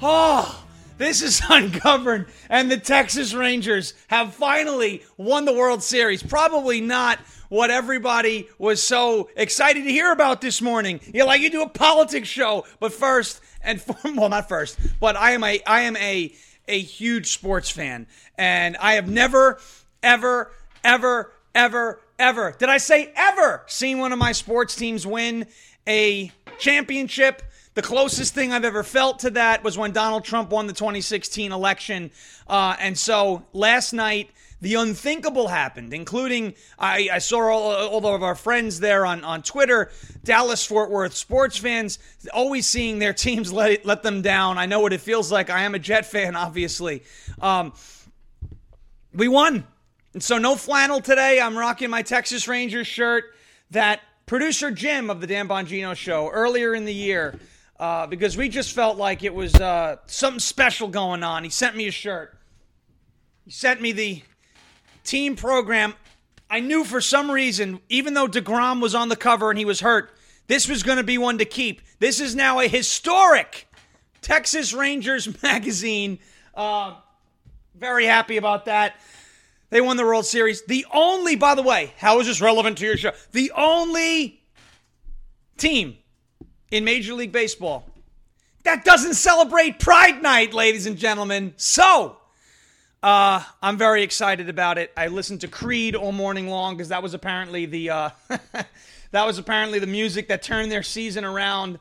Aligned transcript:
Oh, 0.00 0.64
this 0.96 1.20
is 1.20 1.42
ungoverned, 1.50 2.24
and 2.48 2.70
the 2.70 2.78
Texas 2.78 3.34
Rangers 3.34 3.92
have 4.08 4.32
finally 4.32 5.02
won 5.18 5.44
the 5.44 5.52
World 5.52 5.82
Series. 5.82 6.22
Probably 6.22 6.80
not 6.80 7.18
what 7.50 7.70
everybody 7.70 8.48
was 8.58 8.82
so 8.82 9.28
excited 9.36 9.84
to 9.84 9.90
hear 9.90 10.10
about 10.10 10.40
this 10.40 10.62
morning. 10.62 11.00
You're 11.12 11.26
like 11.26 11.42
you 11.42 11.50
do 11.50 11.60
a 11.60 11.68
politics 11.68 12.28
show, 12.28 12.64
but 12.80 12.94
first 12.94 13.42
and 13.62 13.82
well, 14.16 14.30
not 14.30 14.48
first, 14.48 14.78
but 15.00 15.16
I 15.16 15.32
am 15.32 15.44
a 15.44 15.60
I 15.66 15.82
am 15.82 15.98
a 15.98 16.34
a 16.66 16.80
huge 16.80 17.34
sports 17.34 17.68
fan, 17.68 18.06
and 18.38 18.74
I 18.78 18.94
have 18.94 19.06
never, 19.06 19.60
ever, 20.02 20.50
ever, 20.82 21.30
ever, 21.54 22.00
ever, 22.18 22.56
did 22.58 22.70
I 22.70 22.78
say 22.78 23.12
ever, 23.14 23.64
seen 23.66 23.98
one 23.98 24.12
of 24.14 24.18
my 24.18 24.32
sports 24.32 24.74
teams 24.74 25.06
win 25.06 25.46
a 25.86 26.32
championship. 26.58 27.42
The 27.74 27.82
closest 27.82 28.34
thing 28.34 28.52
I've 28.52 28.64
ever 28.64 28.84
felt 28.84 29.18
to 29.20 29.30
that 29.30 29.64
was 29.64 29.76
when 29.76 29.90
Donald 29.90 30.24
Trump 30.24 30.50
won 30.50 30.68
the 30.68 30.72
2016 30.72 31.50
election. 31.50 32.12
Uh, 32.46 32.76
and 32.78 32.96
so 32.96 33.44
last 33.52 33.92
night, 33.92 34.30
the 34.60 34.76
unthinkable 34.76 35.48
happened, 35.48 35.92
including 35.92 36.54
I, 36.78 37.08
I 37.12 37.18
saw 37.18 37.40
all, 37.48 37.72
all, 37.72 38.14
of 38.14 38.22
our 38.22 38.36
friends 38.36 38.78
there 38.78 39.04
on, 39.04 39.24
on 39.24 39.42
Twitter, 39.42 39.90
Dallas 40.22 40.64
Fort 40.64 40.88
Worth 40.88 41.14
sports 41.14 41.56
fans, 41.56 41.98
always 42.32 42.66
seeing 42.66 43.00
their 43.00 43.12
teams 43.12 43.52
let, 43.52 43.84
let 43.84 44.04
them 44.04 44.22
down. 44.22 44.56
I 44.56 44.66
know 44.66 44.78
what 44.78 44.92
it 44.92 45.00
feels 45.00 45.32
like. 45.32 45.50
I 45.50 45.64
am 45.64 45.74
a 45.74 45.80
Jet 45.80 46.06
fan, 46.06 46.36
obviously. 46.36 47.02
Um, 47.42 47.72
we 49.12 49.26
won. 49.26 49.66
And 50.12 50.22
so 50.22 50.38
no 50.38 50.54
flannel 50.54 51.00
today. 51.00 51.40
I'm 51.40 51.58
rocking 51.58 51.90
my 51.90 52.02
Texas 52.02 52.46
Rangers 52.46 52.86
shirt 52.86 53.24
that 53.72 54.00
producer 54.26 54.70
Jim 54.70 55.10
of 55.10 55.20
the 55.20 55.26
Dan 55.26 55.48
Bongino 55.48 55.96
show 55.96 56.30
earlier 56.30 56.74
in 56.74 56.84
the 56.84 56.94
year, 56.94 57.38
uh, 57.78 58.06
because 58.06 58.36
we 58.36 58.48
just 58.48 58.72
felt 58.72 58.96
like 58.96 59.22
it 59.22 59.34
was 59.34 59.54
uh, 59.54 59.96
something 60.06 60.40
special 60.40 60.88
going 60.88 61.22
on. 61.22 61.44
He 61.44 61.50
sent 61.50 61.76
me 61.76 61.88
a 61.88 61.90
shirt. 61.90 62.38
He 63.44 63.50
sent 63.50 63.80
me 63.80 63.92
the 63.92 64.22
team 65.02 65.36
program. 65.36 65.94
I 66.48 66.60
knew 66.60 66.84
for 66.84 67.00
some 67.00 67.30
reason, 67.30 67.80
even 67.88 68.14
though 68.14 68.28
DeGrom 68.28 68.80
was 68.80 68.94
on 68.94 69.08
the 69.08 69.16
cover 69.16 69.50
and 69.50 69.58
he 69.58 69.64
was 69.64 69.80
hurt, 69.80 70.10
this 70.46 70.68
was 70.68 70.82
going 70.82 70.98
to 70.98 71.04
be 71.04 71.18
one 71.18 71.38
to 71.38 71.44
keep. 71.44 71.82
This 71.98 72.20
is 72.20 72.34
now 72.34 72.60
a 72.60 72.68
historic 72.68 73.66
Texas 74.20 74.72
Rangers 74.72 75.42
magazine. 75.42 76.18
Uh, 76.54 76.94
very 77.74 78.06
happy 78.06 78.36
about 78.36 78.66
that. 78.66 78.94
They 79.70 79.80
won 79.80 79.96
the 79.96 80.04
World 80.04 80.26
Series. 80.26 80.62
The 80.62 80.86
only, 80.92 81.34
by 81.34 81.56
the 81.56 81.62
way, 81.62 81.92
how 81.98 82.20
is 82.20 82.26
this 82.26 82.40
relevant 82.40 82.78
to 82.78 82.86
your 82.86 82.96
show? 82.96 83.12
The 83.32 83.50
only 83.56 84.40
team 85.56 85.96
in 86.74 86.82
Major 86.84 87.14
League 87.14 87.30
Baseball 87.30 87.84
that 88.64 88.84
doesn't 88.84 89.14
celebrate 89.14 89.78
Pride 89.78 90.22
Night, 90.22 90.52
ladies 90.52 90.86
and 90.86 90.96
gentlemen. 90.96 91.54
So, 91.56 92.16
uh, 93.00 93.44
I'm 93.62 93.76
very 93.76 94.02
excited 94.02 94.48
about 94.48 94.76
it. 94.78 94.90
I 94.96 95.06
listened 95.06 95.42
to 95.42 95.48
Creed 95.48 95.94
all 95.94 96.10
morning 96.10 96.48
long 96.48 96.74
because 96.74 96.88
that 96.88 97.00
was 97.00 97.14
apparently 97.14 97.66
the 97.66 97.90
uh, 97.90 98.10
that 99.12 99.24
was 99.24 99.38
apparently 99.38 99.78
the 99.78 99.86
music 99.86 100.26
that 100.28 100.42
turned 100.42 100.72
their 100.72 100.82
season 100.82 101.24
around. 101.24 101.78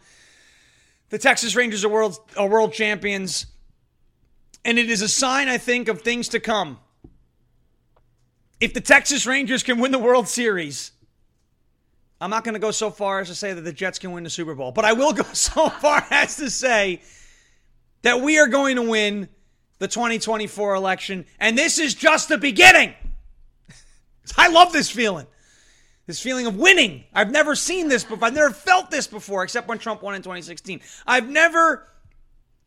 The 1.09 1.17
Texas 1.17 1.55
Rangers 1.55 1.83
are 1.83 1.89
world 1.89 2.19
are 2.37 2.47
world 2.47 2.73
champions, 2.73 3.47
and 4.63 4.77
it 4.77 4.91
is 4.91 5.01
a 5.01 5.09
sign, 5.09 5.47
I 5.47 5.57
think, 5.57 5.87
of 5.87 6.03
things 6.03 6.29
to 6.29 6.39
come. 6.39 6.79
If 8.59 8.75
the 8.75 8.81
Texas 8.81 9.25
Rangers 9.25 9.63
can 9.63 9.79
win 9.79 9.91
the 9.91 9.99
World 9.99 10.27
Series, 10.27 10.91
I'm 12.23 12.29
not 12.29 12.45
going 12.45 12.53
to 12.53 12.59
go 12.59 12.71
so 12.71 12.89
far 12.89 13.19
as 13.19 13.27
to 13.27 13.35
say 13.35 13.51
that 13.51 13.61
the 13.61 13.73
Jets 13.73 13.99
can 13.99 14.13
win 14.13 14.23
the 14.23 14.29
Super 14.29 14.55
Bowl, 14.55 14.71
but 14.71 14.85
I 14.85 14.93
will 14.93 15.11
go 15.11 15.23
so 15.33 15.67
far 15.67 16.05
as 16.09 16.37
to 16.37 16.49
say 16.49 17.01
that 18.01 18.21
we 18.21 18.39
are 18.39 18.47
going 18.47 18.77
to 18.77 18.81
win 18.81 19.27
the 19.79 19.89
2024 19.89 20.73
election. 20.73 21.25
And 21.37 21.57
this 21.57 21.77
is 21.79 21.93
just 21.93 22.29
the 22.29 22.37
beginning. 22.37 22.93
I 24.37 24.47
love 24.47 24.71
this 24.71 24.89
feeling. 24.89 25.27
This 26.07 26.21
feeling 26.21 26.47
of 26.47 26.55
winning. 26.55 27.03
I've 27.13 27.29
never 27.29 27.55
seen 27.55 27.89
this 27.89 28.05
before. 28.05 28.25
I've 28.25 28.33
never 28.33 28.51
felt 28.51 28.89
this 28.89 29.05
before, 29.05 29.43
except 29.43 29.67
when 29.67 29.77
Trump 29.77 30.01
won 30.01 30.15
in 30.15 30.21
2016. 30.21 30.79
I've 31.05 31.29
never 31.29 31.89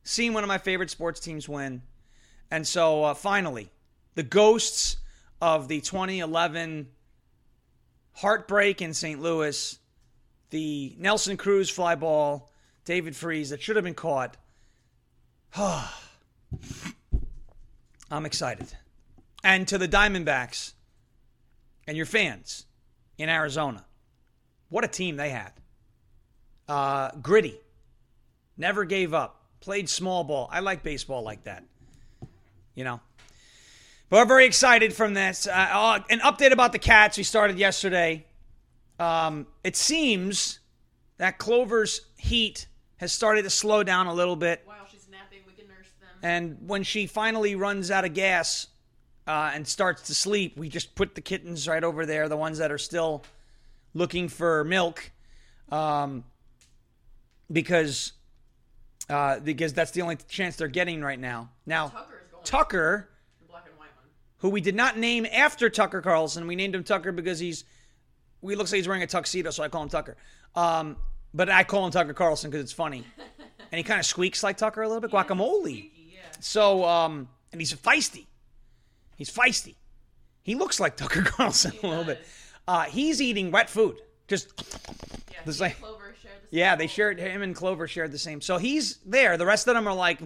seen 0.03 0.35
one 0.35 0.45
of 0.45 0.49
my 0.49 0.59
favorite 0.59 0.91
sports 0.91 1.19
teams 1.19 1.49
win. 1.49 1.81
And 2.51 2.67
so 2.67 3.05
uh, 3.05 3.15
finally, 3.15 3.71
the 4.17 4.23
ghosts 4.23 4.99
of 5.41 5.69
the 5.69 5.81
2011 5.81 6.89
heartbreak 8.17 8.83
in 8.83 8.95
St. 8.95 9.21
Louis, 9.21 9.79
the 10.51 10.95
Nelson 10.99 11.37
Cruz 11.37 11.69
fly 11.71 11.95
ball, 11.95 12.51
David 12.85 13.15
Freese 13.15 13.51
that 13.51 13.63
should 13.63 13.77
have 13.77 13.85
been 13.85 13.95
caught. 13.95 14.37
I'm 18.11 18.25
excited. 18.25 18.69
And 19.45 19.69
to 19.69 19.79
the 19.79 19.87
Diamondbacks 19.89 20.73
and 21.87 21.97
your 21.97 22.07
fans 22.07 22.67
in 23.19 23.29
Arizona, 23.29 23.85
what 24.69 24.85
a 24.85 24.89
team 24.89 25.17
they 25.17 25.31
had. 25.31 25.53
Uh, 26.69 27.11
gritty, 27.23 27.61
never 28.57 28.85
gave 28.85 29.15
up, 29.15 29.45
played 29.61 29.89
small 29.89 30.25
ball. 30.25 30.49
I 30.51 30.61
like 30.61 30.83
baseball 30.83 31.23
like 31.23 31.45
that. 31.45 31.65
You 32.75 32.85
know? 32.85 33.01
But 34.09 34.19
we're 34.19 34.27
very 34.27 34.47
excited 34.47 34.93
from 34.93 35.15
this. 35.15 35.47
Uh, 35.47 35.51
uh, 35.53 36.01
an 36.11 36.21
update 36.21 36.53
about 36.53 36.73
the 36.73 36.79
Cats. 36.79 37.19
We 37.19 37.25
started 37.25 37.59
yesterday. 37.59 38.25
Um, 39.01 39.47
it 39.65 39.75
seems 39.77 40.61
that 41.19 41.39
Clover's 41.39 42.03
heat 42.17 42.69
has 42.99 43.13
started 43.13 43.43
to 43.43 43.51
slow 43.51 43.83
down 43.83 44.07
a 44.07 44.15
little 44.15 44.37
bit. 44.37 44.63
While 44.65 44.77
she's 44.91 45.09
napping, 45.11 45.41
we 45.47 45.53
can 45.55 45.67
nurse 45.69 45.91
them. 46.01 46.19
And 46.23 46.69
when 46.69 46.83
she 46.83 47.07
finally 47.07 47.57
runs 47.57 47.91
out 47.91 48.05
of 48.05 48.15
gas 48.15 48.69
uh, 49.27 49.51
and 49.53 49.67
starts 49.67 50.03
to 50.03 50.15
sleep, 50.15 50.57
we 50.57 50.69
just 50.69 50.95
put 50.95 51.15
the 51.15 51.21
kittens 51.21 51.67
right 51.67 51.83
over 51.83 52.07
there, 52.07 52.29
the 52.29 52.37
ones 52.37 52.59
that 52.59 52.71
are 52.71 52.79
still 52.79 53.25
looking 53.93 54.29
for 54.29 54.63
milk, 54.65 55.11
um, 55.73 56.23
because 57.51 58.13
uh, 59.09 59.41
because 59.41 59.73
that's 59.73 59.91
the 59.93 60.03
only 60.03 60.17
chance 60.29 60.57
they're 60.57 60.69
getting 60.69 61.01
right 61.03 61.19
now. 61.19 61.51
Now, 61.65 61.89
Tucker 61.89 62.23
is 62.25 62.31
going. 62.31 62.45
Tucker, 62.45 63.09
The 63.41 63.49
black 63.49 63.65
and 63.69 63.79
white 63.79 63.91
one. 63.97 64.07
Who 64.47 64.51
we 64.51 64.61
did 64.61 64.77
not 64.77 64.97
name 64.97 65.27
after 65.33 65.69
Tucker 65.69 66.01
Carlson, 66.01 66.47
we 66.47 66.55
named 66.55 66.73
him 66.77 66.85
Tucker 66.85 67.11
because 67.11 67.41
he's 67.41 67.65
we 68.41 68.55
looks 68.55 68.71
like 68.71 68.77
he's 68.77 68.87
wearing 68.87 69.03
a 69.03 69.07
tuxedo, 69.09 69.51
so 69.51 69.65
I 69.65 69.69
call 69.69 69.83
him 69.83 69.89
Tucker. 69.89 70.17
Um, 70.55 70.97
but 71.35 71.51
I 71.51 71.65
call 71.65 71.85
him 71.85 71.91
Tucker 71.91 72.15
Carlson 72.15 72.49
because 72.49 72.63
it's 72.63 72.73
funny, 72.73 73.03
and 73.73 73.77
he 73.77 73.83
kind 73.83 73.99
of 73.99 74.07
squeaks 74.07 74.45
like 74.45 74.57
Tucker 74.57 74.83
a 74.83 74.87
little 74.89 75.01
bit. 75.01 75.11
Guacamole. 75.11 75.91
So, 76.39 76.85
um, 76.85 77.29
and 77.51 77.61
he's 77.61 77.75
feisty. 77.75 78.27
He's 79.17 79.31
feisty. 79.31 79.75
He 80.45 80.55
looks 80.55 80.79
like 80.79 80.97
Tucker 80.97 81.23
Carlson 81.25 81.73
a 81.83 81.87
little 81.89 82.05
bit. 82.05 82.25
Uh, 82.69 82.85
he's 82.85 83.21
eating 83.21 83.51
wet 83.51 83.69
food. 83.69 84.01
Just 84.29 84.53
Yeah. 85.33 85.39
The 85.45 85.53
same- 85.55 85.73
Clover 85.73 86.15
shared 86.23 86.35
the 86.43 86.49
same 86.51 86.59
yeah, 86.59 86.77
they 86.77 86.87
shared 86.87 87.19
him 87.19 87.43
and 87.43 87.57
Clover 87.57 87.89
shared 87.89 88.13
the 88.13 88.19
same. 88.19 88.41
So 88.41 88.59
he's 88.59 88.99
there. 89.07 89.37
The 89.37 89.47
rest 89.47 89.67
of 89.67 89.75
them 89.75 89.89
are 89.89 89.95
like, 89.95 90.21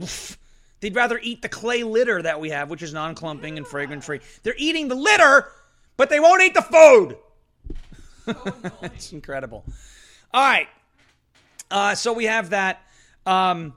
they'd 0.81 0.95
rather 0.95 1.19
eat 1.23 1.43
the 1.43 1.49
clay 1.49 1.83
litter 1.83 2.21
that 2.23 2.41
we 2.41 2.51
have, 2.51 2.71
which 2.71 2.83
is 2.83 2.93
non-clumping 2.93 3.57
and 3.57 3.67
fragrant 3.67 4.05
free. 4.05 4.21
They're 4.43 4.55
eating 4.57 4.89
the 4.89 4.95
litter, 4.95 5.47
but 5.97 6.11
they 6.11 6.21
won't 6.21 6.43
eat 6.43 6.55
the 6.55 6.63
food. 6.63 7.17
it's 8.83 9.13
incredible. 9.13 9.65
All 10.33 10.43
right. 10.43 10.69
Uh, 11.71 11.95
so 11.95 12.13
we 12.13 12.25
have 12.25 12.51
that. 12.51 12.83
Um, 13.27 13.75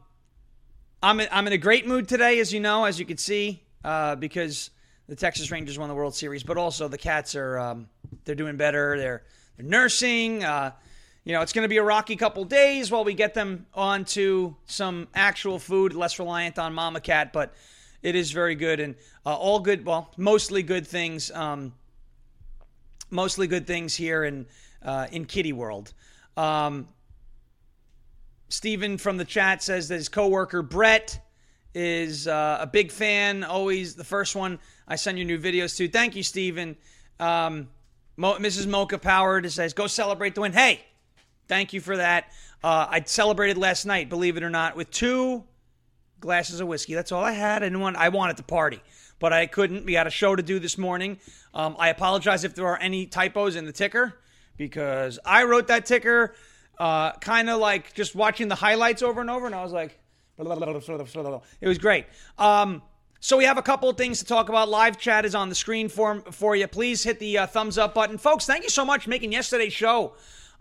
I'm 1.01 1.19
in, 1.19 1.27
I'm 1.31 1.47
in 1.47 1.53
a 1.53 1.57
great 1.57 1.87
mood 1.87 2.07
today, 2.07 2.39
as 2.39 2.53
you 2.53 2.59
know, 2.59 2.85
as 2.85 2.99
you 2.99 3.05
can 3.05 3.17
see, 3.17 3.61
uh, 3.83 4.15
because 4.15 4.69
the 5.07 5.15
Texas 5.15 5.51
Rangers 5.51 5.77
won 5.77 5.89
the 5.89 5.95
World 5.95 6.15
Series, 6.15 6.43
but 6.43 6.57
also 6.57 6.87
the 6.87 6.97
Cats 6.97 7.35
are 7.35 7.59
um, 7.59 7.89
they're 8.23 8.35
doing 8.35 8.55
better. 8.55 8.97
They're 8.97 9.23
they're 9.57 9.65
nursing. 9.65 10.43
Uh, 10.43 10.71
you 11.25 11.33
know, 11.33 11.41
it's 11.41 11.53
going 11.53 11.63
to 11.63 11.69
be 11.69 11.77
a 11.77 11.83
rocky 11.83 12.15
couple 12.15 12.43
days 12.43 12.91
while 12.91 13.05
we 13.05 13.13
get 13.13 13.33
them 13.33 13.65
onto 13.73 14.55
some 14.65 15.07
actual 15.15 15.57
food, 15.57 15.93
less 15.93 16.19
reliant 16.19 16.59
on 16.59 16.73
Mama 16.73 16.99
Cat, 16.99 17.31
but 17.31 17.53
it 18.01 18.15
is 18.15 18.31
very 18.31 18.55
good 18.55 18.81
and 18.81 18.95
uh, 19.25 19.33
all 19.33 19.59
good. 19.59 19.85
Well, 19.85 20.11
mostly 20.17 20.63
good 20.63 20.85
things. 20.85 21.31
Um, 21.31 21.73
mostly 23.09 23.47
good 23.47 23.65
things 23.65 23.95
here 23.95 24.25
in 24.25 24.45
uh, 24.81 25.07
in 25.11 25.23
Kitty 25.23 25.53
World. 25.53 25.93
Um, 26.35 26.89
Steven 28.49 28.97
from 28.97 29.17
the 29.17 29.25
chat 29.25 29.63
says 29.63 29.87
that 29.87 29.95
his 29.95 30.09
coworker 30.09 30.61
Brett 30.61 31.19
is 31.73 32.27
uh, 32.27 32.57
a 32.59 32.67
big 32.67 32.91
fan. 32.91 33.45
Always 33.45 33.95
the 33.95 34.03
first 34.03 34.35
one 34.35 34.59
I 34.87 34.97
send 34.97 35.17
you 35.17 35.23
new 35.23 35.39
videos 35.39 35.77
to. 35.77 35.87
Thank 35.87 36.17
you, 36.17 36.23
Steven. 36.23 36.75
Um, 37.19 37.69
Mo- 38.17 38.37
Mrs. 38.37 38.67
Mocha 38.67 38.97
Power 38.97 39.47
says, 39.47 39.73
"Go 39.73 39.87
celebrate 39.87 40.35
the 40.35 40.41
win." 40.41 40.51
Hey, 40.51 40.81
thank 41.47 41.73
you 41.73 41.81
for 41.81 41.97
that. 41.97 42.31
Uh, 42.63 42.87
I 42.89 43.03
celebrated 43.05 43.57
last 43.57 43.85
night, 43.85 44.09
believe 44.09 44.37
it 44.37 44.43
or 44.43 44.49
not, 44.49 44.75
with 44.75 44.89
two 44.89 45.43
glasses 46.19 46.59
of 46.59 46.67
whiskey. 46.67 46.93
That's 46.93 47.11
all 47.11 47.23
I 47.23 47.33
had. 47.33 47.61
I 47.61 47.65
didn't 47.65 47.81
want. 47.81 47.97
I 47.97 48.09
wanted 48.09 48.37
to 48.37 48.43
party, 48.43 48.81
but 49.19 49.33
I 49.33 49.45
couldn't. 49.45 49.85
We 49.85 49.93
had 49.93 50.07
a 50.07 50.11
show 50.11 50.35
to 50.35 50.43
do 50.43 50.59
this 50.59 50.77
morning. 50.77 51.19
Um, 51.53 51.75
I 51.77 51.89
apologize 51.89 52.43
if 52.43 52.55
there 52.55 52.67
are 52.67 52.79
any 52.79 53.05
typos 53.05 53.55
in 53.55 53.65
the 53.65 53.73
ticker 53.73 54.13
because 54.57 55.19
I 55.25 55.43
wrote 55.43 55.67
that 55.67 55.85
ticker 55.85 56.33
uh, 56.77 57.11
kind 57.13 57.49
of 57.49 57.59
like 57.59 57.93
just 57.93 58.15
watching 58.15 58.47
the 58.47 58.55
highlights 58.55 59.01
over 59.01 59.21
and 59.21 59.29
over, 59.29 59.45
and 59.45 59.53
I 59.53 59.63
was 59.63 59.73
like, 59.73 59.99
it 61.61 61.67
was 61.67 61.77
great. 61.77 62.05
Um, 62.37 62.81
so 63.19 63.37
we 63.37 63.45
have 63.45 63.57
a 63.57 63.61
couple 63.61 63.89
of 63.89 63.97
things 63.97 64.19
to 64.19 64.25
talk 64.25 64.49
about. 64.49 64.67
Live 64.67 64.97
chat 64.97 65.25
is 65.25 65.35
on 65.35 65.49
the 65.49 65.55
screen 65.55 65.89
for 65.89 66.21
for 66.31 66.55
you. 66.55 66.67
Please 66.67 67.03
hit 67.03 67.19
the 67.19 67.39
uh, 67.39 67.47
thumbs 67.47 67.77
up 67.77 67.93
button, 67.93 68.17
folks. 68.17 68.45
Thank 68.45 68.63
you 68.63 68.69
so 68.69 68.83
much 68.83 69.03
for 69.03 69.09
making 69.09 69.31
yesterday's 69.31 69.73
show 69.73 70.13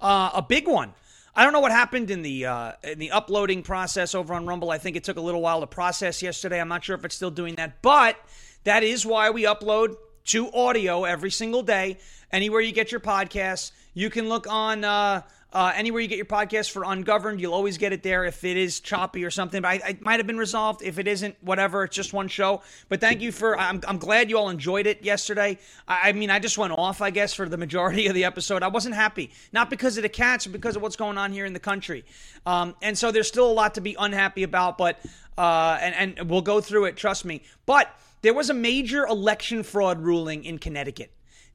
uh, 0.02 0.31
a 0.34 0.43
big 0.43 0.69
one. 0.69 0.93
I 1.34 1.44
don't 1.44 1.54
know 1.54 1.60
what 1.60 1.72
happened 1.72 2.10
in 2.10 2.20
the 2.20 2.44
uh, 2.44 2.72
in 2.82 2.99
the 2.99 3.10
uploading 3.10 3.62
process 3.62 4.14
over 4.14 4.34
on 4.34 4.46
Rumble. 4.46 4.70
I 4.70 4.78
think 4.78 4.96
it 4.96 5.04
took 5.04 5.16
a 5.16 5.20
little 5.20 5.40
while 5.40 5.60
to 5.60 5.66
process 5.66 6.20
yesterday. 6.20 6.60
I'm 6.60 6.69
not 6.69 6.84
sure 6.84 6.94
if 6.94 7.04
it's 7.04 7.14
still 7.14 7.31
doing 7.31 7.54
that, 7.54 7.81
but 7.81 8.16
that 8.64 8.82
is 8.82 9.06
why 9.06 9.31
we 9.31 9.44
upload 9.44 9.96
to 10.25 10.52
audio 10.52 11.04
every 11.04 11.31
single 11.31 11.62
day. 11.62 11.99
Anywhere 12.31 12.60
you 12.60 12.72
get 12.72 12.93
your 12.93 13.00
podcasts, 13.00 13.72
you 13.94 14.10
can 14.10 14.28
look 14.28 14.46
on 14.46 14.84
uh, 14.84 15.22
uh, 15.52 15.70
anywhere 15.75 16.00
you 16.00 16.08
get 16.08 16.16
your 16.16 16.25
podcast 16.25 16.70
for 16.70 16.82
Ungoverned, 16.84 17.40
you'll 17.40 17.52
always 17.52 17.76
get 17.76 17.93
it 17.93 18.02
there 18.02 18.25
if 18.25 18.43
it 18.43 18.56
is 18.56 18.81
choppy 18.81 19.22
or 19.25 19.31
something. 19.31 19.60
But 19.60 19.69
I, 19.69 19.81
I 19.88 19.99
might 20.00 20.19
have 20.19 20.26
been 20.26 20.38
resolved. 20.38 20.82
If 20.82 20.99
it 20.99 21.06
isn't, 21.06 21.37
whatever. 21.43 21.84
It's 21.84 21.94
just 21.94 22.14
one 22.14 22.28
show. 22.28 22.62
But 22.88 23.00
thank 23.00 23.20
you 23.20 23.32
for. 23.32 23.58
I'm, 23.58 23.81
I'm 23.87 23.99
glad 23.99 24.31
you 24.31 24.38
all 24.38 24.49
enjoyed 24.49 24.87
it 24.87 25.04
yesterday. 25.04 25.58
I, 25.87 26.08
I 26.08 26.12
mean, 26.12 26.31
I 26.31 26.38
just 26.38 26.56
went 26.56 26.72
off, 26.72 27.02
I 27.02 27.10
guess, 27.10 27.34
for 27.34 27.49
the 27.49 27.58
majority 27.58 28.06
of 28.08 28.14
the 28.14 28.25
episode. 28.25 28.62
I 28.62 28.69
wasn't 28.69 28.94
happy, 28.94 29.31
not 29.52 29.69
because 29.69 29.99
of 29.99 30.02
the 30.02 30.08
cats, 30.08 30.46
but 30.46 30.52
because 30.52 30.76
of 30.76 30.82
what's 30.82 30.96
going 30.96 31.19
on 31.19 31.32
here 31.32 31.44
in 31.44 31.52
the 31.52 31.60
country. 31.60 32.04
Um, 32.46 32.75
and 32.81 32.96
so 32.96 33.12
there's 33.12 33.28
still 33.28 33.50
a 33.50 33.52
lot 33.52 33.75
to 33.75 33.82
be 33.82 33.94
unhappy 33.99 34.44
about. 34.44 34.78
But 34.78 35.00
uh, 35.37 35.78
and 35.81 36.19
and 36.19 36.31
we'll 36.31 36.40
go 36.40 36.62
through 36.62 36.87
it. 36.87 36.96
Trust 36.96 37.26
me. 37.26 37.43
But 37.66 37.94
there 38.22 38.32
was 38.32 38.49
a 38.49 38.54
major 38.54 39.04
election 39.04 39.64
fraud 39.64 40.00
ruling 40.00 40.44
in 40.44 40.58
Connecticut. 40.58 41.12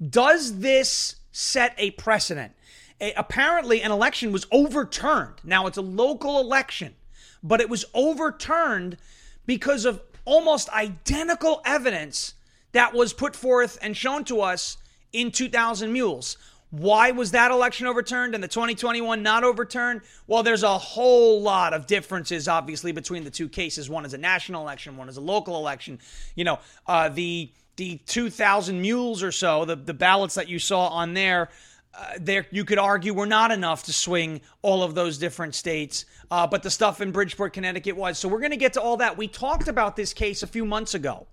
Does 0.07 0.59
this 0.59 1.15
set 1.31 1.73
a 1.77 1.91
precedent? 1.91 2.53
A, 2.99 3.13
apparently, 3.13 3.81
an 3.81 3.91
election 3.91 4.31
was 4.31 4.47
overturned. 4.51 5.35
Now, 5.43 5.67
it's 5.67 5.77
a 5.77 5.81
local 5.81 6.39
election, 6.39 6.95
but 7.43 7.61
it 7.61 7.69
was 7.69 7.85
overturned 7.93 8.97
because 9.45 9.85
of 9.85 10.01
almost 10.25 10.69
identical 10.69 11.61
evidence 11.65 12.33
that 12.73 12.93
was 12.93 13.13
put 13.13 13.35
forth 13.35 13.77
and 13.81 13.95
shown 13.95 14.23
to 14.25 14.41
us 14.41 14.77
in 15.13 15.31
2000 15.31 15.91
Mules. 15.91 16.37
Why 16.69 17.11
was 17.11 17.31
that 17.31 17.49
election 17.49 17.87
overturned 17.87 18.35
and 18.35 18.43
the 18.43 18.47
2021 18.49 19.23
not 19.23 19.45
overturned? 19.45 20.01
Well, 20.27 20.43
there's 20.43 20.63
a 20.63 20.77
whole 20.77 21.41
lot 21.41 21.73
of 21.73 21.87
differences, 21.87 22.49
obviously, 22.49 22.91
between 22.91 23.23
the 23.23 23.31
two 23.31 23.47
cases. 23.47 23.89
One 23.89 24.05
is 24.05 24.13
a 24.13 24.17
national 24.17 24.63
election, 24.63 24.97
one 24.97 25.07
is 25.07 25.15
a 25.15 25.21
local 25.21 25.55
election. 25.55 25.99
You 26.35 26.43
know, 26.43 26.59
uh, 26.85 27.09
the 27.09 27.51
the 27.77 27.97
2,000 28.07 28.81
mules 28.81 29.21
or 29.21 29.31
so, 29.31 29.63
the, 29.63 29.75
the 29.75 29.93
ballots 29.93 30.33
that 30.33 30.49
you 30.49 30.57
saw 30.57 30.87
on 30.87 31.13
there, 31.13 31.49
uh, 31.97 32.13
there 32.19 32.45
you 32.51 32.63
could 32.63 32.77
argue 32.77 33.13
were 33.13 33.25
not 33.25 33.51
enough 33.51 33.83
to 33.83 33.93
swing 33.93 34.41
all 34.61 34.83
of 34.83 34.93
those 34.93 35.17
different 35.17 35.55
states, 35.55 36.05
uh, 36.29 36.45
but 36.45 36.61
the 36.61 36.69
stuff 36.69 37.01
in 37.01 37.11
Bridgeport, 37.11 37.53
Connecticut 37.53 37.95
was. 37.95 38.19
So 38.19 38.29
we're 38.29 38.39
going 38.39 38.51
to 38.51 38.57
get 38.57 38.73
to 38.73 38.81
all 38.81 38.97
that. 38.97 39.17
We 39.17 39.27
talked 39.27 39.67
about 39.67 39.95
this 39.95 40.13
case 40.13 40.43
a 40.43 40.47
few 40.47 40.63
months 40.63 40.93
ago, 40.93 41.25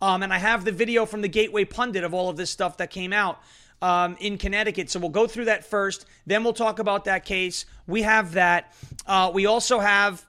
um, 0.00 0.22
and 0.22 0.32
I 0.32 0.38
have 0.38 0.64
the 0.64 0.72
video 0.72 1.06
from 1.06 1.22
the 1.22 1.28
Gateway 1.28 1.64
Pundit 1.64 2.04
of 2.04 2.14
all 2.14 2.28
of 2.28 2.36
this 2.36 2.50
stuff 2.50 2.76
that 2.78 2.90
came 2.90 3.12
out. 3.12 3.40
Um, 3.82 4.18
in 4.20 4.36
Connecticut. 4.36 4.90
So 4.90 5.00
we'll 5.00 5.08
go 5.08 5.26
through 5.26 5.46
that 5.46 5.64
first. 5.64 6.04
Then 6.26 6.44
we'll 6.44 6.52
talk 6.52 6.80
about 6.80 7.06
that 7.06 7.24
case. 7.24 7.64
We 7.86 8.02
have 8.02 8.32
that. 8.32 8.74
Uh, 9.06 9.30
we 9.32 9.46
also 9.46 9.78
have 9.78 10.22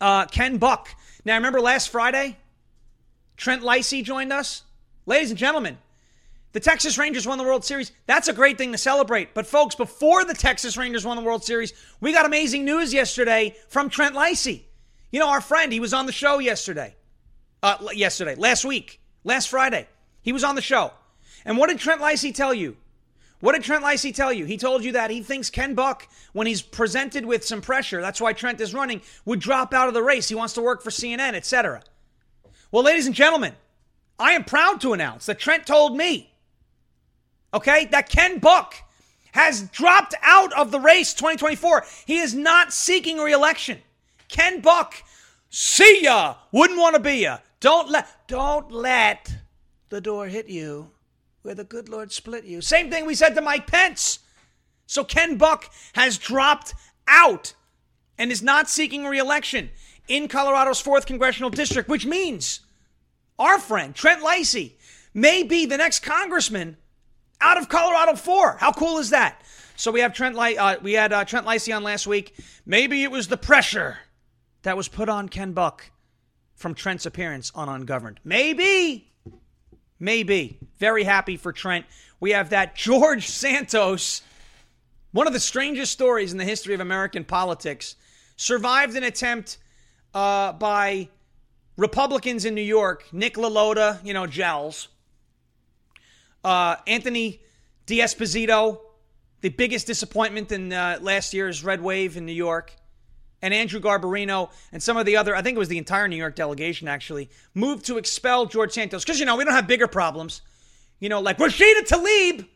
uh, 0.00 0.26
Ken 0.26 0.56
Buck. 0.56 0.88
Now, 1.24 1.36
remember 1.36 1.60
last 1.60 1.90
Friday? 1.90 2.38
Trent 3.36 3.62
Leisy 3.62 4.02
joined 4.02 4.32
us. 4.32 4.64
Ladies 5.06 5.30
and 5.30 5.38
gentlemen, 5.38 5.78
the 6.52 6.60
Texas 6.60 6.98
Rangers 6.98 7.26
won 7.26 7.38
the 7.38 7.44
World 7.44 7.64
Series. 7.64 7.92
That's 8.06 8.28
a 8.28 8.32
great 8.32 8.58
thing 8.58 8.72
to 8.72 8.78
celebrate. 8.78 9.34
But, 9.34 9.46
folks, 9.46 9.74
before 9.74 10.24
the 10.24 10.34
Texas 10.34 10.76
Rangers 10.76 11.04
won 11.04 11.16
the 11.16 11.22
World 11.22 11.44
Series, 11.44 11.72
we 12.00 12.12
got 12.12 12.26
amazing 12.26 12.64
news 12.64 12.92
yesterday 12.92 13.54
from 13.68 13.88
Trent 13.88 14.14
Leisy. 14.14 14.62
You 15.12 15.20
know, 15.20 15.28
our 15.28 15.40
friend, 15.40 15.72
he 15.72 15.80
was 15.80 15.94
on 15.94 16.06
the 16.06 16.12
show 16.12 16.38
yesterday. 16.38 16.96
Uh, 17.62 17.76
yesterday, 17.92 18.34
last 18.34 18.64
week, 18.64 19.00
last 19.22 19.48
Friday. 19.48 19.86
He 20.22 20.32
was 20.32 20.44
on 20.44 20.54
the 20.54 20.62
show. 20.62 20.92
And 21.44 21.56
what 21.56 21.68
did 21.68 21.78
Trent 21.78 22.00
Leisy 22.00 22.34
tell 22.34 22.52
you? 22.52 22.76
What 23.40 23.52
did 23.52 23.62
Trent 23.62 23.84
Leisy 23.84 24.14
tell 24.14 24.32
you? 24.32 24.44
He 24.44 24.58
told 24.58 24.84
you 24.84 24.92
that 24.92 25.10
he 25.10 25.22
thinks 25.22 25.48
Ken 25.48 25.74
Buck, 25.74 26.06
when 26.32 26.46
he's 26.46 26.60
presented 26.60 27.24
with 27.24 27.44
some 27.44 27.62
pressure, 27.62 28.00
that's 28.00 28.20
why 28.20 28.34
Trent 28.34 28.60
is 28.60 28.74
running, 28.74 29.00
would 29.24 29.40
drop 29.40 29.72
out 29.72 29.88
of 29.88 29.94
the 29.94 30.02
race. 30.02 30.28
He 30.28 30.34
wants 30.34 30.54
to 30.54 30.62
work 30.62 30.82
for 30.82 30.90
CNN, 30.90 31.34
etc. 31.34 31.82
Well, 32.70 32.84
ladies 32.84 33.06
and 33.06 33.14
gentlemen, 33.14 33.54
I 34.18 34.32
am 34.32 34.44
proud 34.44 34.82
to 34.82 34.92
announce 34.92 35.26
that 35.26 35.38
Trent 35.38 35.66
told 35.66 35.96
me, 35.96 36.29
okay, 37.52 37.86
that 37.86 38.08
Ken 38.08 38.38
Buck 38.38 38.74
has 39.32 39.62
dropped 39.62 40.14
out 40.22 40.52
of 40.52 40.70
the 40.70 40.80
race 40.80 41.14
2024. 41.14 41.84
He 42.06 42.18
is 42.18 42.34
not 42.34 42.72
seeking 42.72 43.18
reelection. 43.18 43.78
Ken 44.28 44.60
Buck, 44.60 45.02
see 45.48 46.02
ya, 46.02 46.36
wouldn't 46.52 46.78
want 46.78 46.96
to 46.96 47.00
be 47.00 47.18
ya. 47.22 47.38
Don't 47.60 47.90
let, 47.90 48.08
don't 48.26 48.70
let 48.70 49.34
the 49.88 50.00
door 50.00 50.26
hit 50.26 50.48
you 50.48 50.90
where 51.42 51.54
the 51.54 51.64
good 51.64 51.88
Lord 51.88 52.12
split 52.12 52.44
you. 52.44 52.60
Same 52.60 52.90
thing 52.90 53.06
we 53.06 53.14
said 53.14 53.34
to 53.34 53.40
Mike 53.40 53.66
Pence. 53.66 54.20
So 54.86 55.04
Ken 55.04 55.36
Buck 55.36 55.70
has 55.94 56.18
dropped 56.18 56.74
out 57.06 57.54
and 58.18 58.30
is 58.30 58.42
not 58.42 58.68
seeking 58.68 59.04
reelection 59.04 59.70
in 60.08 60.28
Colorado's 60.28 60.82
4th 60.82 61.06
congressional 61.06 61.50
district, 61.50 61.88
which 61.88 62.04
means 62.04 62.60
our 63.38 63.58
friend 63.58 63.94
Trent 63.94 64.22
Leisy 64.22 64.72
may 65.14 65.42
be 65.42 65.64
the 65.64 65.78
next 65.78 66.00
congressman 66.00 66.76
out 67.40 67.58
of 67.58 67.68
Colorado 67.68 68.14
4. 68.14 68.56
How 68.58 68.72
cool 68.72 68.98
is 68.98 69.10
that? 69.10 69.42
So 69.76 69.90
we 69.90 70.00
have 70.00 70.12
Trent 70.12 70.36
uh, 70.36 70.76
we 70.82 70.92
had 70.92 71.12
uh, 71.12 71.24
Trent 71.24 71.46
Leisy 71.46 71.74
on 71.74 71.82
last 71.82 72.06
week. 72.06 72.34
Maybe 72.66 73.02
it 73.02 73.10
was 73.10 73.28
the 73.28 73.36
pressure 73.36 73.98
that 74.62 74.76
was 74.76 74.88
put 74.88 75.08
on 75.08 75.28
Ken 75.28 75.52
Buck 75.52 75.90
from 76.54 76.74
Trent's 76.74 77.06
appearance 77.06 77.50
on 77.54 77.68
Ungoverned. 77.68 78.20
Maybe 78.24 79.10
Maybe. 80.00 80.58
Very 80.78 81.04
happy 81.04 81.36
for 81.36 81.52
Trent. 81.52 81.84
We 82.18 82.30
have 82.30 82.50
that 82.50 82.74
George 82.74 83.26
Santos, 83.28 84.22
one 85.12 85.26
of 85.26 85.34
the 85.34 85.40
strangest 85.40 85.92
stories 85.92 86.32
in 86.32 86.38
the 86.38 86.44
history 86.44 86.74
of 86.74 86.80
American 86.80 87.22
politics, 87.22 87.96
survived 88.36 88.96
an 88.96 89.04
attempt 89.04 89.58
uh, 90.14 90.54
by 90.54 91.08
Republicans 91.76 92.46
in 92.46 92.54
New 92.54 92.62
York, 92.62 93.06
Nick 93.12 93.34
LaLota, 93.34 94.04
you 94.04 94.14
know, 94.14 94.26
gels, 94.26 94.88
uh, 96.44 96.76
Anthony 96.86 97.40
D'Esposito, 97.86 98.80
the 99.40 99.48
biggest 99.48 99.86
disappointment 99.86 100.52
in 100.52 100.72
uh, 100.72 100.98
last 101.00 101.34
year's 101.34 101.64
red 101.64 101.82
wave 101.82 102.16
in 102.16 102.26
New 102.26 102.32
York, 102.32 102.72
and 103.42 103.54
Andrew 103.54 103.80
Garbarino 103.80 104.50
and 104.70 104.82
some 104.82 104.96
of 104.96 105.06
the 105.06 105.16
other, 105.16 105.34
I 105.34 105.42
think 105.42 105.56
it 105.56 105.58
was 105.58 105.68
the 105.68 105.78
entire 105.78 106.06
New 106.08 106.16
York 106.16 106.36
delegation 106.36 106.88
actually, 106.88 107.30
moved 107.54 107.86
to 107.86 107.96
expel 107.96 108.46
George 108.46 108.72
Santos. 108.72 109.02
Because, 109.02 109.18
you 109.18 109.26
know, 109.26 109.36
we 109.36 109.44
don't 109.44 109.54
have 109.54 109.66
bigger 109.66 109.86
problems. 109.86 110.42
You 110.98 111.08
know, 111.08 111.20
like 111.20 111.38
Rashida 111.38 111.88
Tlaib. 111.88 112.46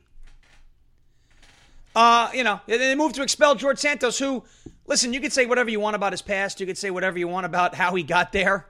Uh, 1.97 2.29
you 2.35 2.45
know, 2.45 2.61
they 2.67 2.95
moved 2.95 3.15
to 3.15 3.23
expel 3.23 3.55
George 3.55 3.79
Santos, 3.79 4.19
who, 4.19 4.45
listen, 4.87 5.13
you 5.15 5.21
could 5.21 5.33
say 5.33 5.47
whatever 5.47 5.71
you 5.71 5.81
want 5.81 5.97
about 5.97 6.13
his 6.13 6.21
past. 6.21 6.61
You 6.61 6.67
could 6.67 6.77
say 6.77 6.91
whatever 6.91 7.19
you 7.19 7.29
want 7.29 7.47
about 7.47 7.75
how 7.75 7.95
he 7.95 8.03
got 8.03 8.33
there. 8.33 8.67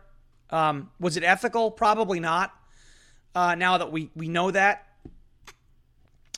Um, 0.50 0.90
was 1.00 1.16
it 1.16 1.24
ethical? 1.24 1.70
Probably 1.70 2.20
not. 2.20 2.54
Uh, 3.34 3.56
now 3.56 3.78
that 3.78 3.90
we, 3.90 4.10
we 4.14 4.28
know 4.28 4.52
that, 4.52 4.83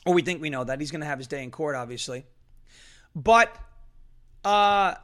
or 0.07 0.13
we 0.13 0.21
think 0.21 0.41
we 0.41 0.49
know 0.49 0.63
that, 0.63 0.79
he's 0.79 0.89
going 0.89 1.01
to 1.01 1.07
have 1.07 1.17
his 1.17 1.27
day 1.27 1.43
in 1.43 1.51
court, 1.51 1.75
obviously. 1.75 2.25
But, 3.13 3.53
uh, 4.45 4.95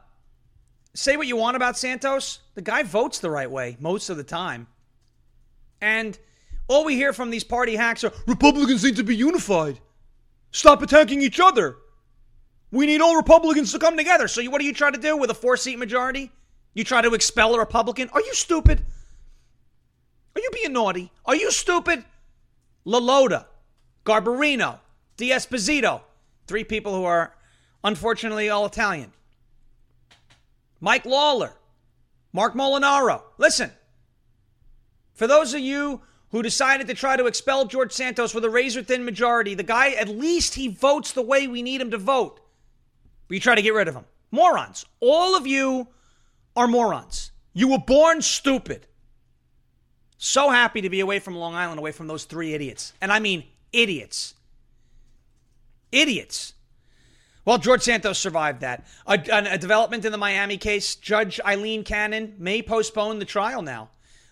say 0.94 1.18
what 1.18 1.26
you 1.26 1.36
want 1.36 1.56
about 1.56 1.76
Santos, 1.76 2.38
the 2.54 2.62
guy 2.62 2.84
votes 2.84 3.18
the 3.18 3.30
right 3.30 3.50
way 3.50 3.76
most 3.78 4.08
of 4.08 4.16
the 4.16 4.24
time. 4.24 4.66
And 5.82 6.18
all 6.68 6.86
we 6.86 6.94
hear 6.94 7.12
from 7.12 7.28
these 7.28 7.44
party 7.44 7.76
hacks 7.76 8.02
are 8.02 8.12
Republicans 8.26 8.82
need 8.82 8.96
to 8.96 9.04
be 9.04 9.14
unified. 9.14 9.78
Stop 10.52 10.80
attacking 10.80 11.20
each 11.20 11.38
other. 11.38 11.76
We 12.70 12.86
need 12.86 13.02
all 13.02 13.16
Republicans 13.16 13.72
to 13.72 13.78
come 13.78 13.98
together. 13.98 14.26
So, 14.26 14.42
what 14.44 14.60
do 14.60 14.66
you 14.66 14.72
try 14.72 14.90
to 14.90 14.98
do 14.98 15.18
with 15.18 15.28
a 15.28 15.34
four 15.34 15.58
seat 15.58 15.78
majority? 15.78 16.32
You 16.72 16.82
try 16.82 17.02
to 17.02 17.12
expel 17.12 17.54
a 17.54 17.58
Republican? 17.58 18.08
Are 18.14 18.22
you 18.22 18.32
stupid? 18.32 18.80
Are 20.34 20.40
you 20.40 20.48
being 20.54 20.72
naughty? 20.72 21.12
Are 21.26 21.36
you 21.36 21.50
stupid? 21.50 22.04
LaLota, 22.86 23.44
Garbarino, 24.06 24.78
D'Esposito, 25.16 26.02
three 26.46 26.64
people 26.64 26.94
who 26.94 27.04
are 27.04 27.34
unfortunately 27.82 28.48
all 28.50 28.66
Italian. 28.66 29.12
Mike 30.80 31.04
Lawler, 31.04 31.52
Marc 32.32 32.54
Molinaro. 32.54 33.22
Listen, 33.38 33.70
for 35.12 35.26
those 35.26 35.54
of 35.54 35.60
you 35.60 36.02
who 36.30 36.42
decided 36.42 36.88
to 36.88 36.94
try 36.94 37.16
to 37.16 37.26
expel 37.26 37.64
George 37.64 37.92
Santos 37.92 38.34
with 38.34 38.44
a 38.44 38.50
razor 38.50 38.82
thin 38.82 39.04
majority, 39.04 39.54
the 39.54 39.62
guy, 39.62 39.90
at 39.90 40.08
least 40.08 40.54
he 40.54 40.68
votes 40.68 41.12
the 41.12 41.22
way 41.22 41.46
we 41.46 41.62
need 41.62 41.80
him 41.80 41.92
to 41.92 41.98
vote. 41.98 42.40
But 43.28 43.34
you 43.34 43.40
try 43.40 43.54
to 43.54 43.62
get 43.62 43.72
rid 43.72 43.88
of 43.88 43.94
him. 43.94 44.04
Morons. 44.32 44.84
All 45.00 45.36
of 45.36 45.46
you 45.46 45.86
are 46.56 46.66
morons. 46.66 47.30
You 47.52 47.68
were 47.68 47.78
born 47.78 48.20
stupid. 48.20 48.88
So 50.18 50.50
happy 50.50 50.80
to 50.80 50.90
be 50.90 51.00
away 51.00 51.20
from 51.20 51.36
Long 51.36 51.54
Island, 51.54 51.78
away 51.78 51.92
from 51.92 52.08
those 52.08 52.24
three 52.24 52.52
idiots. 52.52 52.92
And 53.00 53.12
I 53.12 53.20
mean 53.20 53.44
idiots. 53.72 54.33
Idiots. 55.94 56.54
Well, 57.44 57.58
George 57.58 57.82
Santos 57.82 58.18
survived 58.18 58.60
that. 58.60 58.86
A, 59.06 59.20
a, 59.30 59.58
development 59.58 60.04
in 60.04 60.12
the 60.12 60.18
Miami 60.18 60.56
case 60.56 60.94
Judge 60.94 61.40
Eileen 61.44 61.84
Cannon 61.84 62.34
may 62.38 62.62
postpone 62.62 63.18
the 63.18 63.26
trial 63.26 63.60
now 63.60 63.90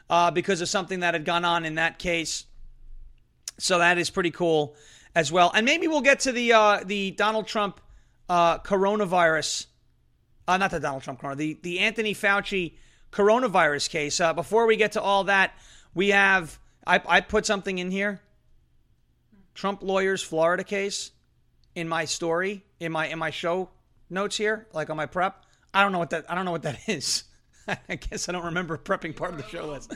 uh, 0.08 0.30
because 0.30 0.60
of 0.60 0.68
something 0.68 1.00
that 1.00 1.14
had 1.14 1.24
gone 1.24 1.44
on 1.44 1.64
in 1.64 1.74
that 1.76 1.98
case. 1.98 2.46
So 3.58 3.78
that 3.78 3.98
is 3.98 4.10
pretty 4.10 4.30
cool 4.30 4.74
as 5.14 5.30
well. 5.30 5.52
And 5.54 5.64
maybe 5.64 5.88
we'll 5.88 6.00
get 6.00 6.20
to 6.20 6.32
the 6.32 6.52
uh, 6.52 6.80
the 6.84 7.12
Donald 7.12 7.46
Trump 7.46 7.80
uh, 8.28 8.58
coronavirus, 8.58 9.66
uh, 10.48 10.56
not 10.56 10.70
the 10.70 10.80
Donald 10.80 11.02
Trump 11.02 11.20
corona, 11.20 11.36
the 11.36 11.58
the 11.62 11.78
Anthony 11.80 12.14
Fauci 12.14 12.74
coronavirus 13.12 13.90
case. 13.90 14.20
Uh, 14.20 14.32
before 14.32 14.66
we 14.66 14.76
get 14.76 14.92
to 14.92 15.02
all 15.02 15.24
that, 15.24 15.54
we 15.94 16.08
have 16.08 16.58
I, 16.86 17.00
I 17.06 17.20
put 17.20 17.46
something 17.46 17.78
in 17.78 17.90
here. 17.90 18.20
Trump 19.54 19.82
lawyers 19.82 20.22
Florida 20.22 20.64
case 20.64 21.11
in 21.74 21.88
my 21.88 22.04
story 22.04 22.64
in 22.80 22.92
my 22.92 23.06
in 23.08 23.18
my 23.18 23.30
show 23.30 23.70
notes 24.10 24.36
here, 24.36 24.66
like 24.72 24.90
on 24.90 24.96
my 24.96 25.06
prep. 25.06 25.44
I 25.74 25.82
don't 25.82 25.92
know 25.92 25.98
what 25.98 26.10
that 26.10 26.26
I 26.30 26.34
don't 26.34 26.44
know 26.44 26.52
what 26.52 26.62
that 26.62 26.78
is. 26.88 27.24
I 27.88 27.94
guess 27.94 28.28
I 28.28 28.32
don't 28.32 28.46
remember 28.46 28.76
prepping 28.76 29.14
part 29.14 29.32
of 29.32 29.36
the 29.36 29.48
show 29.48 29.68
list. 29.68 29.92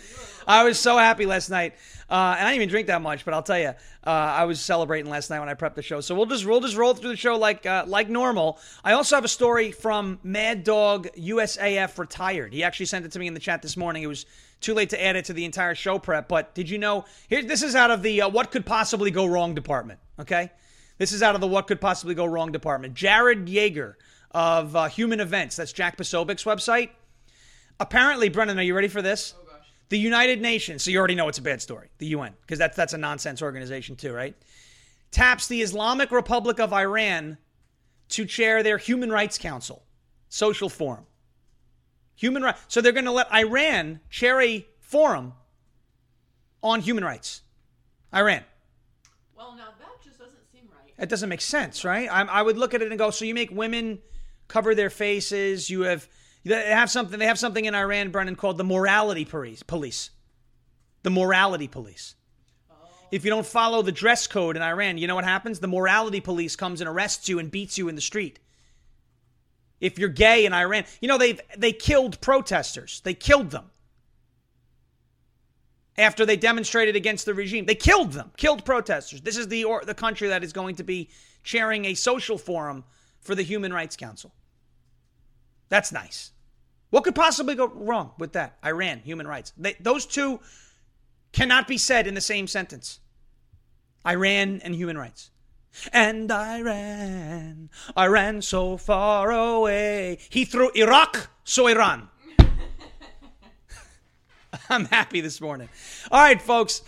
I 0.46 0.62
was 0.62 0.78
so 0.78 0.96
happy 0.96 1.26
last 1.26 1.50
night, 1.50 1.74
uh, 2.08 2.36
and 2.38 2.46
I 2.46 2.50
didn't 2.50 2.56
even 2.56 2.68
drink 2.68 2.86
that 2.86 3.02
much. 3.02 3.24
But 3.24 3.34
I'll 3.34 3.42
tell 3.42 3.58
you, 3.58 3.68
uh, 3.68 3.74
I 4.04 4.44
was 4.44 4.60
celebrating 4.60 5.10
last 5.10 5.30
night 5.30 5.40
when 5.40 5.48
I 5.48 5.54
prepped 5.54 5.74
the 5.74 5.82
show. 5.82 6.00
So 6.00 6.14
we'll 6.14 6.26
just 6.26 6.46
we'll 6.46 6.60
just 6.60 6.76
roll 6.76 6.94
through 6.94 7.10
the 7.10 7.16
show 7.16 7.36
like 7.36 7.66
uh, 7.66 7.84
like 7.86 8.08
normal. 8.08 8.58
I 8.84 8.92
also 8.92 9.16
have 9.16 9.24
a 9.24 9.28
story 9.28 9.72
from 9.72 10.20
Mad 10.22 10.64
Dog 10.64 11.08
USAF 11.16 11.98
retired. 11.98 12.52
He 12.52 12.62
actually 12.62 12.86
sent 12.86 13.04
it 13.04 13.12
to 13.12 13.18
me 13.18 13.26
in 13.26 13.34
the 13.34 13.40
chat 13.40 13.62
this 13.62 13.76
morning. 13.76 14.02
It 14.02 14.08
was 14.08 14.26
too 14.60 14.74
late 14.74 14.90
to 14.90 15.04
add 15.04 15.16
it 15.16 15.26
to 15.26 15.32
the 15.32 15.44
entire 15.44 15.74
show 15.74 15.98
prep. 15.98 16.28
But 16.28 16.54
did 16.54 16.70
you 16.70 16.78
know? 16.78 17.04
Here, 17.28 17.42
this 17.42 17.62
is 17.62 17.74
out 17.74 17.90
of 17.90 18.02
the 18.02 18.22
uh, 18.22 18.28
what 18.28 18.52
could 18.52 18.64
possibly 18.64 19.10
go 19.10 19.26
wrong 19.26 19.54
department. 19.54 19.98
Okay, 20.20 20.52
this 20.98 21.12
is 21.12 21.22
out 21.22 21.34
of 21.34 21.40
the 21.40 21.46
what 21.46 21.66
could 21.66 21.80
possibly 21.80 22.14
go 22.14 22.24
wrong 22.24 22.52
department. 22.52 22.94
Jared 22.94 23.46
Yeager 23.46 23.94
of 24.30 24.74
uh, 24.76 24.88
Human 24.88 25.20
Events. 25.20 25.56
That's 25.56 25.72
Jack 25.72 25.96
Posobiec's 25.96 26.44
website 26.44 26.90
Apparently, 27.78 28.28
Brennan, 28.28 28.58
are 28.58 28.62
you 28.62 28.74
ready 28.74 28.88
for 28.88 29.02
this? 29.02 29.34
Oh 29.38 29.44
gosh. 29.44 29.66
The 29.88 29.98
United 29.98 30.40
Nations, 30.40 30.82
so 30.82 30.90
you 30.90 30.98
already 30.98 31.14
know 31.14 31.28
it's 31.28 31.38
a 31.38 31.42
bad 31.42 31.60
story, 31.60 31.88
the 31.98 32.06
UN, 32.08 32.34
because 32.40 32.58
that's, 32.58 32.76
that's 32.76 32.94
a 32.94 32.98
nonsense 32.98 33.42
organization 33.42 33.96
too, 33.96 34.12
right? 34.12 34.34
Taps 35.10 35.46
the 35.46 35.62
Islamic 35.62 36.10
Republic 36.10 36.58
of 36.58 36.72
Iran 36.72 37.38
to 38.10 38.24
chair 38.24 38.62
their 38.62 38.78
Human 38.78 39.10
Rights 39.10 39.38
Council, 39.38 39.82
social 40.28 40.68
forum. 40.68 41.04
Human 42.16 42.42
rights. 42.42 42.62
So 42.68 42.80
they're 42.80 42.92
going 42.92 43.04
to 43.04 43.12
let 43.12 43.32
Iran 43.32 44.00
chair 44.08 44.40
a 44.40 44.66
forum 44.80 45.34
on 46.62 46.80
human 46.80 47.04
rights. 47.04 47.42
Iran. 48.14 48.42
Well, 49.36 49.54
now 49.54 49.68
that 49.68 49.75
just 49.75 49.75
doesn't 49.75 49.75
It 50.98 51.08
doesn't 51.08 51.28
make 51.28 51.40
sense, 51.40 51.84
right? 51.84 52.08
I, 52.10 52.22
I 52.22 52.42
would 52.42 52.56
look 52.56 52.74
at 52.74 52.82
it 52.82 52.90
and 52.90 52.98
go, 52.98 53.10
so 53.10 53.24
you 53.24 53.34
make 53.34 53.50
women 53.50 53.98
cover 54.48 54.74
their 54.74 54.90
faces, 54.90 55.68
you 55.68 55.82
have 55.82 56.08
they 56.46 56.70
have 56.70 56.90
something. 56.90 57.18
They 57.18 57.26
have 57.26 57.38
something 57.38 57.64
in 57.64 57.74
Iran, 57.74 58.10
Brennan, 58.10 58.36
called 58.36 58.56
the 58.56 58.64
morality 58.64 59.24
police. 59.24 60.10
The 61.02 61.10
morality 61.10 61.66
police. 61.66 62.14
If 63.10 63.24
you 63.24 63.30
don't 63.30 63.46
follow 63.46 63.82
the 63.82 63.92
dress 63.92 64.26
code 64.26 64.56
in 64.56 64.62
Iran, 64.62 64.98
you 64.98 65.08
know 65.08 65.16
what 65.16 65.24
happens? 65.24 65.58
The 65.58 65.68
morality 65.68 66.20
police 66.20 66.54
comes 66.54 66.80
and 66.80 66.88
arrests 66.88 67.28
you 67.28 67.38
and 67.40 67.50
beats 67.50 67.78
you 67.78 67.88
in 67.88 67.96
the 67.96 68.00
street. 68.00 68.38
If 69.80 69.98
you're 69.98 70.08
gay 70.08 70.46
in 70.46 70.52
Iran, 70.52 70.84
you 71.00 71.08
know 71.08 71.18
they've 71.18 71.40
they 71.56 71.72
killed 71.72 72.20
protesters. 72.20 73.00
They 73.00 73.14
killed 73.14 73.50
them 73.50 73.70
after 75.98 76.26
they 76.26 76.36
demonstrated 76.36 76.96
against 76.96 77.26
the 77.26 77.34
regime. 77.34 77.66
They 77.66 77.74
killed 77.74 78.12
them, 78.12 78.32
killed 78.36 78.64
protesters. 78.64 79.20
This 79.22 79.36
is 79.36 79.48
the 79.48 79.64
or, 79.64 79.82
the 79.84 79.94
country 79.94 80.28
that 80.28 80.44
is 80.44 80.52
going 80.52 80.76
to 80.76 80.84
be 80.84 81.10
chairing 81.42 81.84
a 81.84 81.94
social 81.94 82.38
forum 82.38 82.84
for 83.20 83.34
the 83.34 83.42
Human 83.42 83.72
Rights 83.72 83.96
Council. 83.96 84.32
That's 85.68 85.92
nice. 85.92 86.32
What 86.90 87.04
could 87.04 87.14
possibly 87.14 87.54
go 87.54 87.66
wrong 87.66 88.12
with 88.18 88.32
that? 88.32 88.58
Iran, 88.64 89.00
human 89.00 89.26
rights. 89.26 89.52
They, 89.56 89.74
those 89.80 90.06
two 90.06 90.40
cannot 91.32 91.66
be 91.66 91.78
said 91.78 92.06
in 92.06 92.14
the 92.14 92.20
same 92.20 92.46
sentence. 92.46 93.00
Iran 94.06 94.60
and 94.62 94.74
human 94.74 94.96
rights. 94.96 95.30
And 95.92 96.32
I 96.32 96.62
ran, 96.62 97.68
I 97.94 98.06
ran 98.06 98.40
so 98.40 98.76
far 98.76 99.30
away. 99.30 100.18
He 100.30 100.44
threw 100.44 100.70
Iraq, 100.74 101.28
so 101.44 101.66
Iran. 101.66 102.08
I'm 104.70 104.86
happy 104.86 105.20
this 105.20 105.40
morning. 105.40 105.68
All 106.10 106.20
right, 106.20 106.40
folks, 106.40 106.82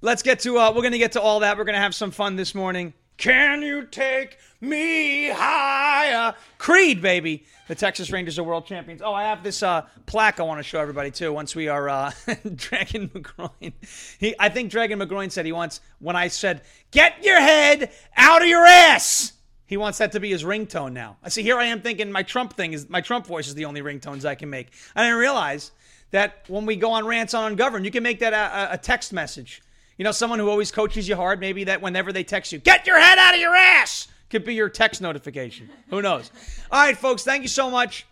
let's 0.00 0.22
get 0.22 0.40
to, 0.40 0.58
uh, 0.58 0.72
we're 0.72 0.88
to 0.90 0.98
get 0.98 1.12
to 1.12 1.20
all 1.20 1.40
that. 1.40 1.56
We're 1.56 1.64
to 1.64 1.80
have 1.80 1.94
some 1.94 2.10
fun 2.10 2.36
this 2.36 2.54
morning. 2.54 2.94
Can 3.16 3.62
you 3.62 3.86
take 3.86 4.38
me 4.60 5.28
higher? 5.28 6.34
Creed, 6.58 7.00
baby. 7.00 7.44
The 7.68 7.74
Texas 7.74 8.12
Rangers 8.12 8.38
are 8.38 8.44
world 8.44 8.66
champions. 8.66 9.00
Oh, 9.02 9.12
I 9.12 9.24
have 9.24 9.42
this 9.42 9.62
uh, 9.62 9.82
plaque 10.04 10.38
I 10.38 10.42
want 10.44 10.58
to 10.58 10.62
show 10.62 10.80
everybody 10.80 11.10
too. 11.10 11.32
Once 11.32 11.56
we 11.56 11.68
are 11.68 11.88
uh, 11.88 12.12
Dragon 12.54 13.08
McGroin, 13.08 13.72
he, 14.18 14.34
I 14.38 14.50
think 14.50 14.70
Dragon 14.70 15.00
McGroin 15.00 15.32
said 15.32 15.46
he 15.46 15.52
wants 15.52 15.80
when 15.98 16.14
I 16.14 16.28
said, 16.28 16.62
"Get 16.90 17.24
your 17.24 17.40
head 17.40 17.90
out 18.16 18.42
of 18.42 18.48
your 18.48 18.64
ass." 18.64 19.32
He 19.66 19.76
wants 19.76 19.98
that 19.98 20.12
to 20.12 20.20
be 20.20 20.30
his 20.30 20.44
ringtone 20.44 20.92
now. 20.92 21.16
I 21.24 21.28
see. 21.28 21.42
Here 21.42 21.58
I 21.58 21.64
am 21.64 21.80
thinking 21.80 22.12
my 22.12 22.22
Trump 22.22 22.52
thing 22.52 22.72
is 22.72 22.88
my 22.88 23.00
Trump 23.00 23.26
voice 23.26 23.48
is 23.48 23.54
the 23.54 23.64
only 23.64 23.80
ringtones 23.80 24.24
I 24.24 24.36
can 24.36 24.48
make. 24.48 24.68
I 24.94 25.02
didn't 25.02 25.18
realize 25.18 25.72
that 26.16 26.44
when 26.48 26.66
we 26.66 26.76
go 26.76 26.92
on 26.92 27.06
rants 27.06 27.34
on 27.34 27.52
ungoverned, 27.52 27.84
you 27.84 27.90
can 27.90 28.02
make 28.02 28.20
that 28.20 28.32
a, 28.32 28.74
a 28.74 28.78
text 28.78 29.12
message. 29.12 29.62
You 29.98 30.04
know, 30.04 30.12
someone 30.12 30.38
who 30.38 30.50
always 30.50 30.70
coaches 30.72 31.08
you 31.08 31.16
hard. 31.16 31.40
Maybe 31.40 31.64
that 31.64 31.80
whenever 31.80 32.12
they 32.12 32.24
text 32.24 32.52
you, 32.52 32.58
"Get 32.58 32.86
your 32.86 33.00
head 33.00 33.18
out 33.18 33.34
of 33.34 33.40
your 33.40 33.54
ass." 33.54 34.08
Could 34.28 34.44
be 34.44 34.54
your 34.54 34.68
text 34.68 35.00
notification. 35.00 35.70
Who 35.88 36.02
knows? 36.02 36.32
All 36.72 36.80
right, 36.80 36.98
folks, 36.98 37.22
thank 37.22 37.42
you 37.42 37.48
so 37.48 37.70
much 37.70 38.06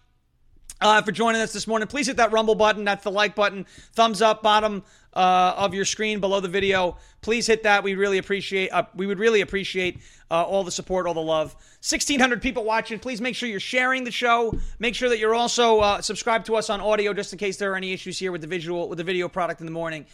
uh, 0.85 1.01
for 1.01 1.13
joining 1.13 1.41
us 1.41 1.53
this 1.53 1.67
morning. 1.67 1.89
Please 1.89 2.07
hit 2.07 2.19
that 2.19 2.31
rumble 2.31 2.55
button. 2.55 2.85
That's 2.85 3.03
the 3.03 3.11
like 3.11 3.35
button. 3.35 3.65
Thumbs 3.95 4.21
up, 4.21 4.43
bottom 4.43 4.85
uh, 5.15 5.55
of 5.57 5.73
your 5.73 5.87
screen 5.87 6.21
below 6.21 6.41
the 6.41 6.49
video. 6.49 6.99
Please 7.23 7.47
hit 7.47 7.63
that. 7.63 7.83
We 7.83 7.95
really 7.95 8.19
appreciate. 8.19 8.69
Uh, 8.69 8.85
we 8.95 9.07
would 9.07 9.19
really 9.19 9.41
appreciate 9.41 10.01
uh, 10.31 10.43
all 10.43 10.63
the 10.63 10.71
support, 10.71 11.07
all 11.07 11.15
the 11.15 11.21
love. 11.21 11.55
1,600 11.81 12.43
people 12.43 12.65
watching. 12.65 12.99
Please 12.99 13.23
make 13.23 13.35
sure 13.35 13.49
you're 13.49 13.61
sharing 13.61 14.05
the 14.05 14.11
show. 14.11 14.55
Make 14.79 14.95
sure 14.95 15.09
that 15.09 15.19
you're 15.19 15.35
also 15.35 15.81
uh, 15.81 16.03
subscribed 16.03 16.45
to 16.47 16.57
us 16.57 16.69
on 16.69 16.83
audio, 16.83 17.15
just 17.15 17.33
in 17.33 17.39
case 17.39 17.57
there 17.57 17.73
are 17.73 17.77
any 17.77 17.95
issues 17.95 18.19
here 18.19 18.31
with 18.31 18.43
the 18.43 18.47
visual, 18.47 18.91
with 18.91 18.99
the 18.99 19.05
video 19.05 19.27
product 19.27 19.61
in 19.61 19.67
the 19.67 19.73
morning. 19.73 20.05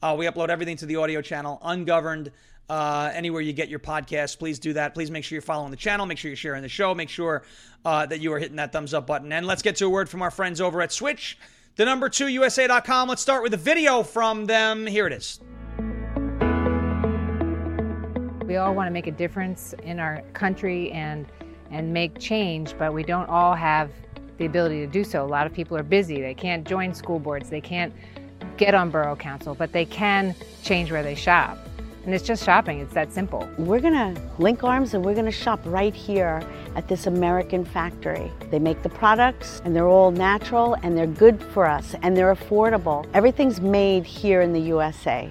Uh, 0.00 0.14
we 0.16 0.26
upload 0.26 0.48
everything 0.48 0.76
to 0.76 0.86
the 0.86 0.94
audio 0.94 1.20
channel, 1.20 1.58
ungoverned 1.62 2.30
uh, 2.70 3.10
anywhere 3.12 3.42
you 3.42 3.52
get 3.52 3.68
your 3.68 3.80
podcast. 3.80 4.38
Please 4.38 4.60
do 4.60 4.72
that. 4.74 4.94
Please 4.94 5.10
make 5.10 5.24
sure 5.24 5.34
you're 5.34 5.42
following 5.42 5.72
the 5.72 5.76
channel. 5.76 6.06
Make 6.06 6.18
sure 6.18 6.28
you're 6.28 6.36
sharing 6.36 6.62
the 6.62 6.68
show. 6.68 6.94
Make 6.94 7.08
sure 7.08 7.42
uh, 7.84 8.06
that 8.06 8.20
you 8.20 8.32
are 8.32 8.38
hitting 8.38 8.56
that 8.56 8.72
thumbs 8.72 8.94
up 8.94 9.08
button. 9.08 9.32
And 9.32 9.44
let's 9.44 9.60
get 9.60 9.74
to 9.76 9.86
a 9.86 9.88
word 9.88 10.08
from 10.08 10.22
our 10.22 10.30
friends 10.30 10.60
over 10.60 10.80
at 10.80 10.92
Switch, 10.92 11.36
the 11.74 11.84
number 11.84 12.08
two 12.08 12.28
USA.com. 12.28 13.08
Let's 13.08 13.22
start 13.22 13.42
with 13.42 13.54
a 13.54 13.56
video 13.56 14.04
from 14.04 14.46
them. 14.46 14.86
Here 14.86 15.08
it 15.08 15.12
is. 15.12 15.40
We 18.46 18.56
all 18.56 18.72
want 18.72 18.86
to 18.86 18.92
make 18.92 19.08
a 19.08 19.12
difference 19.12 19.74
in 19.82 19.98
our 19.98 20.22
country 20.32 20.92
and 20.92 21.26
and 21.72 21.92
make 21.92 22.18
change, 22.18 22.74
but 22.78 22.92
we 22.92 23.02
don't 23.02 23.28
all 23.28 23.54
have 23.54 23.90
the 24.38 24.46
ability 24.46 24.80
to 24.80 24.86
do 24.86 25.04
so. 25.04 25.24
A 25.24 25.26
lot 25.26 25.46
of 25.46 25.52
people 25.52 25.76
are 25.76 25.84
busy. 25.84 26.20
They 26.20 26.34
can't 26.34 26.66
join 26.66 26.94
school 26.94 27.18
boards. 27.18 27.48
They 27.48 27.60
can't 27.60 27.92
get 28.56 28.74
on 28.74 28.90
borough 28.90 29.14
council, 29.16 29.54
but 29.54 29.72
they 29.72 29.84
can 29.84 30.34
change 30.62 30.90
where 30.90 31.04
they 31.04 31.14
shop. 31.14 31.58
And 32.04 32.14
it's 32.14 32.24
just 32.24 32.44
shopping, 32.44 32.80
it's 32.80 32.94
that 32.94 33.12
simple. 33.12 33.48
We're 33.58 33.80
gonna 33.80 34.14
link 34.38 34.64
arms 34.64 34.94
and 34.94 35.04
we're 35.04 35.14
gonna 35.14 35.30
shop 35.30 35.60
right 35.64 35.94
here 35.94 36.42
at 36.74 36.88
this 36.88 37.06
American 37.06 37.64
factory. 37.64 38.30
They 38.50 38.58
make 38.58 38.82
the 38.82 38.88
products 38.88 39.60
and 39.64 39.76
they're 39.76 39.88
all 39.88 40.10
natural 40.10 40.74
and 40.82 40.96
they're 40.96 41.06
good 41.06 41.42
for 41.42 41.66
us 41.66 41.94
and 42.02 42.16
they're 42.16 42.34
affordable. 42.34 43.06
Everything's 43.12 43.60
made 43.60 44.06
here 44.06 44.40
in 44.40 44.52
the 44.52 44.60
USA. 44.60 45.30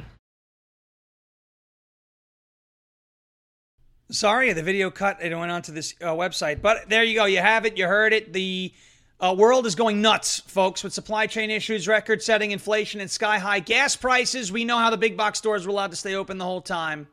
Sorry, 4.11 4.53
the 4.53 4.63
video 4.63 4.89
cut. 4.89 5.21
It 5.21 5.35
went 5.35 5.51
onto 5.51 5.71
this 5.71 5.93
uh, 6.01 6.07
website, 6.07 6.61
but 6.61 6.89
there 6.89 7.03
you 7.03 7.13
go. 7.13 7.25
You 7.25 7.39
have 7.39 7.65
it. 7.65 7.77
You 7.77 7.85
heard 7.85 8.11
it. 8.11 8.33
The 8.33 8.73
uh, 9.21 9.35
world 9.37 9.65
is 9.65 9.75
going 9.75 10.01
nuts, 10.01 10.39
folks, 10.47 10.83
with 10.83 10.93
supply 10.93 11.27
chain 11.27 11.49
issues, 11.49 11.87
record 11.87 12.21
setting 12.21 12.51
inflation, 12.51 13.01
and 13.01 13.11
sky 13.11 13.37
high 13.37 13.59
gas 13.59 13.95
prices. 13.95 14.51
We 14.51 14.63
know 14.63 14.77
how 14.77 14.89
the 14.89 14.97
big 14.97 15.17
box 15.17 15.39
stores 15.39 15.65
were 15.65 15.71
allowed 15.71 15.91
to 15.91 15.97
stay 15.97 16.15
open 16.15 16.37
the 16.37 16.45
whole 16.45 16.61
time. 16.61 17.07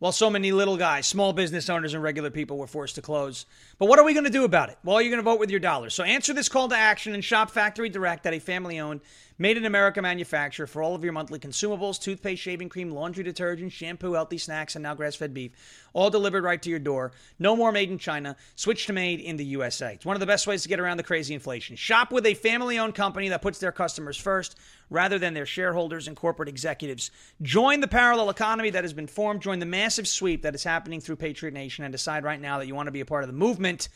while 0.00 0.12
so 0.12 0.30
many 0.30 0.50
little 0.50 0.78
guys, 0.78 1.06
small 1.06 1.32
business 1.34 1.68
owners, 1.68 1.92
and 1.92 2.02
regular 2.02 2.30
people 2.30 2.56
were 2.56 2.66
forced 2.66 2.94
to 2.94 3.02
close. 3.02 3.44
But 3.78 3.86
what 3.86 3.98
are 3.98 4.04
we 4.04 4.14
going 4.14 4.24
to 4.24 4.30
do 4.30 4.44
about 4.44 4.70
it? 4.70 4.78
Well, 4.82 5.00
you're 5.00 5.10
going 5.10 5.22
to 5.22 5.30
vote 5.30 5.38
with 5.38 5.50
your 5.50 5.60
dollars. 5.60 5.94
So 5.94 6.02
answer 6.02 6.32
this 6.32 6.48
call 6.48 6.68
to 6.70 6.74
action 6.74 7.12
and 7.12 7.22
shop 7.22 7.50
Factory 7.50 7.90
Direct 7.90 8.24
at 8.24 8.32
a 8.32 8.38
family 8.38 8.80
owned, 8.80 9.02
made 9.40 9.56
in 9.56 9.64
America 9.64 10.02
manufacturer 10.02 10.66
for 10.66 10.82
all 10.82 10.94
of 10.94 11.02
your 11.02 11.14
monthly 11.14 11.38
consumables 11.38 11.98
toothpaste, 11.98 12.42
shaving 12.42 12.68
cream, 12.68 12.90
laundry 12.90 13.24
detergent, 13.24 13.72
shampoo, 13.72 14.12
healthy 14.12 14.36
snacks, 14.36 14.76
and 14.76 14.82
now 14.82 14.94
grass 14.94 15.16
fed 15.16 15.32
beef. 15.32 15.52
All 15.94 16.10
delivered 16.10 16.44
right 16.44 16.60
to 16.60 16.68
your 16.68 16.78
door. 16.78 17.12
No 17.38 17.56
more 17.56 17.72
made 17.72 17.90
in 17.90 17.98
China. 17.98 18.36
Switch 18.54 18.86
to 18.86 18.92
made 18.92 19.18
in 19.18 19.38
the 19.38 19.44
USA. 19.46 19.94
It's 19.94 20.04
one 20.04 20.14
of 20.14 20.20
the 20.20 20.26
best 20.26 20.46
ways 20.46 20.62
to 20.62 20.68
get 20.68 20.78
around 20.78 20.98
the 20.98 21.02
crazy 21.02 21.32
inflation. 21.32 21.74
Shop 21.74 22.12
with 22.12 22.26
a 22.26 22.34
family 22.34 22.78
owned 22.78 22.94
company 22.94 23.30
that 23.30 23.40
puts 23.40 23.58
their 23.58 23.72
customers 23.72 24.18
first 24.18 24.58
rather 24.90 25.18
than 25.18 25.32
their 25.32 25.46
shareholders 25.46 26.06
and 26.06 26.16
corporate 26.16 26.50
executives. 26.50 27.10
Join 27.40 27.80
the 27.80 27.88
parallel 27.88 28.28
economy 28.28 28.68
that 28.70 28.84
has 28.84 28.92
been 28.92 29.06
formed. 29.06 29.40
Join 29.40 29.58
the 29.58 29.66
massive 29.66 30.06
sweep 30.06 30.42
that 30.42 30.54
is 30.54 30.64
happening 30.64 31.00
through 31.00 31.16
Patriot 31.16 31.54
Nation 31.54 31.82
and 31.84 31.92
decide 31.92 32.24
right 32.24 32.40
now 32.40 32.58
that 32.58 32.66
you 32.66 32.74
want 32.74 32.88
to 32.88 32.92
be 32.92 33.00
a 33.00 33.06
part 33.06 33.24
of 33.24 33.28
the 33.28 33.34
movement 33.34 33.88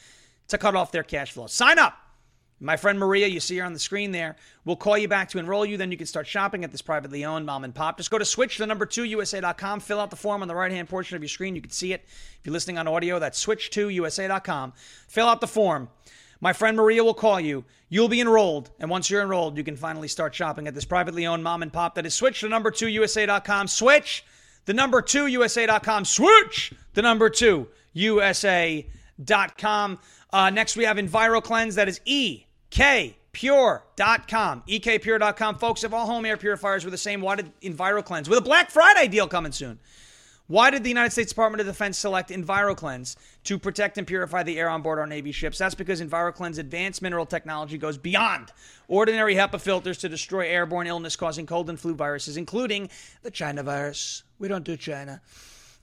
to 0.49 0.57
cut 0.57 0.75
off 0.75 0.91
their 0.91 1.03
cash 1.03 1.33
flow. 1.33 1.47
Sign 1.47 1.79
up. 1.79 1.99
My 2.61 2.77
friend 2.77 2.99
Maria, 2.99 3.27
you 3.27 3.41
see 3.41 3.59
her 3.59 3.65
on 3.65 3.73
the 3.73 3.79
screen 3.79 4.13
there, 4.13 4.37
will 4.65 4.77
call 4.77 4.97
you 4.97 5.09
back 5.09 5.29
to 5.31 5.39
enroll 5.39 5.67
you. 5.67 5.77
Then 5.77 5.91
you 5.91 5.97
can 5.97 6.07
start 6.07 6.27
shopping 6.27 6.65
at 6.65 6.71
this 6.71 6.83
privately 6.83 7.25
owned 7.25 7.45
mom 7.45 7.65
and 7.65 7.75
pop. 7.75 7.97
Just 7.97 8.11
go 8.11 8.19
to 8.19 8.25
switch 8.25 8.57
to 8.59 8.67
number 8.67 8.87
two 8.87 9.05
USA.com, 9.05 9.81
fill 9.81 10.01
out 10.01 10.11
the 10.11 10.17
form 10.17 10.41
on 10.41 10.49
the 10.49 10.55
right 10.55 10.73
hand 10.73 10.89
portion 10.89 11.17
of 11.17 11.23
your 11.23 11.29
screen. 11.29 11.57
You 11.57 11.63
can 11.63 11.71
see 11.71 11.93
it. 11.93 12.05
If 12.05 12.41
you're 12.45 12.53
listening 12.53 12.79
on 12.79 12.89
audio, 12.89 13.19
that's 13.19 13.39
switch 13.39 13.71
to 13.71 13.89
USA.com. 13.89 14.73
Fill 15.09 15.27
out 15.27 15.41
the 15.41 15.47
form. 15.47 15.89
My 16.41 16.53
friend 16.53 16.77
Maria 16.77 17.03
will 17.03 17.15
call 17.15 17.41
you. 17.41 17.65
You'll 17.89 18.09
be 18.09 18.21
enrolled. 18.21 18.71
And 18.79 18.91
once 18.91 19.09
you're 19.09 19.23
enrolled, 19.23 19.57
you 19.57 19.65
can 19.65 19.77
finally 19.77 20.09
start 20.09 20.35
shopping 20.35 20.69
at 20.69 20.75
this 20.75 20.85
privately 20.85 21.27
owned 21.27 21.43
mom 21.43 21.63
and 21.63 21.73
pop 21.73 21.95
that 21.95 22.07
is 22.07 22.15
switch 22.15 22.41
to 22.41 22.49
number 22.49 22.71
two 22.71 22.89
USA.com. 22.89 23.67
Switch 23.67 24.25
the 24.67 24.75
number 24.75 25.01
two 25.03 25.27
USA.com. 25.27 26.05
Switch 26.05 26.73
the 26.95 27.03
number 27.03 27.31
two 27.31 27.69
USA.com. 27.95 28.87
Uh, 30.35 30.51
next, 30.51 30.77
we 30.77 30.83
have 30.83 30.97
EnviroKlenz. 30.97 31.77
That 31.77 31.89
is 31.89 32.01
E 32.05 32.47
K 32.71 33.17
pure.com 33.31 34.63
ekpure.com 34.69 35.59
folks 35.59 35.83
if 35.83 35.93
all 35.93 36.07
home 36.07 36.25
air 36.25 36.37
purifiers 36.37 36.85
were 36.85 36.91
the 36.93 36.97
same 36.97 37.21
why 37.21 37.35
did 37.35 37.51
EnviroKlenz 37.63 38.29
with 38.29 38.39
a 38.39 38.41
black 38.41 38.71
friday 38.71 39.09
deal 39.09 39.27
coming 39.27 39.51
soon 39.51 39.77
why 40.47 40.71
did 40.71 40.85
the 40.85 40.91
United 40.91 41.11
States 41.11 41.31
Department 41.31 41.61
of 41.63 41.67
Defense 41.67 41.97
select 41.97 42.29
EnviroKlenz 42.31 43.17
to 43.45 43.59
protect 43.59 43.97
and 43.97 44.07
purify 44.07 44.43
the 44.43 44.59
air 44.59 44.69
on 44.69 44.83
board 44.83 44.99
our 44.99 45.07
Navy 45.07 45.33
ships? 45.33 45.57
That's 45.57 45.75
because 45.75 46.03
EnviroKlenz 46.03 46.59
advanced 46.59 47.01
mineral 47.01 47.25
technology 47.25 47.79
goes 47.79 47.97
beyond 47.97 48.53
ordinary 48.87 49.37
HEPA 49.37 49.59
filters 49.59 49.97
to 49.99 50.09
destroy 50.11 50.47
airborne 50.47 50.87
illness 50.87 51.17
causing 51.17 51.47
cold 51.47 51.71
and 51.71 51.81
flu 51.81 51.95
viruses, 51.95 52.37
including 52.37 52.91
the 53.23 53.31
China 53.31 53.63
virus. 53.63 54.23
We 54.39 54.49
don't 54.49 54.65
do 54.65 54.77
China. 54.77 55.23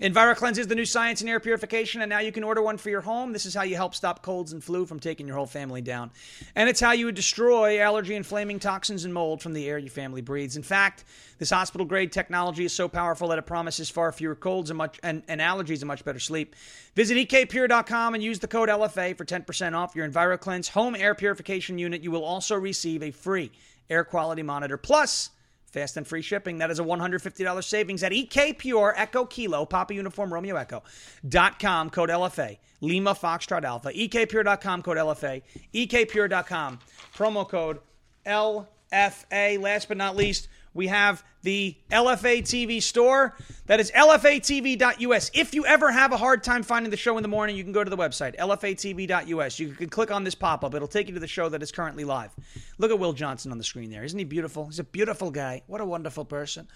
EnviroKlenz 0.02 0.58
is 0.58 0.66
the 0.66 0.74
new 0.74 0.84
science 0.84 1.22
in 1.22 1.28
air 1.28 1.40
purification, 1.40 2.02
and 2.02 2.10
now 2.10 2.18
you 2.18 2.32
can 2.32 2.44
order 2.44 2.60
one 2.60 2.78
for 2.78 2.90
your 2.90 3.02
home. 3.02 3.34
This 3.34 3.46
is 3.46 3.54
how 3.54 3.62
you 3.62 3.76
help 3.76 3.94
stop 3.94 4.24
colds 4.24 4.52
and 4.52 4.64
flu 4.64 4.88
from 4.88 5.00
taking 5.00 5.28
your 5.28 5.36
whole 5.36 5.46
family 5.46 5.80
down. 5.84 6.10
And 6.56 6.68
it's 6.68 6.80
how 6.80 6.94
you 6.94 7.06
would 7.06 7.14
destroy 7.14 7.80
allergy 7.80 8.16
inflaming 8.16 8.58
toxins 8.58 9.06
and 9.06 9.14
mold 9.14 9.44
from 9.44 9.54
the 9.54 9.70
air 9.70 9.78
your 9.78 9.92
family 9.92 10.22
breathes. 10.22 10.58
In 10.58 10.64
fact, 10.64 11.04
this 11.38 11.52
hospital 11.52 11.86
grade 11.86 12.12
technology 12.12 12.66
is 12.66 12.74
so 12.74 12.88
powerful 12.88 13.28
that 13.28 13.38
it 13.38 13.46
promises 13.46 13.92
far 13.92 14.12
fewer 14.12 14.34
colds 14.34 14.72
and, 14.72 14.78
much, 14.80 15.00
and, 15.04 15.22
and 15.28 15.40
allergies 15.40 15.82
and 15.82 15.88
much 15.88 16.04
better 16.04 16.20
sleep. 16.20 16.56
Visit 16.96 17.18
ekpure.com 17.18 18.16
and 18.16 18.24
use 18.24 18.40
the 18.40 18.48
code 18.48 18.70
LFA 18.70 19.16
for 19.16 19.24
10% 19.24 19.76
off 19.76 19.96
your 19.96 20.10
EnviroKlenz 20.10 20.70
home 20.70 20.96
air 20.96 21.14
purification 21.14 21.78
unit. 21.78 22.02
You 22.02 22.10
will 22.10 22.26
also 22.26 22.56
receive 22.56 23.04
a 23.04 23.12
free 23.12 23.52
air 23.88 24.04
quality 24.04 24.42
monitor. 24.42 24.78
Plus, 24.78 25.30
Fast 25.72 25.96
and 25.98 26.06
free 26.06 26.22
shipping. 26.22 26.58
That 26.58 26.70
is 26.70 26.80
a 26.80 26.84
$150 26.84 27.64
savings 27.64 28.04
at 28.04 28.12
EK 28.12 28.54
Pure 28.54 28.94
Echo 28.98 29.26
Kilo, 29.26 29.66
Papa 29.66 29.94
Uniform 29.94 30.34
Romeo 30.34 30.58
Echo, 30.58 30.84
dot 31.28 31.60
com, 31.60 31.90
code 31.90 32.10
LFA, 32.10 32.58
Lima 32.82 33.16
Foxtrot 33.16 33.64
Alpha, 33.64 33.92
EKPure.com, 33.94 34.82
code 34.82 34.98
LFA, 34.98 35.42
EKPure.com, 35.74 36.80
promo 37.16 37.48
code 37.48 37.80
LFA. 38.26 39.62
Last 39.62 39.88
but 39.88 39.98
not 39.98 40.16
least, 40.18 40.50
we 40.74 40.88
have 40.88 41.24
the 41.44 41.76
LFA 41.92 42.42
TV 42.42 42.82
store. 42.82 43.36
That 43.66 43.80
is 43.80 43.92
LFATV.us. 43.92 45.32
If 45.34 45.54
you 45.54 45.66
ever 45.66 45.92
have 45.92 46.12
a 46.12 46.18
hard 46.18 46.44
time 46.44 46.64
finding 46.64 46.92
the 46.92 46.98
show 46.98 47.18
in 47.18 47.24
the 47.24 47.30
morning, 47.30 47.56
you 47.56 47.64
can 47.64 47.74
go 47.74 47.84
to 47.84 47.90
the 47.90 47.98
website, 47.98 48.38
LFATV.us. 48.38 49.60
You 49.60 49.70
can 49.70 49.90
click 49.90 50.12
on 50.12 50.24
this 50.24 50.36
pop 50.36 50.64
up, 50.64 50.74
it'll 50.74 50.88
take 50.88 51.08
you 51.08 51.14
to 51.14 51.20
the 51.20 51.28
show 51.28 51.50
that 51.50 51.62
is 51.62 51.72
currently 51.72 52.04
live. 52.04 52.32
Look 52.78 52.92
at 52.92 53.00
Will 53.00 53.14
Johnson 53.14 53.52
on 53.52 53.58
the 53.58 53.64
screen 53.64 53.90
there. 53.90 54.04
Isn't 54.04 54.20
he 54.20 54.26
beautiful? 54.26 54.68
He's 54.68 54.80
a 54.80 54.84
beautiful 54.84 55.32
guy. 55.32 55.64
What 55.68 55.82
a 55.82 55.86
wonderful 55.86 56.26
person. 56.26 56.68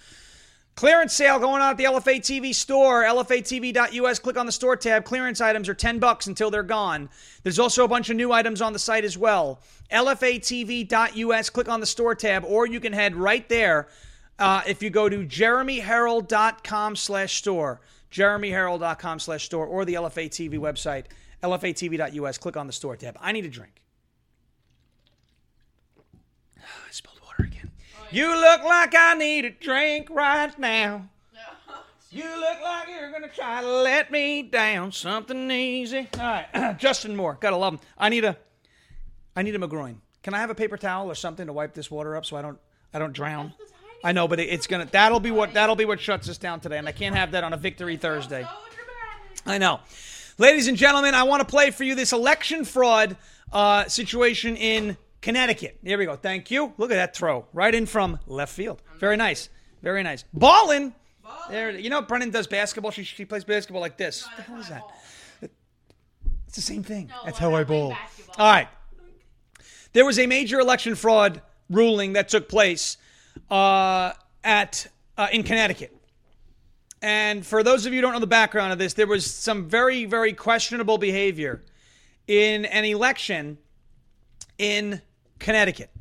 Clearance 0.75 1.13
sale 1.13 1.39
going 1.39 1.61
on 1.61 1.71
at 1.71 1.77
the 1.77 1.85
LFA 1.85 2.19
TV 2.19 2.53
store, 2.53 3.03
LFATV.us. 3.03 4.19
Click 4.19 4.37
on 4.37 4.45
the 4.45 4.51
store 4.51 4.75
tab. 4.75 5.05
Clearance 5.05 5.39
items 5.39 5.69
are 5.69 5.73
10 5.73 5.99
bucks 5.99 6.27
until 6.27 6.51
they're 6.51 6.63
gone. 6.63 7.09
There's 7.43 7.59
also 7.59 7.85
a 7.85 7.87
bunch 7.87 8.09
of 8.09 8.17
new 8.17 8.33
items 8.33 8.61
on 8.61 8.73
the 8.73 8.79
site 8.79 9.05
as 9.05 9.17
well. 9.17 9.61
LFATV.us. 9.89 11.49
Click 11.49 11.69
on 11.69 11.79
the 11.79 11.85
store 11.85 12.13
tab, 12.13 12.43
or 12.43 12.67
you 12.67 12.81
can 12.81 12.91
head 12.91 13.15
right 13.15 13.47
there 13.47 13.87
uh, 14.37 14.63
if 14.67 14.83
you 14.83 14.89
go 14.89 15.07
to 15.07 15.19
jeremyherald.com 15.19 16.97
slash 16.97 17.35
store, 17.35 17.79
jeremyherald.com 18.11 19.19
slash 19.19 19.45
store, 19.45 19.65
or 19.65 19.85
the 19.85 19.93
LFA 19.93 20.29
TV 20.29 20.59
website, 20.59 21.05
LFATV.us. 21.41 22.37
Click 22.37 22.57
on 22.57 22.67
the 22.67 22.73
store 22.73 22.97
tab. 22.97 23.17
I 23.21 23.31
need 23.31 23.45
a 23.45 23.49
drink. 23.49 23.81
I 26.57 26.91
spilled 26.91 27.21
water 27.21 27.43
again. 27.43 27.71
You 28.15 28.33
look 28.33 28.63
like 28.63 28.95
I 28.95 29.13
need 29.15 29.43
a 29.43 29.49
drink 29.49 30.07
right 30.09 30.57
now. 30.57 31.09
You 32.09 32.23
look 32.23 32.61
like 32.63 32.87
you're 32.87 33.11
gonna 33.11 33.27
try 33.27 33.59
to 33.59 33.67
let 33.67 34.09
me 34.09 34.41
down. 34.41 34.93
Something 34.93 35.51
easy. 35.51 36.07
All 36.17 36.21
right, 36.53 36.77
Justin 36.79 37.13
Moore, 37.13 37.37
gotta 37.41 37.57
love 37.57 37.73
him. 37.73 37.79
I 37.97 38.07
need 38.07 38.23
a, 38.23 38.37
I 39.35 39.41
need 39.41 39.53
a 39.53 39.59
McGroin. 39.59 39.97
Can 40.23 40.33
I 40.33 40.39
have 40.39 40.49
a 40.49 40.55
paper 40.55 40.77
towel 40.77 41.11
or 41.11 41.15
something 41.15 41.45
to 41.45 41.51
wipe 41.51 41.73
this 41.73 41.91
water 41.91 42.15
up 42.15 42.25
so 42.25 42.37
I 42.37 42.41
don't, 42.41 42.57
I 42.93 42.99
don't 42.99 43.11
drown? 43.11 43.51
I 44.01 44.13
know, 44.13 44.29
but 44.29 44.39
it, 44.39 44.43
it's 44.43 44.65
gonna. 44.65 44.87
That'll 44.89 45.19
be 45.19 45.31
what. 45.31 45.53
That'll 45.53 45.75
be 45.75 45.83
what 45.83 45.99
shuts 45.99 46.29
us 46.29 46.37
down 46.37 46.61
today, 46.61 46.77
and 46.77 46.87
I 46.87 46.93
can't 46.93 47.17
have 47.17 47.31
that 47.31 47.43
on 47.43 47.51
a 47.51 47.57
Victory 47.57 47.97
Thursday. 47.97 48.47
I 49.45 49.57
know. 49.57 49.81
Ladies 50.37 50.69
and 50.69 50.77
gentlemen, 50.77 51.15
I 51.15 51.23
want 51.23 51.41
to 51.41 51.45
play 51.45 51.69
for 51.69 51.83
you 51.83 51.95
this 51.95 52.13
election 52.13 52.63
fraud 52.63 53.17
uh, 53.51 53.89
situation 53.89 54.55
in 54.55 54.95
Connecticut. 55.25 55.79
Here 55.83 55.97
we 55.97 56.05
go. 56.05 56.15
Thank 56.15 56.51
you. 56.51 56.71
Look 56.77 56.91
at 56.91 56.97
that 56.97 57.15
throw 57.15 57.47
right 57.51 57.73
in 57.73 57.87
from 57.87 58.19
left 58.27 58.53
field. 58.53 58.83
Very 58.99 59.17
nice. 59.17 59.49
Very 59.81 60.03
nice. 60.03 60.23
Ballin'. 60.31 60.93
There. 61.49 61.71
You 61.71 61.89
know, 61.89 62.03
Brennan 62.03 62.29
does 62.29 62.45
basketball. 62.45 62.91
She, 62.91 63.03
she 63.03 63.25
plays 63.25 63.43
basketball 63.43 63.81
like 63.81 63.97
this. 63.97 64.23
What 64.23 64.37
the 64.37 64.43
hell 64.43 64.59
is 64.59 64.69
that? 64.69 64.83
It's 66.45 66.55
the 66.55 66.61
same 66.61 66.83
thing. 66.83 67.11
That's 67.25 67.39
how 67.39 67.55
I 67.55 67.63
ball. 67.63 67.95
All 68.37 68.51
right. 68.51 68.67
There 69.93 70.05
was 70.05 70.19
a 70.19 70.27
major 70.27 70.59
election 70.59 70.93
fraud 70.93 71.41
ruling 71.71 72.13
that 72.13 72.29
took 72.29 72.47
place 72.47 72.97
uh, 73.49 74.11
at 74.43 74.85
uh, 75.17 75.27
in 75.31 75.41
Connecticut. 75.41 75.97
And 77.01 77.43
for 77.43 77.63
those 77.63 77.87
of 77.87 77.93
you 77.93 77.97
who 77.97 78.01
don't 78.03 78.13
know 78.13 78.19
the 78.19 78.27
background 78.27 78.73
of 78.73 78.77
this, 78.77 78.93
there 78.93 79.07
was 79.07 79.25
some 79.25 79.67
very, 79.67 80.05
very 80.05 80.33
questionable 80.33 80.99
behavior 80.99 81.63
in 82.27 82.65
an 82.65 82.85
election 82.85 83.57
in 84.59 85.01
Connecticut. 85.39 85.91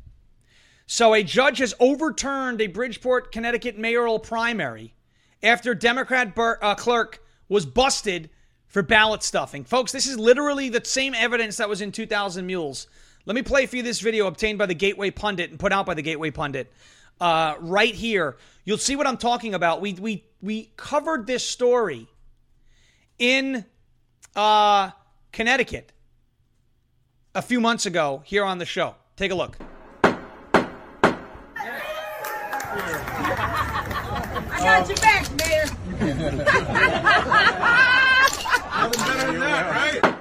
So 0.87 1.13
a 1.13 1.23
judge 1.23 1.59
has 1.59 1.73
overturned 1.79 2.61
a 2.61 2.67
Bridgeport, 2.67 3.31
Connecticut 3.31 3.77
mayoral 3.77 4.19
primary 4.19 4.93
after 5.41 5.73
Democrat 5.73 6.35
Bur- 6.35 6.59
uh, 6.61 6.75
clerk 6.75 7.23
was 7.49 7.65
busted 7.65 8.29
for 8.67 8.81
ballot 8.81 9.23
stuffing. 9.23 9.63
Folks, 9.63 9.91
this 9.91 10.05
is 10.05 10.19
literally 10.19 10.69
the 10.69 10.83
same 10.83 11.13
evidence 11.13 11.57
that 11.57 11.69
was 11.69 11.81
in 11.81 11.91
2000 11.91 12.45
Mules. 12.45 12.87
Let 13.25 13.35
me 13.35 13.41
play 13.41 13.65
for 13.65 13.77
you 13.77 13.83
this 13.83 14.01
video 14.01 14.27
obtained 14.27 14.59
by 14.59 14.67
the 14.67 14.75
Gateway 14.75 15.09
Pundit 15.11 15.49
and 15.49 15.59
put 15.59 15.71
out 15.71 15.85
by 15.85 15.95
the 15.95 16.01
Gateway 16.01 16.29
Pundit 16.29 16.71
uh, 17.19 17.55
right 17.59 17.95
here. 17.95 18.37
You'll 18.65 18.77
see 18.77 18.95
what 18.95 19.07
I'm 19.07 19.17
talking 19.17 19.53
about. 19.53 19.81
We 19.81 19.93
we 19.93 20.25
we 20.41 20.71
covered 20.75 21.25
this 21.25 21.47
story 21.47 22.07
in 23.17 23.65
uh, 24.35 24.91
Connecticut 25.31 25.91
a 27.33 27.41
few 27.41 27.59
months 27.59 27.85
ago 27.85 28.21
here 28.25 28.43
on 28.43 28.57
the 28.57 28.65
show. 28.65 28.95
Take 29.17 29.31
a 29.31 29.35
look. 29.35 29.55
I 30.03 30.17
got 34.59 34.87
your 34.89 34.97
back, 34.97 35.31
Mayor. 35.37 35.65
Nothing 38.75 39.05
better 39.05 39.31
than 39.31 39.39
that, 39.39 40.03
right? 40.03 40.14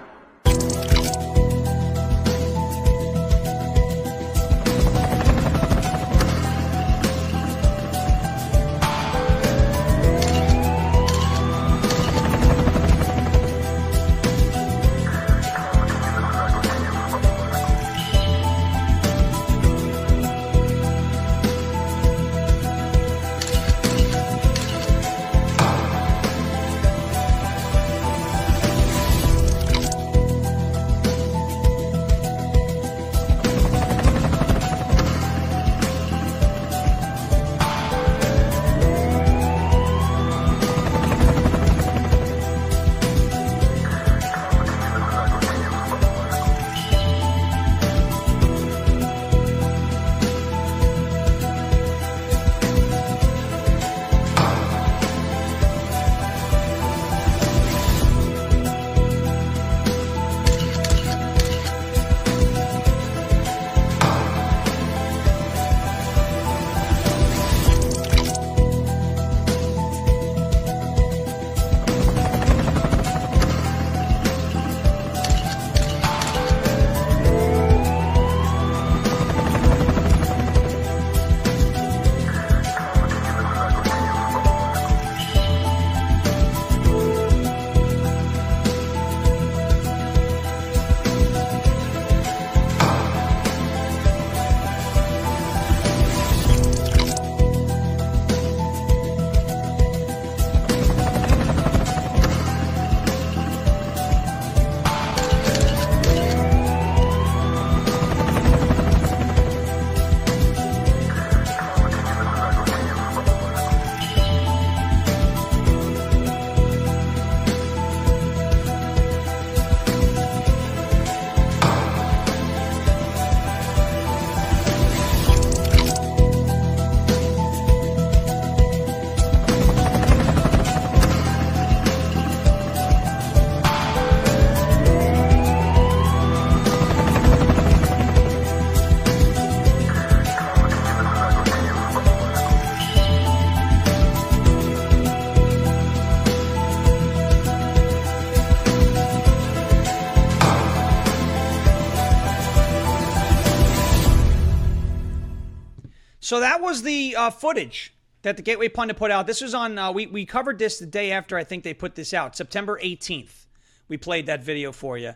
So 156.34 156.40
that 156.40 156.60
was 156.60 156.82
the 156.82 157.14
uh, 157.14 157.30
footage 157.30 157.94
that 158.22 158.36
the 158.36 158.42
Gateway 158.42 158.68
Pundit 158.68 158.96
put 158.96 159.12
out. 159.12 159.28
This 159.28 159.40
was 159.40 159.54
on, 159.54 159.78
uh, 159.78 159.92
we, 159.92 160.08
we 160.08 160.26
covered 160.26 160.58
this 160.58 160.80
the 160.80 160.86
day 160.86 161.12
after 161.12 161.36
I 161.36 161.44
think 161.44 161.62
they 161.62 161.74
put 161.74 161.94
this 161.94 162.12
out, 162.12 162.36
September 162.36 162.76
18th. 162.82 163.46
We 163.86 163.98
played 163.98 164.26
that 164.26 164.42
video 164.42 164.72
for 164.72 164.98
you. 164.98 165.12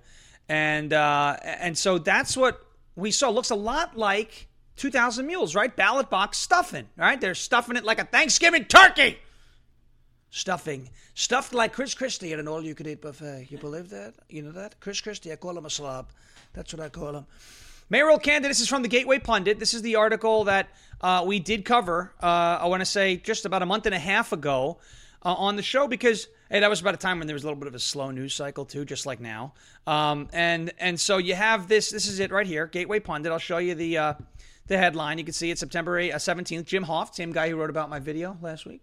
And, 0.48 0.92
uh, 0.92 1.37
and 1.42 1.76
so 1.76 1.98
that's 1.98 2.37
what 2.37 2.64
we 2.94 3.11
saw. 3.11 3.31
Looks 3.31 3.50
a 3.50 3.57
lot 3.57 3.98
like 3.98 4.46
2,000 4.76 5.26
Mules, 5.26 5.57
right? 5.57 5.74
Ballot 5.74 6.09
box 6.09 6.38
stuffing, 6.38 6.87
right? 6.96 7.20
They're 7.20 7.35
stuffing 7.35 7.74
it 7.74 7.83
like 7.83 7.98
a 7.98 8.04
Thanksgiving 8.04 8.66
turkey. 8.66 9.18
Stuffing. 10.31 10.88
Stuffed 11.14 11.52
like 11.52 11.72
Chris 11.72 11.94
Christie 11.94 12.33
at 12.33 12.38
an 12.38 12.46
all 12.46 12.62
you 12.62 12.76
could 12.76 12.87
eat 12.87 13.02
buffet. 13.02 13.48
You 13.50 13.59
believe 13.59 13.90
that? 13.90 14.14
You 14.28 14.42
know 14.42 14.52
that? 14.52 14.78
Chris 14.78 15.00
Christie, 15.00 15.33
I 15.33 15.35
call 15.37 15.59
him 15.59 15.66
a 15.66 15.70
slob. 15.70 16.11
That's 16.52 16.72
what 16.72 16.81
I 16.81 16.88
call 16.88 17.16
him. 17.16 17.26
Mayoral 17.90 18.18
candidate. 18.18 18.51
This 18.51 18.61
is 18.61 18.68
from 18.68 18.83
the 18.83 18.88
Gateway 18.88 19.18
Pundit. 19.18 19.59
This 19.59 19.72
is 19.72 19.81
the 19.81 19.96
article 19.96 20.44
that 20.44 20.68
uh, 21.01 21.24
we 21.27 21.38
did 21.40 21.64
cover. 21.64 22.12
Uh, 22.22 22.59
I 22.61 22.66
want 22.66 22.83
to 22.83 22.87
say 22.87 23.16
just 23.16 23.46
about 23.46 23.62
a 23.62 23.66
month 23.66 23.87
and 23.87 23.94
a 23.94 23.98
half 23.98 24.33
ago 24.33 24.79
uh, 25.24 25.33
on 25.33 25.57
the 25.57 25.62
show 25.62 25.88
because 25.88 26.29
hey, 26.51 26.61
that 26.61 26.68
was 26.68 26.83
about 26.83 26.92
a 26.92 26.98
time 26.98 27.18
when 27.18 27.27
there 27.27 27.35
was 27.35 27.44
a 27.44 27.46
little 27.46 27.59
bit 27.59 27.66
of 27.66 27.74
a 27.74 27.79
slow 27.79 28.11
news 28.11 28.35
cycle 28.35 28.66
too, 28.66 28.85
just 28.85 29.07
like 29.07 29.20
now. 29.20 29.55
Um, 29.87 30.29
and 30.35 30.70
and 30.79 31.01
so 31.01 31.16
you 31.16 31.35
have 31.35 31.66
this. 31.66 31.88
This 31.88 32.07
is 32.07 32.20
it 32.20 32.31
right 32.31 32.46
here, 32.46 32.66
Gateway 32.66 33.01
Pundit. 33.01 33.33
I'll 33.33 33.38
show 33.38 33.57
you 33.57 33.74
the 33.74 33.96
uh, 33.96 34.14
the 34.66 34.77
headline. 34.77 35.16
You 35.16 35.24
can 35.24 35.33
see 35.33 35.51
it 35.51 35.59
September 35.59 35.98
8, 35.98 36.12
uh, 36.12 36.18
17th. 36.18 36.66
Jim 36.66 36.85
Hoft, 36.85 37.14
same 37.14 37.33
guy 37.33 37.48
who 37.48 37.57
wrote 37.57 37.70
about 37.70 37.88
my 37.88 38.01
video 38.01 38.37
last 38.42 38.66
week. 38.66 38.83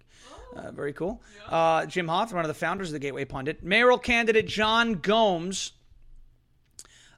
Uh, 0.56 0.72
very 0.72 0.94
cool. 0.94 1.22
Uh, 1.48 1.86
Jim 1.86 2.08
Hoft, 2.08 2.34
one 2.34 2.44
of 2.44 2.48
the 2.48 2.56
founders 2.56 2.90
of 2.90 2.94
the 2.94 3.00
Gateway 3.00 3.26
Pundit. 3.26 3.64
Mayoral 3.64 4.00
candidate 4.00 4.48
John 4.48 4.96
Gomes 4.96 5.74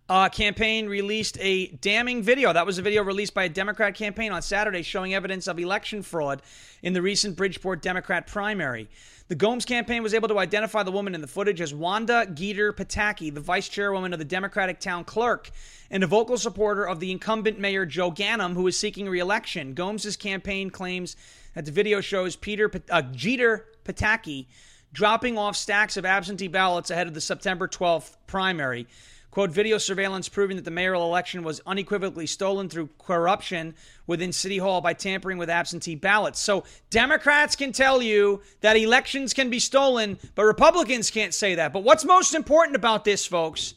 uh, 0.10 0.30
campaign 0.30 0.88
released 0.88 1.38
a 1.42 1.68
damning 1.68 2.24
video. 2.24 2.54
That 2.54 2.66
was 2.66 2.78
a 2.78 2.82
video 2.82 3.04
released 3.04 3.34
by 3.34 3.44
a 3.44 3.50
Democrat 3.50 3.94
campaign 3.94 4.32
on 4.32 4.42
Saturday 4.42 4.82
showing 4.82 5.14
evidence 5.14 5.48
of 5.48 5.60
election 5.60 6.02
fraud 6.02 6.42
in 6.82 6.94
the 6.94 7.02
recent 7.02 7.36
Bridgeport 7.36 7.82
Democrat 7.82 8.26
primary. 8.28 8.90
The 9.28 9.36
Gomes 9.36 9.66
campaign 9.66 10.04
was 10.04 10.14
able 10.14 10.30
to 10.30 10.40
identify 10.40 10.84
the 10.84 10.92
woman 10.92 11.14
in 11.14 11.20
the 11.20 11.28
footage 11.28 11.60
as 11.60 11.74
Wanda 11.74 12.26
Geter 12.26 12.72
Pataky, 12.72 13.34
the 13.34 13.42
vice 13.42 13.68
chairwoman 13.68 14.14
of 14.14 14.20
the 14.20 14.26
Democratic 14.26 14.80
town 14.80 15.04
clerk 15.04 15.52
and 15.92 16.02
a 16.02 16.08
vocal 16.08 16.38
supporter 16.38 16.88
of 16.88 17.02
the 17.02 17.12
incumbent 17.12 17.60
mayor 17.60 17.86
Joe 17.86 18.10
Ganim, 18.10 18.54
who 18.54 18.68
is 18.68 18.80
seeking 18.80 19.10
re-election. 19.10 19.74
Gomes's 19.74 20.16
campaign 20.16 20.70
claims 20.70 21.18
that 21.56 21.66
the 21.66 21.72
video 21.72 22.00
shows 22.00 22.38
Peter 22.38 22.72
uh, 22.90 23.02
Geter 23.02 23.64
Pataky 23.84 24.46
dropping 24.94 25.38
off 25.38 25.58
stacks 25.58 25.98
of 25.98 26.06
absentee 26.06 26.48
ballots 26.48 26.90
ahead 26.90 27.08
of 27.08 27.14
the 27.14 27.22
September 27.22 27.68
12th 27.68 28.16
primary. 28.28 28.88
Quote, 29.30 29.52
video 29.52 29.78
surveillance 29.78 30.30
proving 30.30 30.56
that 30.56 30.66
the 30.66 30.72
mayoral 30.72 31.04
election 31.04 31.44
was 31.44 31.62
unequivocally 31.68 32.26
stolen 32.26 32.70
through 32.70 32.90
corruption 32.98 33.76
within 34.08 34.32
City 34.32 34.58
Hall 34.58 34.82
by 34.82 34.94
tampering 34.94 35.38
with 35.38 35.50
absentee 35.50 35.96
ballots. 35.96 36.40
So 36.40 36.64
Democrats 36.90 37.56
can 37.56 37.72
tell 37.72 38.02
you 38.02 38.42
that 38.62 38.78
elections 38.78 39.34
can 39.34 39.50
be 39.50 39.60
stolen, 39.60 40.18
but 40.34 40.46
Republicans 40.46 41.12
can't 41.12 41.34
say 41.34 41.56
that. 41.56 41.72
But 41.72 41.84
what's 41.84 42.06
most 42.06 42.34
important 42.34 42.76
about 42.76 43.04
this, 43.04 43.28
folks, 43.28 43.76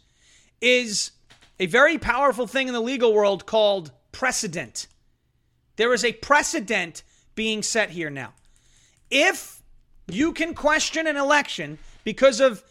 is 0.60 1.10
a 1.58 1.66
very 1.66 1.98
powerful 1.98 2.46
thing 2.46 2.68
in 2.68 2.74
the 2.74 2.80
legal 2.80 3.12
world 3.12 3.44
called 3.44 3.92
precedent. 4.12 4.86
There 5.76 5.92
is 5.92 6.04
a 6.04 6.12
precedent 6.12 7.02
being 7.34 7.62
set 7.62 7.90
here 7.90 8.10
now. 8.10 8.32
If 9.10 9.60
you 10.08 10.32
can 10.32 10.54
question 10.54 11.06
an 11.06 11.16
election 11.16 11.78
because 12.04 12.40
of 12.40 12.62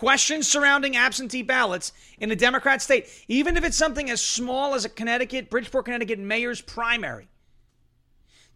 questions 0.00 0.48
surrounding 0.48 0.96
absentee 0.96 1.42
ballots 1.42 1.92
in 2.20 2.30
a 2.30 2.36
Democrat 2.36 2.80
state, 2.80 3.06
even 3.28 3.58
if 3.58 3.64
it's 3.64 3.76
something 3.76 4.08
as 4.08 4.24
small 4.24 4.74
as 4.74 4.86
a 4.86 4.88
Connecticut, 4.88 5.50
Bridgeport, 5.50 5.84
Connecticut 5.84 6.18
mayor's 6.18 6.62
primary. 6.62 7.28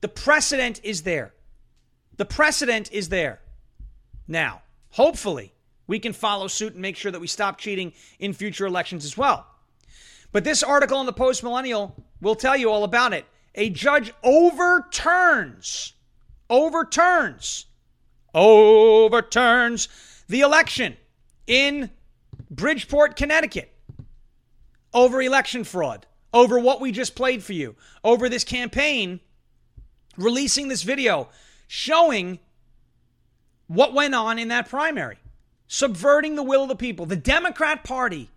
The 0.01 0.09
precedent 0.09 0.81
is 0.83 1.03
there. 1.03 1.35
The 2.17 2.25
precedent 2.25 2.91
is 2.93 3.11
there. 3.11 3.41
Now, 4.27 4.63
hopefully, 4.89 5.53
we 5.87 5.99
can 5.99 6.15
follow 6.15 6.47
suit 6.47 6.73
and 6.73 6.81
make 6.81 6.97
sure 6.97 7.13
that 7.13 7.21
we 7.21 7.27
stop 7.27 7.59
cheating 7.59 7.93
in 8.19 8.33
future 8.33 8.65
elections 8.65 9.05
as 9.05 9.15
well. 9.15 9.47
But 10.33 10.45
this 10.45 10.63
article 10.63 10.99
in 11.01 11.05
the 11.05 11.13
Post 11.13 11.43
Millennial 11.43 11.95
will 12.23 12.37
tell 12.37 12.57
you 12.57 12.71
all 12.71 12.85
about 12.85 13.13
it. 13.13 13.27
A 13.55 13.69
judge 13.69 14.15
overturns, 14.23 15.93
overturns, 16.49 17.67
overturns 18.33 19.89
the 20.27 20.41
election 20.41 20.97
in 21.47 21.91
Bridgeport, 22.51 23.17
Connecticut 23.17 23.71
over 24.93 25.21
election 25.21 25.65
fraud, 25.65 26.07
over 26.33 26.59
what 26.59 26.81
we 26.81 26.93
just 26.93 27.15
played 27.15 27.43
for 27.43 27.53
you, 27.53 27.75
over 28.03 28.29
this 28.29 28.45
campaign 28.45 29.21
releasing 30.17 30.69
this 30.69 30.83
video 30.83 31.29
showing 31.67 32.39
what 33.67 33.93
went 33.93 34.15
on 34.15 34.39
in 34.39 34.49
that 34.49 34.69
primary, 34.69 35.19
subverting 35.67 36.37
the 36.37 36.43
will 36.43 36.63
of 36.63 36.69
the 36.69 36.77
people. 36.77 37.07
The 37.07 37.17
Democrat 37.17 37.83
Party 37.83 38.31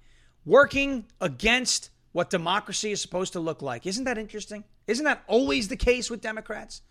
working 0.46 1.06
against 1.22 1.90
what 2.14 2.30
democracy 2.30 2.92
is 2.92 3.02
supposed 3.02 3.34
to 3.34 3.40
look 3.40 3.62
like. 3.62 3.86
Isn't 3.86 4.06
that 4.06 4.18
interesting? 4.18 4.64
Isn't 4.88 5.06
that 5.06 5.24
always 5.28 5.68
the 5.68 5.76
case 5.76 6.10
with 6.10 6.22
Democrats? 6.22 6.82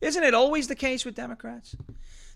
Isn't 0.00 0.22
it 0.22 0.32
always 0.32 0.68
the 0.68 0.74
case 0.74 1.04
with 1.04 1.14
Democrats? 1.14 1.76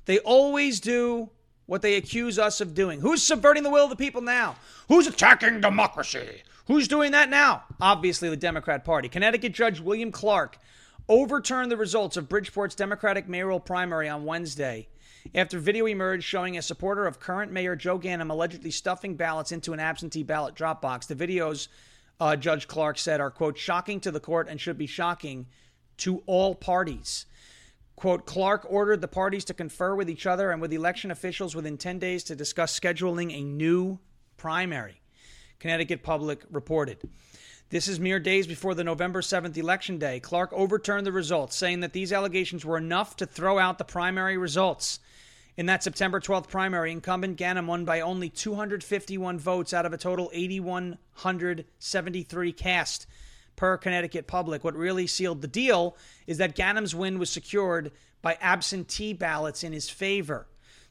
They 0.04 0.18
always 0.18 0.80
do 0.80 1.30
what 1.68 1.82
they 1.82 1.96
accuse 1.96 2.38
us 2.38 2.62
of 2.62 2.74
doing. 2.74 3.02
Who's 3.02 3.22
subverting 3.22 3.62
the 3.62 3.68
will 3.68 3.84
of 3.84 3.90
the 3.90 3.96
people 3.96 4.22
now? 4.22 4.56
Who's 4.88 5.06
attacking 5.06 5.60
democracy? 5.60 6.42
Who's 6.66 6.88
doing 6.88 7.12
that 7.12 7.28
now? 7.28 7.64
Obviously, 7.78 8.30
the 8.30 8.38
Democrat 8.38 8.86
Party. 8.86 9.10
Connecticut 9.10 9.52
Judge 9.52 9.78
William 9.78 10.10
Clark 10.10 10.58
overturned 11.10 11.70
the 11.70 11.76
results 11.76 12.16
of 12.16 12.26
Bridgeport's 12.26 12.74
Democratic 12.74 13.28
mayoral 13.28 13.60
primary 13.60 14.08
on 14.08 14.24
Wednesday 14.24 14.88
after 15.34 15.58
video 15.58 15.84
emerged 15.84 16.24
showing 16.24 16.56
a 16.56 16.62
supporter 16.62 17.06
of 17.06 17.20
current 17.20 17.52
Mayor 17.52 17.76
Joe 17.76 17.98
Ganim 17.98 18.30
allegedly 18.30 18.70
stuffing 18.70 19.14
ballots 19.14 19.52
into 19.52 19.74
an 19.74 19.80
absentee 19.80 20.22
ballot 20.22 20.54
drop 20.54 20.80
box. 20.80 21.04
The 21.04 21.14
videos, 21.14 21.68
uh, 22.18 22.34
Judge 22.36 22.66
Clark 22.66 22.98
said, 22.98 23.20
are, 23.20 23.30
quote, 23.30 23.58
shocking 23.58 24.00
to 24.00 24.10
the 24.10 24.20
court 24.20 24.48
and 24.48 24.58
should 24.58 24.78
be 24.78 24.86
shocking 24.86 25.46
to 25.98 26.22
all 26.24 26.54
parties. 26.54 27.26
Quote, 27.98 28.24
Clark 28.26 28.64
ordered 28.70 29.00
the 29.00 29.08
parties 29.08 29.44
to 29.46 29.52
confer 29.52 29.92
with 29.92 30.08
each 30.08 30.24
other 30.24 30.52
and 30.52 30.62
with 30.62 30.72
election 30.72 31.10
officials 31.10 31.56
within 31.56 31.76
10 31.76 31.98
days 31.98 32.22
to 32.22 32.36
discuss 32.36 32.78
scheduling 32.78 33.36
a 33.36 33.42
new 33.42 33.98
primary. 34.36 35.00
Connecticut 35.58 36.04
Public 36.04 36.44
reported. 36.48 36.98
This 37.70 37.88
is 37.88 37.98
mere 37.98 38.20
days 38.20 38.46
before 38.46 38.76
the 38.76 38.84
November 38.84 39.20
7th 39.20 39.56
election 39.56 39.98
day. 39.98 40.20
Clark 40.20 40.52
overturned 40.52 41.08
the 41.08 41.12
results, 41.12 41.56
saying 41.56 41.80
that 41.80 41.92
these 41.92 42.12
allegations 42.12 42.64
were 42.64 42.78
enough 42.78 43.16
to 43.16 43.26
throw 43.26 43.58
out 43.58 43.78
the 43.78 43.84
primary 43.84 44.36
results. 44.36 45.00
In 45.56 45.66
that 45.66 45.82
September 45.82 46.20
12th 46.20 46.46
primary, 46.46 46.92
incumbent 46.92 47.36
Ganim 47.36 47.66
won 47.66 47.84
by 47.84 48.00
only 48.00 48.30
251 48.30 49.40
votes 49.40 49.74
out 49.74 49.84
of 49.84 49.92
a 49.92 49.98
total 49.98 50.30
8,173 50.32 52.52
cast 52.52 53.08
per 53.58 53.76
Connecticut 53.76 54.26
Public. 54.26 54.64
What 54.64 54.76
really 54.76 55.06
sealed 55.06 55.42
the 55.42 55.48
deal 55.48 55.96
is 56.26 56.38
that 56.38 56.54
Ganim's 56.54 56.94
win 56.94 57.18
was 57.18 57.28
secured 57.28 57.90
by 58.22 58.38
absentee 58.40 59.12
ballots 59.12 59.64
in 59.64 59.72
his 59.72 59.90
favor. 59.90 60.46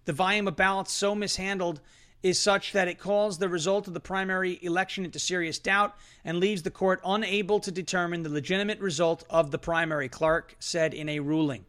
The 0.05 0.13
volume 0.13 0.47
of 0.47 0.55
ballots 0.55 0.91
so 0.91 1.15
mishandled 1.15 1.79
is 2.21 2.39
such 2.39 2.73
that 2.73 2.87
it 2.87 2.99
calls 2.99 3.37
the 3.37 3.47
result 3.47 3.87
of 3.87 3.93
the 3.93 3.99
primary 3.99 4.59
election 4.61 5.05
into 5.05 5.17
serious 5.17 5.59
doubt 5.59 5.95
and 6.25 6.39
leaves 6.39 6.63
the 6.63 6.69
court 6.69 6.99
unable 7.05 7.59
to 7.61 7.71
determine 7.71 8.23
the 8.23 8.29
legitimate 8.29 8.79
result 8.79 9.23
of 9.29 9.51
the 9.51 9.57
primary, 9.57 10.09
Clark 10.09 10.55
said 10.59 10.93
in 10.93 11.07
a 11.07 11.21
ruling. 11.21 11.65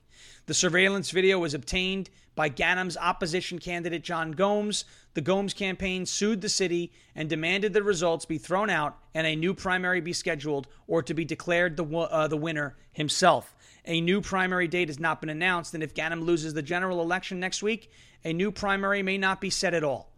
The 0.49 0.55
surveillance 0.55 1.11
video 1.11 1.39
was 1.39 1.53
obtained 1.53 2.09
by 2.35 2.49
Ganim's 2.49 2.97
opposition 2.97 3.59
candidate 3.59 4.03
John 4.03 4.33
Gomes. 4.33 4.87
The 5.13 5.21
Gomes 5.21 5.53
campaign 5.53 6.07
sued 6.07 6.41
the 6.41 6.49
city 6.49 6.91
and 7.15 7.29
demanded 7.29 7.75
the 7.75 7.83
results 7.83 8.25
be 8.25 8.39
thrown 8.39 8.71
out 8.71 8.97
and 9.13 9.27
a 9.27 9.37
new 9.37 9.53
primary 9.53 10.01
be 10.01 10.15
scheduled 10.15 10.67
or 10.87 11.03
to 11.03 11.13
be 11.13 11.27
declared 11.27 11.77
the, 11.77 11.85
uh, 11.85 12.29
the 12.29 12.39
winner 12.39 12.77
himself. 12.93 13.55
A 13.85 14.01
new 14.01 14.23
primary 14.23 14.69
date 14.69 14.89
has 14.89 14.99
not 14.99 15.21
been 15.21 15.29
announced, 15.29 15.75
and 15.75 15.83
if 15.83 15.93
Ganim 15.93 16.25
loses 16.25 16.55
the 16.55 16.63
general 16.63 17.03
election 17.03 17.39
next 17.39 17.63
week, 17.63 17.91
a 18.25 18.33
new 18.33 18.51
primary 18.51 19.03
may 19.03 19.19
not 19.19 19.43
be 19.43 19.51
set 19.51 19.75
at 19.75 19.85
all. 19.85 20.11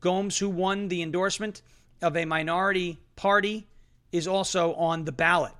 Gomes, 0.00 0.36
who 0.36 0.48
won 0.48 0.88
the 0.88 1.00
endorsement 1.00 1.62
of 2.02 2.16
a 2.16 2.24
minority 2.24 2.98
party, 3.14 3.68
is 4.10 4.26
also 4.26 4.74
on 4.74 5.04
the 5.04 5.12
ballot. 5.12 5.52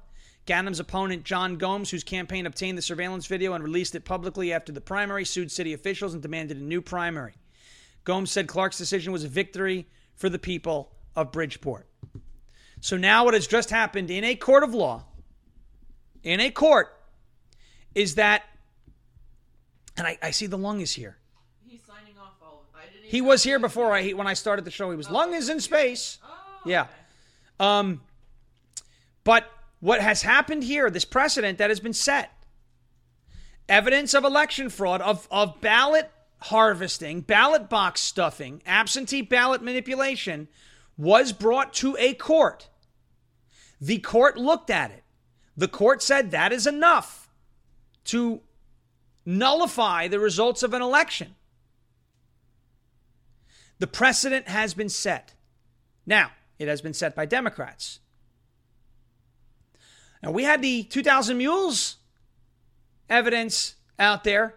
Ganim's 0.46 0.80
opponent, 0.80 1.24
John 1.24 1.56
Gomes, 1.56 1.90
whose 1.90 2.04
campaign 2.04 2.46
obtained 2.46 2.78
the 2.78 2.82
surveillance 2.82 3.26
video 3.26 3.52
and 3.54 3.62
released 3.64 3.94
it 3.94 4.04
publicly 4.04 4.52
after 4.52 4.72
the 4.72 4.80
primary, 4.80 5.24
sued 5.24 5.50
city 5.50 5.72
officials 5.72 6.14
and 6.14 6.22
demanded 6.22 6.56
a 6.56 6.62
new 6.62 6.80
primary. 6.80 7.35
Gomes 8.04 8.30
said 8.30 8.46
Clark's 8.46 8.78
decision 8.78 9.12
was 9.12 9.24
a 9.24 9.28
victory 9.28 9.87
for 10.14 10.28
the 10.28 10.38
people 10.38 10.92
of 11.16 11.32
Bridgeport. 11.32 11.88
So 12.80 12.96
now, 12.96 13.24
what 13.24 13.35
has 13.35 13.46
just 13.48 13.70
happened 13.70 14.11
in 14.11 14.22
a 14.22 14.37
court 14.37 14.62
of 14.62 14.72
law, 14.72 15.04
in 16.22 16.38
a 16.38 16.50
court, 16.50 16.96
is 17.94 18.14
that, 18.14 18.44
and 19.96 20.06
I, 20.06 20.18
I 20.22 20.30
see 20.30 20.46
the 20.46 20.59
lung 20.59 20.80
is 20.80 20.92
here. 20.92 21.16
He's 21.66 21.80
signing 21.85 22.14
off 22.20 22.35
all. 22.40 22.66
I 22.76 22.85
didn't. 22.92 23.11
He 23.11 23.20
was 23.20 23.42
here 23.42 23.59
before 23.59 23.92
I 23.92 24.11
when 24.11 24.26
I 24.28 24.35
started 24.35 24.64
the 24.64 24.70
show. 24.70 24.90
He 24.90 24.96
was 24.96 25.11
lung 25.11 25.35
is 25.35 25.48
in 25.48 25.59
space. 25.59 26.18
Oh, 26.24 26.28
Yeah. 26.66 26.82
okay. 26.82 26.90
Um, 27.59 28.02
but 29.24 29.50
what 29.81 30.01
has 30.01 30.23
happened 30.23 30.65
here, 30.65 30.91
this 30.91 31.05
precedent 31.05 31.59
that 31.59 31.71
has 31.71 31.81
been 31.81 31.93
set. 31.93 32.33
Evidence 33.69 34.15
of 34.15 34.25
election 34.25 34.69
fraud, 34.69 35.01
of, 35.01 35.27
of 35.31 35.61
ballot 35.61 36.11
harvesting, 36.39 37.21
ballot 37.21 37.69
box 37.69 38.01
stuffing, 38.01 38.62
absentee 38.67 39.23
ballot 39.23 39.62
manipulation 39.62 40.49
was 40.97 41.33
brought 41.33 41.73
to 41.75 41.97
a 41.99 42.15
court. 42.15 42.69
The 43.81 43.99
court 43.99 44.37
looked 44.37 44.71
at 44.71 44.91
it. 44.91 45.03
The 45.57 45.69
court 45.69 46.03
said 46.03 46.31
that 46.31 46.53
is 46.53 46.67
enough 46.67 47.29
to 48.05 48.41
nullify 49.25 50.09
the 50.09 50.21
results 50.21 50.62
of 50.62 50.73
an 50.73 50.83
election. 50.83 51.35
The 53.79 53.87
precedent 53.87 54.49
has 54.49 54.75
been 54.75 54.89
set. 54.89 55.35
Now, 56.07 56.31
it 56.59 56.69
has 56.69 56.81
been 56.81 56.95
set 56.95 57.15
by 57.15 57.27
Democrats. 57.27 58.01
Now, 60.22 60.31
we 60.31 60.44
had 60.44 60.62
the 60.62 60.83
2000 60.85 61.37
Mules 61.37 61.96
evidence 63.09 63.74
out 63.98 64.24
there. 64.24 64.55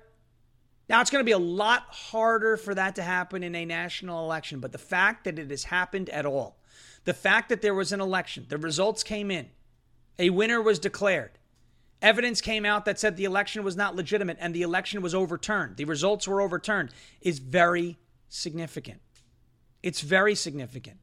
Now, 0.87 1.01
it's 1.01 1.11
going 1.11 1.21
to 1.21 1.25
be 1.25 1.31
a 1.31 1.37
lot 1.37 1.83
harder 1.89 2.57
for 2.57 2.73
that 2.73 2.95
to 2.95 3.03
happen 3.03 3.43
in 3.43 3.53
a 3.55 3.65
national 3.65 4.23
election, 4.25 4.59
but 4.59 4.71
the 4.71 4.79
fact 4.79 5.25
that 5.25 5.37
it 5.37 5.51
has 5.51 5.65
happened 5.65 6.09
at 6.09 6.25
all, 6.25 6.57
the 7.05 7.13
fact 7.13 7.49
that 7.49 7.61
there 7.61 7.75
was 7.75 7.91
an 7.91 8.01
election, 8.01 8.45
the 8.49 8.57
results 8.57 9.03
came 9.03 9.29
in, 9.29 9.49
a 10.17 10.31
winner 10.31 10.61
was 10.61 10.79
declared, 10.79 11.31
evidence 12.01 12.41
came 12.41 12.65
out 12.65 12.85
that 12.85 12.99
said 12.99 13.17
the 13.17 13.25
election 13.25 13.63
was 13.63 13.75
not 13.75 13.95
legitimate 13.95 14.37
and 14.39 14.55
the 14.55 14.63
election 14.63 15.01
was 15.03 15.13
overturned, 15.13 15.77
the 15.77 15.85
results 15.85 16.27
were 16.27 16.41
overturned, 16.41 16.89
is 17.21 17.37
very 17.37 17.97
significant. 18.27 18.99
It's 19.83 20.01
very 20.01 20.33
significant. 20.33 20.97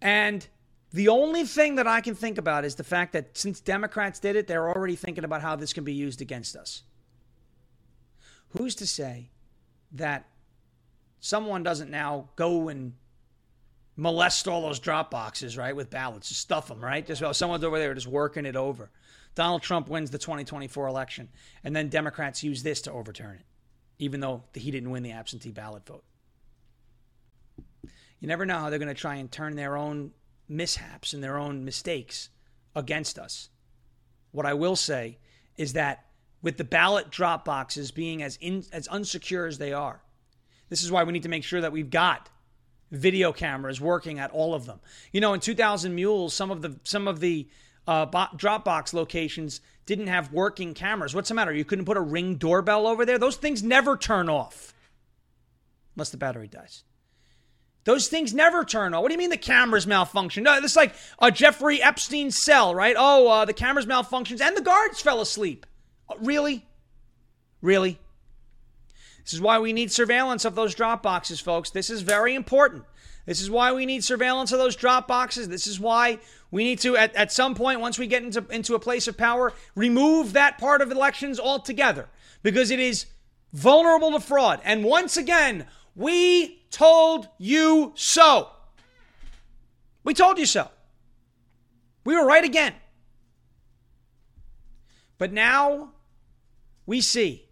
And 0.00 0.46
the 0.92 1.08
only 1.08 1.44
thing 1.44 1.74
that 1.74 1.86
I 1.86 2.00
can 2.00 2.14
think 2.14 2.38
about 2.38 2.64
is 2.64 2.74
the 2.74 2.84
fact 2.84 3.12
that 3.12 3.36
since 3.36 3.60
Democrats 3.60 4.20
did 4.20 4.36
it, 4.36 4.46
they're 4.46 4.68
already 4.68 4.96
thinking 4.96 5.24
about 5.24 5.42
how 5.42 5.54
this 5.56 5.72
can 5.72 5.84
be 5.84 5.92
used 5.92 6.22
against 6.22 6.56
us. 6.56 6.82
Who's 8.56 8.74
to 8.76 8.86
say 8.86 9.30
that 9.92 10.26
someone 11.20 11.62
doesn't 11.62 11.90
now 11.90 12.30
go 12.36 12.68
and 12.68 12.94
molest 13.96 14.48
all 14.48 14.62
those 14.62 14.78
drop 14.78 15.10
boxes, 15.10 15.58
right, 15.58 15.76
with 15.76 15.90
ballots, 15.90 16.28
just 16.28 16.40
stuff 16.40 16.68
them, 16.68 16.82
right? 16.82 17.06
Just 17.06 17.20
well, 17.20 17.34
someone's 17.34 17.64
over 17.64 17.78
there 17.78 17.92
just 17.92 18.06
working 18.06 18.46
it 18.46 18.56
over. 18.56 18.90
Donald 19.34 19.62
Trump 19.62 19.88
wins 19.88 20.10
the 20.10 20.18
2024 20.18 20.86
election, 20.86 21.28
and 21.64 21.76
then 21.76 21.88
Democrats 21.88 22.42
use 22.42 22.62
this 22.62 22.80
to 22.82 22.92
overturn 22.92 23.36
it, 23.36 23.44
even 23.98 24.20
though 24.20 24.44
he 24.54 24.70
didn't 24.70 24.90
win 24.90 25.02
the 25.02 25.12
absentee 25.12 25.50
ballot 25.50 25.84
vote. 25.84 26.04
You 28.20 28.26
never 28.26 28.46
know 28.46 28.58
how 28.58 28.70
they're 28.70 28.78
going 28.78 28.88
to 28.88 28.94
try 28.94 29.16
and 29.16 29.30
turn 29.30 29.54
their 29.54 29.76
own 29.76 30.12
mishaps 30.48 31.12
and 31.12 31.22
their 31.22 31.38
own 31.38 31.64
mistakes 31.64 32.30
against 32.74 33.18
us. 33.18 33.50
What 34.30 34.46
I 34.46 34.54
will 34.54 34.76
say 34.76 35.18
is 35.56 35.74
that 35.74 36.06
with 36.42 36.56
the 36.56 36.64
ballot 36.64 37.10
drop 37.10 37.44
boxes 37.44 37.90
being 37.90 38.22
as 38.22 38.36
in, 38.40 38.64
as 38.72 38.88
unsecure 38.88 39.48
as 39.48 39.58
they 39.58 39.72
are, 39.72 40.00
this 40.68 40.82
is 40.82 40.92
why 40.92 41.04
we 41.04 41.12
need 41.12 41.24
to 41.24 41.28
make 41.28 41.44
sure 41.44 41.60
that 41.60 41.72
we've 41.72 41.90
got 41.90 42.30
video 42.90 43.32
cameras 43.32 43.80
working 43.80 44.18
at 44.18 44.30
all 44.30 44.54
of 44.54 44.66
them. 44.66 44.80
You 45.12 45.20
know, 45.20 45.34
in 45.34 45.40
2000 45.40 45.94
Mules, 45.94 46.34
some 46.34 46.50
of 46.50 46.62
the 46.62 46.78
some 46.84 47.08
of 47.08 47.20
the 47.20 47.48
uh, 47.86 48.06
bo- 48.06 48.86
locations 48.92 49.60
didn't 49.86 50.08
have 50.08 50.32
working 50.32 50.74
cameras. 50.74 51.14
What's 51.14 51.30
the 51.30 51.34
matter? 51.34 51.52
You 51.52 51.64
couldn't 51.64 51.86
put 51.86 51.96
a 51.96 52.02
ring 52.02 52.36
doorbell 52.36 52.86
over 52.86 53.06
there? 53.06 53.18
Those 53.18 53.36
things 53.36 53.62
never 53.62 53.96
turn 53.96 54.28
off 54.28 54.74
unless 55.96 56.10
the 56.10 56.18
battery 56.18 56.48
dies. 56.48 56.84
Those 57.84 58.08
things 58.08 58.34
never 58.34 58.64
turn 58.64 58.92
on. 58.92 59.02
What 59.02 59.08
do 59.08 59.14
you 59.14 59.18
mean 59.18 59.30
the 59.30 59.36
cameras 59.36 59.86
malfunction? 59.86 60.42
No, 60.42 60.60
this 60.60 60.72
is 60.72 60.76
like 60.76 60.94
a 61.20 61.30
Jeffrey 61.30 61.82
Epstein 61.82 62.30
cell, 62.30 62.74
right? 62.74 62.96
Oh, 62.98 63.28
uh, 63.28 63.44
the 63.44 63.54
cameras 63.54 63.86
malfunctions 63.86 64.40
and 64.40 64.56
the 64.56 64.62
guards 64.62 65.00
fell 65.00 65.20
asleep. 65.20 65.64
Uh, 66.08 66.14
really? 66.20 66.66
Really? 67.62 67.98
This 69.24 69.32
is 69.32 69.40
why 69.40 69.58
we 69.58 69.72
need 69.72 69.92
surveillance 69.92 70.44
of 70.44 70.54
those 70.54 70.74
drop 70.74 71.02
boxes, 71.02 71.40
folks. 71.40 71.70
This 71.70 71.90
is 71.90 72.02
very 72.02 72.34
important. 72.34 72.84
This 73.26 73.42
is 73.42 73.50
why 73.50 73.72
we 73.72 73.84
need 73.84 74.02
surveillance 74.02 74.52
of 74.52 74.58
those 74.58 74.74
drop 74.74 75.06
boxes. 75.06 75.48
This 75.48 75.66
is 75.66 75.78
why 75.78 76.18
we 76.50 76.64
need 76.64 76.78
to, 76.80 76.96
at, 76.96 77.14
at 77.14 77.30
some 77.30 77.54
point, 77.54 77.80
once 77.80 77.98
we 77.98 78.06
get 78.06 78.22
into, 78.22 78.42
into 78.48 78.74
a 78.74 78.78
place 78.78 79.06
of 79.06 79.18
power, 79.18 79.52
remove 79.74 80.32
that 80.32 80.56
part 80.56 80.80
of 80.80 80.90
elections 80.90 81.38
altogether 81.38 82.08
because 82.42 82.70
it 82.70 82.80
is 82.80 83.04
vulnerable 83.52 84.12
to 84.12 84.20
fraud. 84.20 84.60
And 84.64 84.82
once 84.82 85.18
again, 85.18 85.66
we 85.98 86.62
told 86.70 87.28
you 87.38 87.92
so. 87.96 88.50
We 90.04 90.14
told 90.14 90.38
you 90.38 90.46
so. 90.46 90.70
We 92.04 92.14
were 92.14 92.24
right 92.24 92.44
again. 92.44 92.72
But 95.18 95.32
now 95.32 95.90
we 96.86 97.00
see 97.00 97.48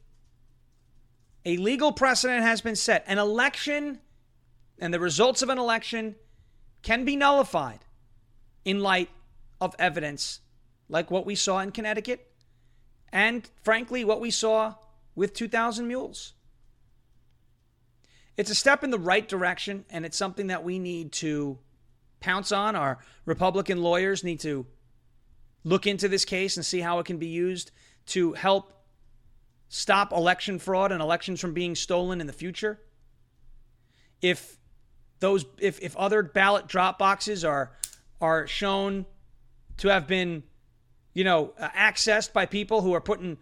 a 1.44 1.56
legal 1.56 1.90
precedent 1.90 2.44
has 2.44 2.60
been 2.60 2.76
set. 2.76 3.04
An 3.08 3.18
election 3.18 3.98
and 4.78 4.94
the 4.94 5.00
results 5.00 5.42
of 5.42 5.48
an 5.48 5.58
election 5.58 6.14
can 6.82 7.04
be 7.04 7.16
nullified 7.16 7.80
in 8.64 8.78
light 8.78 9.10
of 9.60 9.74
evidence 9.78 10.40
like 10.88 11.10
what 11.10 11.26
we 11.26 11.34
saw 11.34 11.58
in 11.58 11.72
Connecticut 11.72 12.30
and, 13.12 13.50
frankly, 13.64 14.04
what 14.04 14.20
we 14.20 14.30
saw 14.30 14.74
with 15.16 15.34
2,000 15.34 15.88
Mules. 15.88 16.34
It's 18.36 18.50
a 18.50 18.54
step 18.54 18.84
in 18.84 18.90
the 18.90 18.98
right 18.98 19.26
direction, 19.26 19.84
and 19.90 20.04
it's 20.04 20.16
something 20.16 20.48
that 20.48 20.62
we 20.62 20.78
need 20.78 21.12
to 21.12 21.58
pounce 22.20 22.52
on. 22.52 22.76
Our 22.76 22.98
Republican 23.24 23.82
lawyers 23.82 24.22
need 24.22 24.40
to 24.40 24.66
look 25.64 25.86
into 25.86 26.08
this 26.08 26.24
case 26.24 26.56
and 26.56 26.64
see 26.64 26.80
how 26.80 26.98
it 26.98 27.06
can 27.06 27.18
be 27.18 27.26
used 27.26 27.70
to 28.06 28.34
help 28.34 28.72
stop 29.68 30.12
election 30.12 30.58
fraud 30.58 30.92
and 30.92 31.02
elections 31.02 31.40
from 31.40 31.54
being 31.54 31.74
stolen 31.74 32.20
in 32.20 32.26
the 32.26 32.32
future. 32.32 32.80
If 34.20 34.58
those 35.20 35.44
if, 35.58 35.80
if 35.80 35.96
other 35.96 36.22
ballot 36.22 36.66
drop 36.66 36.98
boxes 36.98 37.44
are 37.44 37.72
are 38.20 38.46
shown 38.46 39.06
to 39.78 39.88
have 39.88 40.06
been 40.06 40.42
you 41.14 41.24
know 41.24 41.52
accessed 41.58 42.32
by 42.32 42.46
people 42.46 42.82
who 42.82 42.94
are 42.94 43.00
putting 43.00 43.38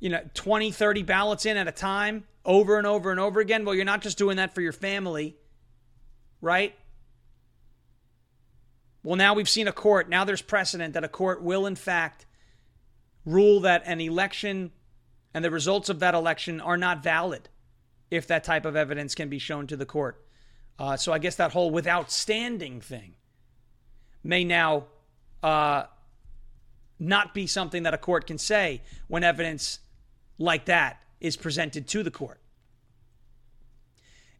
you 0.00 0.08
know 0.08 0.20
20 0.34 0.70
30 0.70 1.02
ballots 1.02 1.46
in 1.46 1.56
at 1.56 1.68
a 1.68 1.72
time 1.72 2.24
over 2.48 2.78
and 2.78 2.86
over 2.86 3.12
and 3.12 3.20
over 3.20 3.38
again. 3.38 3.64
Well 3.64 3.76
you're 3.76 3.84
not 3.84 4.02
just 4.02 4.18
doing 4.18 4.38
that 4.38 4.54
for 4.54 4.60
your 4.60 4.72
family 4.72 5.36
right? 6.40 6.74
Well 9.02 9.16
now 9.16 9.34
we've 9.34 9.48
seen 9.48 9.68
a 9.68 9.72
court. 9.72 10.08
Now 10.08 10.24
there's 10.24 10.42
precedent 10.42 10.94
that 10.94 11.04
a 11.04 11.08
court 11.08 11.42
will 11.42 11.66
in 11.66 11.76
fact 11.76 12.26
rule 13.24 13.60
that 13.60 13.82
an 13.84 14.00
election 14.00 14.72
and 15.34 15.44
the 15.44 15.50
results 15.50 15.88
of 15.88 16.00
that 16.00 16.14
election 16.14 16.60
are 16.60 16.76
not 16.76 17.02
valid 17.02 17.48
if 18.10 18.26
that 18.26 18.42
type 18.44 18.64
of 18.64 18.74
evidence 18.74 19.14
can 19.14 19.28
be 19.28 19.38
shown 19.38 19.66
to 19.66 19.76
the 19.76 19.86
court. 19.86 20.24
Uh, 20.78 20.96
so 20.96 21.12
i 21.12 21.18
guess 21.18 21.36
that 21.36 21.52
whole 21.52 21.70
without 21.70 22.10
standing 22.10 22.80
thing 22.80 23.14
may 24.22 24.44
now 24.44 24.84
uh, 25.42 25.84
not 26.98 27.34
be 27.34 27.46
something 27.46 27.82
that 27.82 27.94
a 27.94 27.98
court 27.98 28.26
can 28.26 28.38
say 28.38 28.80
when 29.08 29.24
evidence 29.24 29.80
like 30.38 30.66
that 30.66 31.02
is 31.20 31.36
presented 31.36 31.88
to 31.88 32.02
the 32.02 32.10
court. 32.10 32.40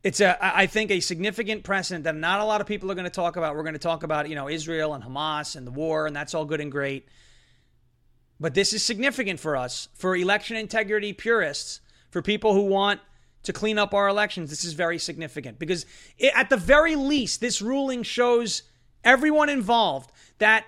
It's 0.05 0.21
a, 0.21 0.39
I 0.41 0.67
think, 0.67 0.91
a 0.91 1.01
significant 1.01 1.65
precedent 1.65 2.05
that 2.05 2.15
not 2.15 2.41
a 2.41 2.45
lot 2.45 2.61
of 2.61 2.69
people 2.69 2.91
are 2.91 2.95
going 2.95 3.05
to 3.05 3.11
talk 3.11 3.37
about. 3.37 3.57
We're 3.57 3.65
going 3.65 3.73
to 3.75 3.81
talk 3.81 4.05
about, 4.05 4.29
you 4.29 4.37
know, 4.37 4.49
Israel 4.49 4.95
and 4.95 5.03
Hamas 5.03 5.57
and 5.57 5.67
the 5.67 5.73
war, 5.73 6.07
and 6.07 6.15
that's 6.15 6.35
all 6.35 6.45
good 6.45 6.61
and 6.61 6.71
great. 6.71 7.09
But 8.39 8.55
this 8.55 8.73
is 8.73 8.85
significant 8.85 9.41
for 9.41 9.57
us, 9.57 9.89
for 9.95 10.15
election 10.15 10.57
integrity 10.57 11.13
purists, 11.13 11.81
for 12.11 12.23
people 12.23 12.55
who 12.55 12.63
want 12.63 13.01
to 13.43 13.53
clean 13.53 13.77
up 13.77 13.93
our 13.93 14.07
elections. 14.07 14.51
This 14.51 14.65
is 14.65 14.75
very 14.75 14.99
significant 14.99 15.59
because, 15.59 15.85
it, 16.17 16.33
at 16.37 16.49
the 16.49 16.57
very 16.57 16.95
least, 16.95 17.41
this 17.41 17.61
ruling 17.61 18.05
shows 18.05 18.63
everyone 19.03 19.49
involved 19.49 20.13
that 20.39 20.65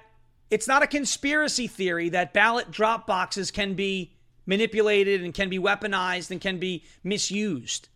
it's 0.51 0.67
not 0.67 0.83
a 0.83 0.89
conspiracy 0.89 1.69
theory 1.69 2.09
that 2.09 2.35
ballot 2.35 2.73
drop 2.73 3.07
boxes 3.07 3.53
can 3.53 3.75
be 3.75 4.17
manipulated 4.47 5.23
and 5.23 5.35
can 5.35 5.49
be 5.49 5.59
weaponized 5.59 6.31
and 6.31 6.41
can 6.41 6.59
be 6.59 6.85
misused. 7.03 7.89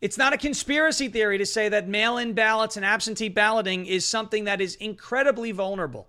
It's 0.00 0.18
not 0.18 0.32
a 0.32 0.38
conspiracy 0.38 1.08
theory 1.08 1.38
to 1.38 1.46
say 1.46 1.68
that 1.68 1.88
mail 1.88 2.18
in 2.18 2.34
ballots 2.34 2.76
and 2.76 2.84
absentee 2.84 3.28
balloting 3.28 3.86
is 3.86 4.04
something 4.04 4.44
that 4.44 4.60
is 4.60 4.74
incredibly 4.76 5.52
vulnerable, 5.52 6.08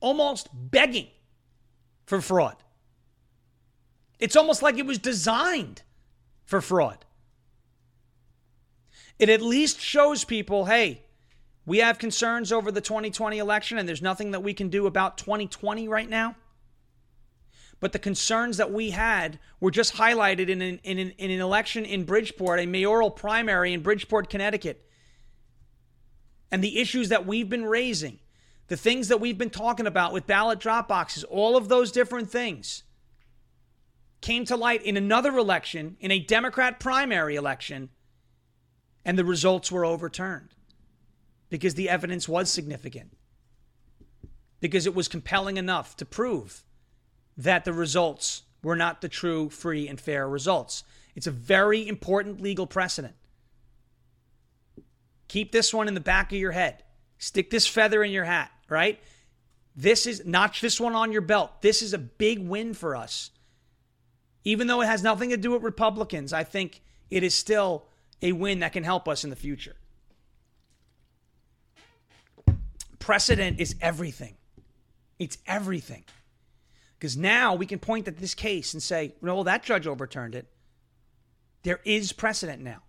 almost 0.00 0.48
begging 0.52 1.08
for 2.06 2.20
fraud. 2.20 2.56
It's 4.18 4.36
almost 4.36 4.62
like 4.62 4.78
it 4.78 4.86
was 4.86 4.98
designed 4.98 5.82
for 6.44 6.60
fraud. 6.60 7.04
It 9.18 9.28
at 9.28 9.40
least 9.40 9.80
shows 9.80 10.24
people 10.24 10.64
hey, 10.64 11.02
we 11.66 11.78
have 11.78 11.98
concerns 11.98 12.52
over 12.52 12.70
the 12.70 12.80
2020 12.80 13.38
election, 13.38 13.78
and 13.78 13.88
there's 13.88 14.02
nothing 14.02 14.32
that 14.32 14.42
we 14.42 14.52
can 14.52 14.68
do 14.68 14.86
about 14.86 15.16
2020 15.16 15.88
right 15.88 16.08
now. 16.08 16.36
But 17.80 17.92
the 17.92 17.98
concerns 17.98 18.56
that 18.56 18.72
we 18.72 18.90
had 18.90 19.38
were 19.60 19.70
just 19.70 19.94
highlighted 19.94 20.48
in 20.48 20.62
an, 20.62 20.80
in 20.84 20.98
an, 20.98 21.10
in 21.18 21.30
an 21.30 21.40
election 21.40 21.84
in 21.84 22.04
Bridgeport, 22.04 22.60
a 22.60 22.66
mayoral 22.66 23.10
primary 23.10 23.72
in 23.72 23.82
Bridgeport, 23.82 24.30
Connecticut. 24.30 24.88
And 26.50 26.62
the 26.62 26.78
issues 26.78 27.08
that 27.08 27.26
we've 27.26 27.48
been 27.48 27.64
raising, 27.64 28.20
the 28.68 28.76
things 28.76 29.08
that 29.08 29.20
we've 29.20 29.38
been 29.38 29.50
talking 29.50 29.86
about 29.86 30.12
with 30.12 30.26
ballot 30.26 30.60
drop 30.60 30.88
boxes, 30.88 31.24
all 31.24 31.56
of 31.56 31.68
those 31.68 31.92
different 31.92 32.30
things 32.30 32.84
came 34.20 34.44
to 34.46 34.56
light 34.56 34.82
in 34.82 34.96
another 34.96 35.36
election, 35.36 35.96
in 36.00 36.10
a 36.10 36.18
Democrat 36.18 36.80
primary 36.80 37.36
election, 37.36 37.90
and 39.04 39.18
the 39.18 39.24
results 39.24 39.70
were 39.70 39.84
overturned 39.84 40.54
because 41.50 41.74
the 41.74 41.90
evidence 41.90 42.26
was 42.26 42.50
significant, 42.50 43.12
because 44.60 44.86
it 44.86 44.94
was 44.94 45.08
compelling 45.08 45.58
enough 45.58 45.94
to 45.96 46.06
prove 46.06 46.64
that 47.36 47.64
the 47.64 47.72
results 47.72 48.42
were 48.62 48.76
not 48.76 49.00
the 49.00 49.08
true, 49.08 49.48
free, 49.50 49.88
and 49.88 50.00
fair 50.00 50.28
results. 50.28 50.84
It's 51.14 51.26
a 51.26 51.32
very 51.32 51.86
important 51.86 52.40
legal 52.40 52.66
precedent. 52.66 53.14
Keep 55.28 55.52
this 55.52 55.72
one 55.72 55.88
in 55.88 55.94
the 55.94 56.00
back 56.00 56.32
of 56.32 56.38
your 56.38 56.52
head. 56.52 56.82
Stick 57.18 57.50
this 57.50 57.66
feather 57.66 58.02
in 58.02 58.10
your 58.10 58.24
hat, 58.24 58.50
right? 58.68 59.00
This 59.76 60.06
is 60.06 60.24
notch 60.24 60.60
this 60.60 60.80
one 60.80 60.94
on 60.94 61.12
your 61.12 61.22
belt. 61.22 61.62
This 61.62 61.82
is 61.82 61.92
a 61.92 61.98
big 61.98 62.38
win 62.38 62.74
for 62.74 62.94
us. 62.94 63.30
Even 64.44 64.66
though 64.66 64.82
it 64.82 64.86
has 64.86 65.02
nothing 65.02 65.30
to 65.30 65.36
do 65.36 65.52
with 65.52 65.62
Republicans, 65.62 66.32
I 66.32 66.44
think 66.44 66.82
it 67.10 67.22
is 67.22 67.34
still 67.34 67.86
a 68.22 68.32
win 68.32 68.60
that 68.60 68.72
can 68.72 68.84
help 68.84 69.08
us 69.08 69.24
in 69.24 69.30
the 69.30 69.36
future. 69.36 69.76
Precedent 72.98 73.60
is 73.60 73.74
everything. 73.80 74.36
It's 75.18 75.38
everything. 75.46 76.04
Because 76.98 77.16
now 77.16 77.54
we 77.54 77.66
can 77.66 77.78
point 77.78 78.08
at 78.08 78.18
this 78.18 78.34
case 78.34 78.72
and 78.72 78.82
say, 78.82 79.14
no, 79.20 79.42
that 79.42 79.62
judge 79.62 79.86
overturned 79.86 80.34
it. 80.34 80.46
There 81.62 81.80
is 81.84 82.12
precedent 82.12 82.62
now. 82.62 82.82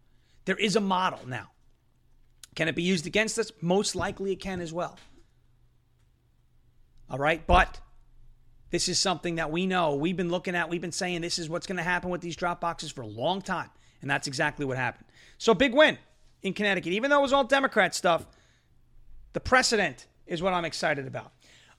There 0.46 0.56
is 0.56 0.76
a 0.76 0.82
model 0.82 1.28
now. 1.28 1.52
Can 2.56 2.68
it 2.68 2.76
be 2.76 2.84
used 2.84 3.08
against 3.08 3.38
us? 3.38 3.52
Most 3.62 3.96
likely 3.96 4.32
it 4.32 4.40
can 4.40 4.62
as 4.62 4.72
well. 4.72 4.98
All 7.10 7.18
right. 7.18 7.46
But 7.46 7.80
this 8.70 8.88
is 8.88 9.00
something 9.00 9.36
that 9.36 9.52
we 9.52 9.66
know. 9.66 9.96
We've 9.96 10.18
been 10.18 10.30
looking 10.30 10.56
at, 10.56 10.70
we've 10.70 10.82
been 10.82 10.92
saying 10.92 11.22
this 11.22 11.40
is 11.40 11.50
what's 11.50 11.68
going 11.68 11.78
to 11.78 11.84
happen 11.84 12.10
with 12.10 12.22
these 12.22 12.36
drop 12.36 12.62
boxes 12.62 12.92
for 12.92 13.02
a 13.02 13.08
long 13.08 13.42
time. 13.42 13.70
And 14.02 14.10
that's 14.10 14.28
exactly 14.28 14.66
what 14.66 14.78
happened. 14.78 15.06
So, 15.38 15.54
big 15.54 15.74
win 15.74 15.98
in 16.42 16.54
Connecticut. 16.54 16.94
Even 16.94 17.10
though 17.10 17.20
it 17.20 17.24
was 17.24 17.34
all 17.34 17.44
Democrat 17.44 17.96
stuff, 17.96 18.26
the 19.34 19.40
precedent 19.40 20.08
is 20.28 20.42
what 20.42 20.54
I'm 20.54 20.66
excited 20.66 21.08
about. 21.08 21.32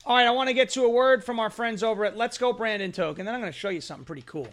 All 0.07 0.15
right, 0.15 0.27
I 0.29 0.31
want 0.31 0.47
to 0.49 0.55
get 0.55 0.71
to 0.71 0.85
a 0.85 0.89
word 0.89 1.25
from 1.25 1.41
our 1.41 1.51
friends 1.51 1.83
over 1.83 2.05
at 2.05 2.17
Let's 2.17 2.39
Go 2.39 2.53
Brandon 2.53 2.93
Token. 2.93 3.27
Then 3.27 3.35
I'm 3.35 3.41
going 3.41 3.53
to 3.53 3.59
show 3.59 3.71
you 3.71 3.81
something 3.81 4.05
pretty 4.05 4.23
cool. 4.25 4.47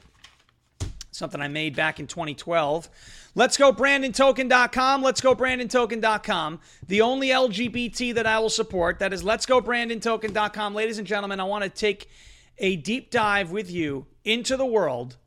Something 1.12 1.42
I 1.42 1.48
made 1.48 1.76
back 1.76 2.00
in 2.00 2.08
2012. 2.08 2.90
Let's 3.36 3.56
go 3.56 3.72
BrandonToken.com. 3.72 5.04
Let's 5.04 5.22
go 5.22 5.36
BrandonToken.com. 5.36 6.60
The 6.88 7.02
only 7.02 7.28
LGBT 7.28 8.16
that 8.16 8.26
I 8.26 8.40
will 8.40 8.50
support. 8.50 8.98
That 8.98 9.14
is 9.14 9.24
Let's 9.24 9.46
go 9.46 9.62
BrandonToken.com. 9.62 10.74
Ladies 10.74 10.98
and 10.98 11.06
gentlemen, 11.06 11.40
I 11.40 11.44
want 11.44 11.64
to 11.66 11.70
take 11.70 12.10
a 12.58 12.76
deep 12.78 13.12
dive 13.12 13.52
with 13.52 13.70
you 13.70 14.08
into 14.26 14.58
the 14.58 14.66
world 14.66 15.18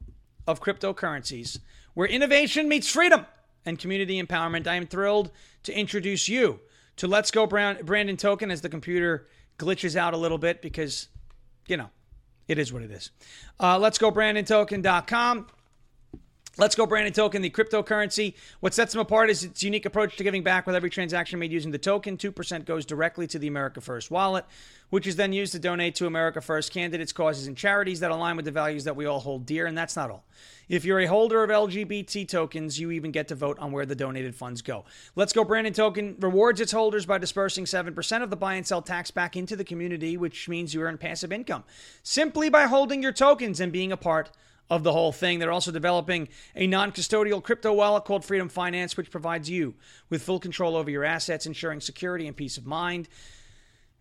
of 0.45 0.61
cryptocurrencies 0.61 1.61
where 1.95 2.09
innovation 2.09 2.69
meets 2.69 2.91
freedom 2.91 3.27
and 3.65 3.79
community 3.79 4.21
empowerment. 4.21 4.67
I 4.67 4.75
am 4.75 4.89
thrilled 4.89 5.31
to 5.63 5.73
introduce 5.73 6.29
you 6.29 6.59
to 6.97 7.07
Let's 7.07 7.31
Go 7.31 7.47
Brandon 7.47 8.17
Token 8.17 8.51
as 8.51 8.63
the 8.63 8.69
computer 8.69 9.29
glitches 9.59 9.97
out 9.97 10.15
a 10.15 10.17
little 10.17 10.39
bit 10.39 10.63
because, 10.63 11.09
you 11.67 11.77
know, 11.77 11.91
it 12.49 12.59
is 12.59 12.73
what 12.73 12.83
it 12.83 12.91
is. 12.91 13.11
Uh, 13.59 13.79
let's 13.79 13.99
go 13.99 14.13
BrandonToken.com. 14.13 15.49
Let's 16.59 16.75
go 16.75 16.87
Brandon 16.87 17.13
Token, 17.13 17.43
the 17.43 17.51
cryptocurrency. 17.51 18.33
What 18.61 18.73
sets 18.73 18.95
them 18.95 19.03
apart 19.03 19.29
is 19.29 19.45
its 19.45 19.63
unique 19.63 19.85
approach 19.85 20.17
to 20.17 20.25
giving 20.25 20.43
back 20.43 20.67
with 20.67 20.75
every 20.75 20.89
transaction 20.89 21.39
made 21.39 21.53
using 21.53 21.71
the 21.71 21.77
token. 21.77 22.17
2% 22.17 22.65
goes 22.65 22.87
directly 22.87 23.27
to 23.27 23.39
the 23.39 23.47
America 23.47 23.83
First 23.83 24.11
wallet, 24.11 24.47
which 24.89 25.07
is 25.07 25.17
then 25.17 25.35
used 25.35 25.53
to 25.53 25.59
donate 25.59 25.95
to 25.97 26.07
America 26.07 26.41
First 26.41 26.73
candidates, 26.73 27.13
causes, 27.13 27.47
and 27.47 27.59
charities 27.59 28.01
that 28.01 28.11
align 28.11 28.37
with 28.37 28.47
the 28.47 28.53
values 28.53 28.85
that 28.85 28.97
we 28.97 29.05
all 29.05 29.21
hold 29.21 29.45
dear. 29.45 29.67
And 29.67 29.77
that's 29.77 29.97
not 29.97 30.11
all. 30.11 30.25
If 30.67 30.87
you're 30.87 31.01
a 31.01 31.05
holder 31.05 31.45
of 31.45 31.51
LGBT 31.51 32.27
tokens, 32.27 32.81
you 32.81 32.91
even 32.91 33.11
get 33.11 33.29
to 33.29 33.35
vote 33.35 33.59
on 33.59 33.71
where 33.71 33.85
the 33.85 33.95
donated 33.95 34.35
funds 34.35 34.63
go. 34.63 34.87
Let's 35.15 35.35
Go 35.35 35.45
Brandon 35.45 35.75
Token 35.75 36.17
rewards 36.21 36.63
its 36.63 36.73
holders 36.73 37.05
by 37.05 37.19
dispersing 37.19 37.67
7% 37.67 38.23
of 38.23 38.31
the 38.31 38.37
buy 38.37 38.55
and 38.55 38.67
sell 38.67 38.81
tax 38.81 39.11
back 39.11 39.37
into 39.37 39.57
the 39.57 39.65
community, 39.65 40.17
which 40.17 40.49
means 40.49 40.73
you 40.73 40.81
earn 40.81 40.97
passive 40.97 41.33
income 41.33 41.65
simply 42.03 42.49
by 42.49 42.63
holding 42.63 43.03
your 43.03 43.13
tokens 43.13 43.61
and 43.61 43.75
being 43.75 43.93
a 43.93 43.97
part 43.99 44.31
of 44.71 44.83
the 44.83 44.93
whole 44.93 45.13
thing. 45.13 45.39
They're 45.39 45.53
also 45.53 45.71
developing 45.71 46.29
a 46.55 46.67
non 46.67 46.93
custodial 46.93 47.43
crypto 47.43 47.73
wallet 47.73 48.05
called 48.05 48.25
Freedom 48.25 48.49
Finance, 48.49 48.97
which 48.97 49.11
provides 49.11 49.49
you 49.49 49.75
with 50.11 50.23
full 50.23 50.41
control 50.41 50.77
over 50.77 50.91
your 50.91 51.05
assets, 51.05 51.47
ensuring 51.47 51.81
security 51.81 52.27
and 52.27 52.37
peace 52.37 52.57
of 52.57 52.67
mind. 52.67 53.09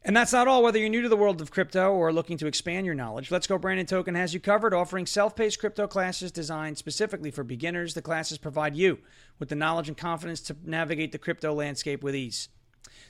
And 0.07 0.16
that's 0.16 0.34
not 0.34 0.47
all. 0.47 0.61
Whether 0.61 0.78
you're 0.78 0.89
new 0.89 1.01
to 1.01 1.09
the 1.09 1.18
world 1.18 1.41
of 1.41 1.49
crypto 1.49 1.91
or 1.91 2.13
looking 2.13 2.38
to 2.38 2.45
expand 2.45 2.86
your 2.86 2.93
knowledge, 2.93 3.32
Let's 3.32 3.47
Go 3.47 3.57
Brandon 3.57 3.88
Token 3.88 4.13
has 4.13 4.36
you 4.36 4.39
covered, 4.39 4.72
offering 4.72 5.07
self 5.07 5.36
paced 5.36 5.59
crypto 5.59 5.88
classes 5.88 6.32
designed 6.32 6.78
specifically 6.78 7.32
for 7.32 7.43
beginners. 7.43 7.95
The 7.95 8.03
classes 8.03 8.38
provide 8.38 8.76
you 8.76 8.99
with 9.39 9.49
the 9.49 9.55
knowledge 9.55 9.88
and 9.88 9.97
confidence 9.97 10.41
to 10.41 10.55
navigate 10.63 11.11
the 11.11 11.18
crypto 11.18 11.53
landscape 11.53 12.03
with 12.03 12.16
ease. 12.16 12.49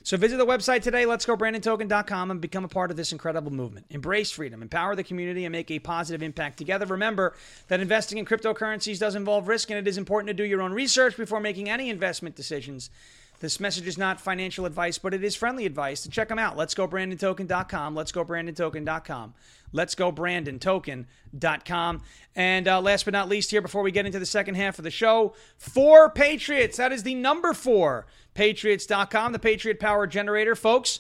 So 0.04 0.18
visit 0.18 0.38
the 0.38 0.46
website 0.46 0.84
today, 0.84 1.06
let's 1.06 1.26
go 1.26 1.36
brandontoken.com 1.36 2.30
and 2.30 2.40
become 2.40 2.64
a 2.64 2.68
part 2.68 2.92
of 2.92 2.98
this 2.98 3.12
incredible 3.12 3.52
movement. 3.52 3.88
Embrace 3.90 4.30
freedom, 4.30 4.62
empower 4.62 4.96
the 4.96 5.04
community, 5.04 5.46
and 5.46 5.52
make 5.52 5.72
a 5.72 5.80
positive 5.80 6.22
impact 6.22 6.58
together. 6.58 6.86
Remember 6.86 7.34
that 7.70 7.80
investing 7.80 8.20
in 8.20 8.26
cryptocurrencies 8.26 9.00
does 9.00 9.16
involve 9.16 9.48
risk, 9.48 9.72
and 9.72 9.80
it 9.80 9.88
is 9.88 9.98
important 9.98 10.28
to 10.28 10.34
do 10.36 10.44
your 10.44 10.62
own 10.62 10.74
research 10.74 11.18
before 11.18 11.40
making 11.40 11.70
any 11.70 11.90
investment 11.90 12.36
decisions. 12.36 12.92
This 13.40 13.60
message 13.60 13.88
is 13.88 13.98
not 13.98 14.20
financial 14.22 14.66
advice, 14.66 14.98
but 14.98 15.14
it 15.14 15.24
is 15.24 15.36
friendly 15.36 15.66
advice. 15.66 16.04
To 16.04 16.10
check 16.10 16.30
them 16.30 16.40
out, 16.40 16.58
let's 16.58 16.74
go 16.74 16.88
brandontoken.com. 16.88 17.96
Let's 17.96 18.12
go 18.12 18.24
brandontoken.com. 18.24 19.34
Let's 19.72 19.96
go 19.96 20.12
brandontoken.com. 20.12 22.02
And 22.36 22.68
uh, 22.68 22.82
last 22.82 23.06
but 23.06 23.14
not 23.14 23.28
least, 23.28 23.52
here 23.52 23.62
before 23.62 23.82
we 23.82 23.92
get 23.92 24.06
into 24.06 24.20
the 24.20 24.26
second 24.26 24.56
half 24.56 24.78
of 24.78 24.84
the 24.84 24.92
show, 24.92 25.34
four 25.58 26.10
Patriots. 26.10 26.78
That 26.78 26.92
is 26.92 27.04
the 27.04 27.16
number 27.16 27.54
four 27.54 28.08
Patriots.com, 28.34 29.34
the 29.34 29.40
Patriot 29.40 29.80
Power 29.80 30.08
Generator. 30.08 30.56
Folks, 30.56 31.00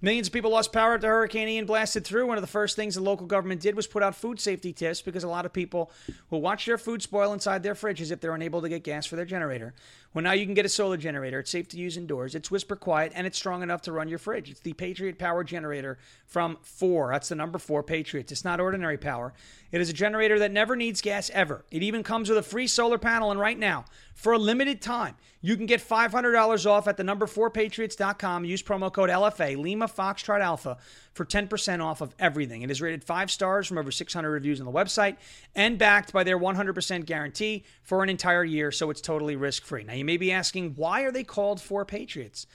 Millions 0.00 0.28
of 0.28 0.32
people 0.32 0.52
lost 0.52 0.72
power 0.72 0.94
after 0.94 1.08
Hurricane 1.08 1.48
Ian 1.48 1.66
blasted 1.66 2.04
through. 2.04 2.28
One 2.28 2.38
of 2.38 2.42
the 2.42 2.46
first 2.46 2.76
things 2.76 2.94
the 2.94 3.00
local 3.00 3.26
government 3.26 3.60
did 3.60 3.74
was 3.74 3.88
put 3.88 4.00
out 4.00 4.14
food 4.14 4.38
safety 4.38 4.72
tips 4.72 5.02
because 5.02 5.24
a 5.24 5.28
lot 5.28 5.44
of 5.44 5.52
people 5.52 5.90
will 6.30 6.40
watch 6.40 6.66
their 6.66 6.78
food 6.78 7.02
spoil 7.02 7.32
inside 7.32 7.64
their 7.64 7.74
fridges 7.74 8.12
if 8.12 8.20
they're 8.20 8.34
unable 8.34 8.62
to 8.62 8.68
get 8.68 8.84
gas 8.84 9.06
for 9.06 9.16
their 9.16 9.24
generator. 9.24 9.74
Well, 10.18 10.24
now 10.24 10.32
you 10.32 10.46
can 10.46 10.54
get 10.54 10.66
a 10.66 10.68
solar 10.68 10.96
generator. 10.96 11.38
It's 11.38 11.48
safe 11.52 11.68
to 11.68 11.76
use 11.76 11.96
indoors. 11.96 12.34
It's 12.34 12.50
whisper 12.50 12.74
quiet 12.74 13.12
and 13.14 13.24
it's 13.24 13.38
strong 13.38 13.62
enough 13.62 13.82
to 13.82 13.92
run 13.92 14.08
your 14.08 14.18
fridge. 14.18 14.50
It's 14.50 14.58
the 14.58 14.72
Patriot 14.72 15.16
Power 15.16 15.44
Generator 15.44 15.96
from 16.26 16.58
4. 16.60 17.12
That's 17.12 17.28
the 17.28 17.36
number 17.36 17.56
4 17.56 17.84
Patriots. 17.84 18.32
It's 18.32 18.44
not 18.44 18.58
ordinary 18.58 18.98
power. 18.98 19.32
It 19.70 19.80
is 19.80 19.90
a 19.90 19.92
generator 19.92 20.40
that 20.40 20.50
never 20.50 20.74
needs 20.74 21.00
gas 21.00 21.30
ever. 21.32 21.64
It 21.70 21.84
even 21.84 22.02
comes 22.02 22.28
with 22.28 22.38
a 22.38 22.42
free 22.42 22.66
solar 22.66 22.98
panel 22.98 23.30
and 23.30 23.38
right 23.38 23.56
now, 23.56 23.84
for 24.18 24.32
a 24.32 24.38
limited 24.38 24.82
time, 24.82 25.14
you 25.40 25.56
can 25.56 25.66
get 25.66 25.80
$500 25.80 26.66
off 26.66 26.88
at 26.88 26.96
the 26.96 27.04
number 27.04 27.26
4patriots.com. 27.26 28.44
Use 28.44 28.64
promo 28.64 28.92
code 28.92 29.10
LFA, 29.10 29.56
Lima 29.56 29.86
Foxtrot 29.86 30.40
Alpha, 30.40 30.78
for 31.12 31.24
10% 31.24 31.80
off 31.80 32.00
of 32.00 32.14
everything. 32.18 32.62
It 32.62 32.70
is 32.70 32.82
rated 32.82 33.04
five 33.04 33.30
stars 33.30 33.68
from 33.68 33.78
over 33.78 33.92
600 33.92 34.28
reviews 34.28 34.58
on 34.58 34.66
the 34.66 34.72
website 34.72 35.18
and 35.54 35.78
backed 35.78 36.12
by 36.12 36.24
their 36.24 36.38
100% 36.38 37.06
guarantee 37.06 37.62
for 37.82 38.02
an 38.02 38.08
entire 38.08 38.42
year, 38.42 38.72
so 38.72 38.90
it's 38.90 39.00
totally 39.00 39.36
risk 39.36 39.64
free. 39.64 39.84
Now, 39.84 39.92
you 39.92 40.04
may 40.08 40.16
be 40.16 40.32
asking, 40.32 40.72
why 40.74 41.02
are 41.02 41.12
they 41.12 41.22
called 41.22 41.60
4 41.60 41.84
Patriots? 41.84 42.46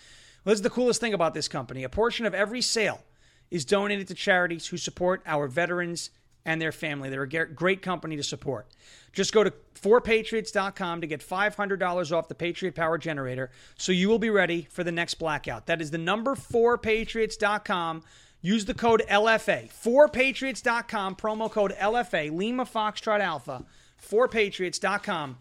Well, 0.43 0.53
this 0.53 0.57
is 0.57 0.63
the 0.63 0.71
coolest 0.71 0.99
thing 0.99 1.13
about 1.13 1.35
this 1.35 1.47
company. 1.47 1.83
A 1.83 1.89
portion 1.89 2.25
of 2.25 2.33
every 2.33 2.61
sale 2.61 3.03
is 3.51 3.63
donated 3.63 4.07
to 4.07 4.15
charities 4.15 4.65
who 4.67 4.77
support 4.77 5.21
our 5.27 5.47
veterans 5.47 6.09
and 6.45 6.59
their 6.59 6.71
family. 6.71 7.09
They're 7.09 7.21
a 7.21 7.53
great 7.53 7.83
company 7.83 8.15
to 8.15 8.23
support. 8.23 8.67
Just 9.13 9.33
go 9.33 9.43
to 9.43 9.53
4patriots.com 9.79 11.01
to 11.01 11.07
get 11.07 11.21
$500 11.21 12.11
off 12.11 12.27
the 12.27 12.33
Patriot 12.33 12.73
Power 12.73 12.97
Generator 12.97 13.51
so 13.77 13.91
you 13.91 14.09
will 14.09 14.17
be 14.17 14.31
ready 14.31 14.67
for 14.71 14.83
the 14.83 14.91
next 14.91 15.13
blackout. 15.15 15.67
That 15.67 15.79
is 15.79 15.91
the 15.91 15.99
number 15.99 16.33
4patriots.com. 16.35 18.01
Use 18.41 18.65
the 18.65 18.73
code 18.73 19.03
LFA. 19.07 19.71
4patriots.com, 19.71 21.15
promo 21.15 21.51
code 21.51 21.75
LFA, 21.79 22.35
Lima 22.35 22.65
Foxtrot 22.65 23.19
Alpha. 23.19 23.63
4patriots.com, 24.01 25.37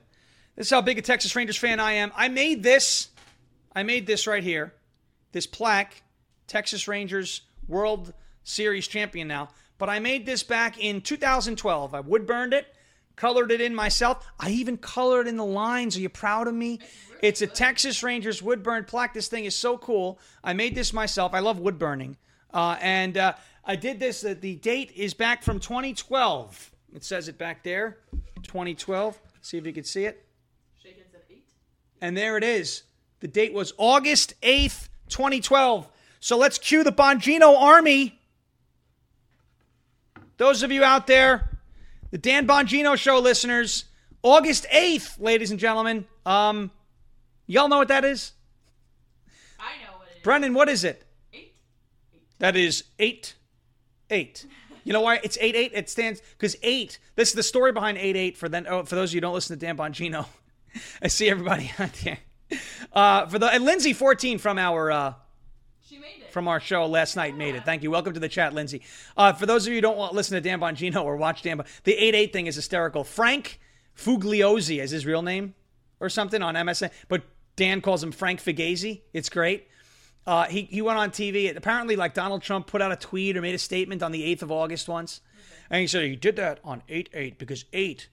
This 0.56 0.68
is 0.68 0.72
how 0.72 0.82
big 0.82 0.97
a 0.97 1.02
Texas 1.02 1.36
Rangers 1.36 1.58
fan 1.58 1.80
I 1.80 1.93
am. 1.93 2.12
I 2.16 2.28
made 2.28 2.62
this. 2.62 3.08
I 3.74 3.84
made 3.84 4.06
this 4.06 4.28
right 4.28 4.43
here. 4.43 4.74
This 5.32 5.47
plaque, 5.47 6.04
Texas 6.47 6.88
Rangers 6.88 7.41
World 7.68 8.14
Series 8.50 8.88
champion 8.88 9.28
now. 9.28 9.50
But 9.78 9.89
I 9.89 10.00
made 10.00 10.26
this 10.26 10.43
back 10.43 10.80
in 10.80 11.02
2012. 11.02 11.93
I 11.93 12.00
wood 12.00 12.26
burned 12.26 12.54
it, 12.54 12.68
colored 13.16 13.52
it 13.52 13.62
in 13.62 13.74
myself. 13.76 14.26
I 14.39 14.50
even 14.50 14.78
colored 14.78 15.28
in 15.28 15.38
the 15.38 15.45
lines. 15.45 15.95
Are 15.95 16.02
you 16.02 16.10
proud 16.10 16.47
of 16.47 16.54
me? 16.54 16.80
It's 17.22 17.41
a 17.41 17.47
Texas 17.47 18.02
Rangers 18.02 18.41
wood 18.41 18.64
burned 18.64 18.88
plaque. 18.88 19.14
This 19.14 19.28
thing 19.28 19.45
is 19.45 19.56
so 19.56 19.78
cool. 19.78 20.20
I 20.43 20.54
made 20.54 20.74
this 20.76 20.93
myself. 20.93 21.34
I 21.34 21.39
love 21.39 21.60
wood 21.60 21.78
burning. 21.78 22.18
Uh, 22.54 22.78
and 22.82 23.18
uh, 23.18 23.34
I 23.64 23.76
did 23.76 24.00
this. 24.00 24.26
Uh, 24.26 24.36
the 24.39 24.56
date 24.56 24.91
is 24.95 25.14
back 25.14 25.43
from 25.43 25.60
2012. 25.60 26.72
It 26.93 27.04
says 27.04 27.28
it 27.28 27.38
back 27.38 27.64
there, 27.64 28.00
2012. 28.41 29.20
See 29.41 29.58
if 29.58 29.66
you 29.66 29.74
can 29.74 29.84
see 29.84 30.06
it. 30.06 30.26
And 32.02 32.18
there 32.18 32.36
it 32.36 32.43
is. 32.43 32.84
The 33.20 33.28
date 33.28 33.54
was 33.54 33.74
August 33.78 34.34
8th, 34.41 34.89
2012. 35.10 35.88
So 36.20 36.38
let's 36.38 36.58
cue 36.58 36.84
the 36.84 36.91
Bongino 36.91 37.56
Army. 37.62 38.18
Those 40.40 40.64
of 40.64 40.72
you 40.72 40.86
out 40.86 41.06
there, 41.06 41.50
the 42.12 42.18
Dan 42.18 42.48
Bongino 42.48 42.96
Show 42.96 43.20
listeners, 43.20 43.84
August 44.24 44.66
8th, 44.74 45.20
ladies 45.20 45.52
and 45.52 45.60
gentlemen. 45.60 46.06
Um, 46.26 46.72
y'all 47.46 47.68
know 47.68 47.78
what 47.78 47.90
that 47.90 48.06
is? 48.06 48.32
I 49.60 49.84
know 49.84 49.98
what 49.98 50.08
it 50.08 50.16
is. 50.16 50.24
Brendan, 50.24 50.54
what 50.54 50.70
is 50.70 50.86
it? 50.86 51.04
Eight. 51.34 51.56
That 52.40 52.56
is 52.56 52.86
8 53.00 53.36
8. 54.10 54.46
You 54.86 54.94
know 54.94 55.02
why 55.02 55.20
it's 55.22 55.38
8 55.42 55.58
8? 55.58 55.72
It 55.76 55.90
stands 55.90 56.22
because 56.38 56.56
8. 56.64 56.98
This 57.18 57.28
is 57.30 57.36
the 57.36 57.44
story 57.44 57.74
behind 57.74 57.98
8 57.98 58.16
8 58.16 58.38
for, 58.38 58.48
then, 58.48 58.66
oh, 58.66 58.86
for 58.86 58.96
those 58.96 59.10
of 59.10 59.16
you 59.16 59.18
who 59.18 59.22
don't 59.24 59.34
listen 59.34 59.60
to 59.60 59.66
Dan 59.66 59.76
Bongino. 59.76 60.26
I 61.02 61.10
see 61.10 61.30
everybody 61.30 61.70
out 61.78 61.92
there. 62.06 62.20
Uh, 62.94 63.28
for 63.28 63.40
the 63.40 63.48
and 63.48 63.66
Lindsay 63.66 63.92
14 63.92 64.38
from 64.38 64.58
our 64.58 64.90
uh, 64.90 65.00
She 65.02 65.10
made 65.10 65.18
it. 65.18 65.29
From 66.30 66.48
our 66.48 66.60
show 66.60 66.86
last 66.86 67.16
night 67.16 67.36
made 67.36 67.56
it. 67.56 67.66
Thank 67.66 67.82
you. 67.82 67.90
Welcome 67.90 68.14
to 68.14 68.20
the 68.20 68.30
chat, 68.30 68.54
Lindsay. 68.54 68.84
Uh, 69.18 69.34
for 69.34 69.48
those 69.48 69.66
of 69.66 69.72
you 69.72 69.78
who 69.78 69.82
don't 69.82 69.98
want 69.98 70.14
listen 70.14 70.36
to 70.36 70.42
Dan 70.42 70.60
Bongino 70.60 71.04
or 71.04 71.18
watch 71.18 71.42
Dan, 71.42 71.58
Bon- 71.58 71.66
the 71.84 71.96
8-8 71.96 72.32
thing 72.32 72.46
is 72.46 72.56
hysterical. 72.56 73.04
Frank 73.04 73.60
Figliuzzi 73.98 74.80
is 74.80 74.92
his 74.92 75.08
real 75.08 75.24
name 75.24 75.56
or 76.00 76.08
something 76.08 76.44
on 76.44 76.54
MSN, 76.54 76.92
but 77.08 77.24
Dan 77.56 77.82
calls 77.82 78.04
him 78.04 78.12
Frank 78.12 78.40
Fugazi. 78.40 79.02
It's 79.14 79.30
great. 79.30 79.68
Uh, 80.28 80.46
he, 80.46 80.62
he 80.64 80.84
went 80.84 81.00
on 81.00 81.10
TV. 81.10 81.56
Apparently, 81.56 81.96
like 81.96 82.14
Donald 82.14 82.44
Trump 82.44 82.68
put 82.68 82.84
out 82.84 82.92
a 82.92 82.96
tweet 82.96 83.36
or 83.36 83.42
made 83.42 83.56
a 83.56 83.60
statement 83.60 84.04
on 84.04 84.12
the 84.12 84.22
8th 84.36 84.44
of 84.44 84.52
August 84.52 84.88
once. 84.88 85.22
And 85.72 85.82
he 85.82 85.88
said 85.88 86.04
he 86.04 86.16
did 86.16 86.36
that 86.36 86.60
on 86.64 86.84
8 86.88 87.10
8 87.14 87.40
because 87.40 87.66
8, 87.74 88.10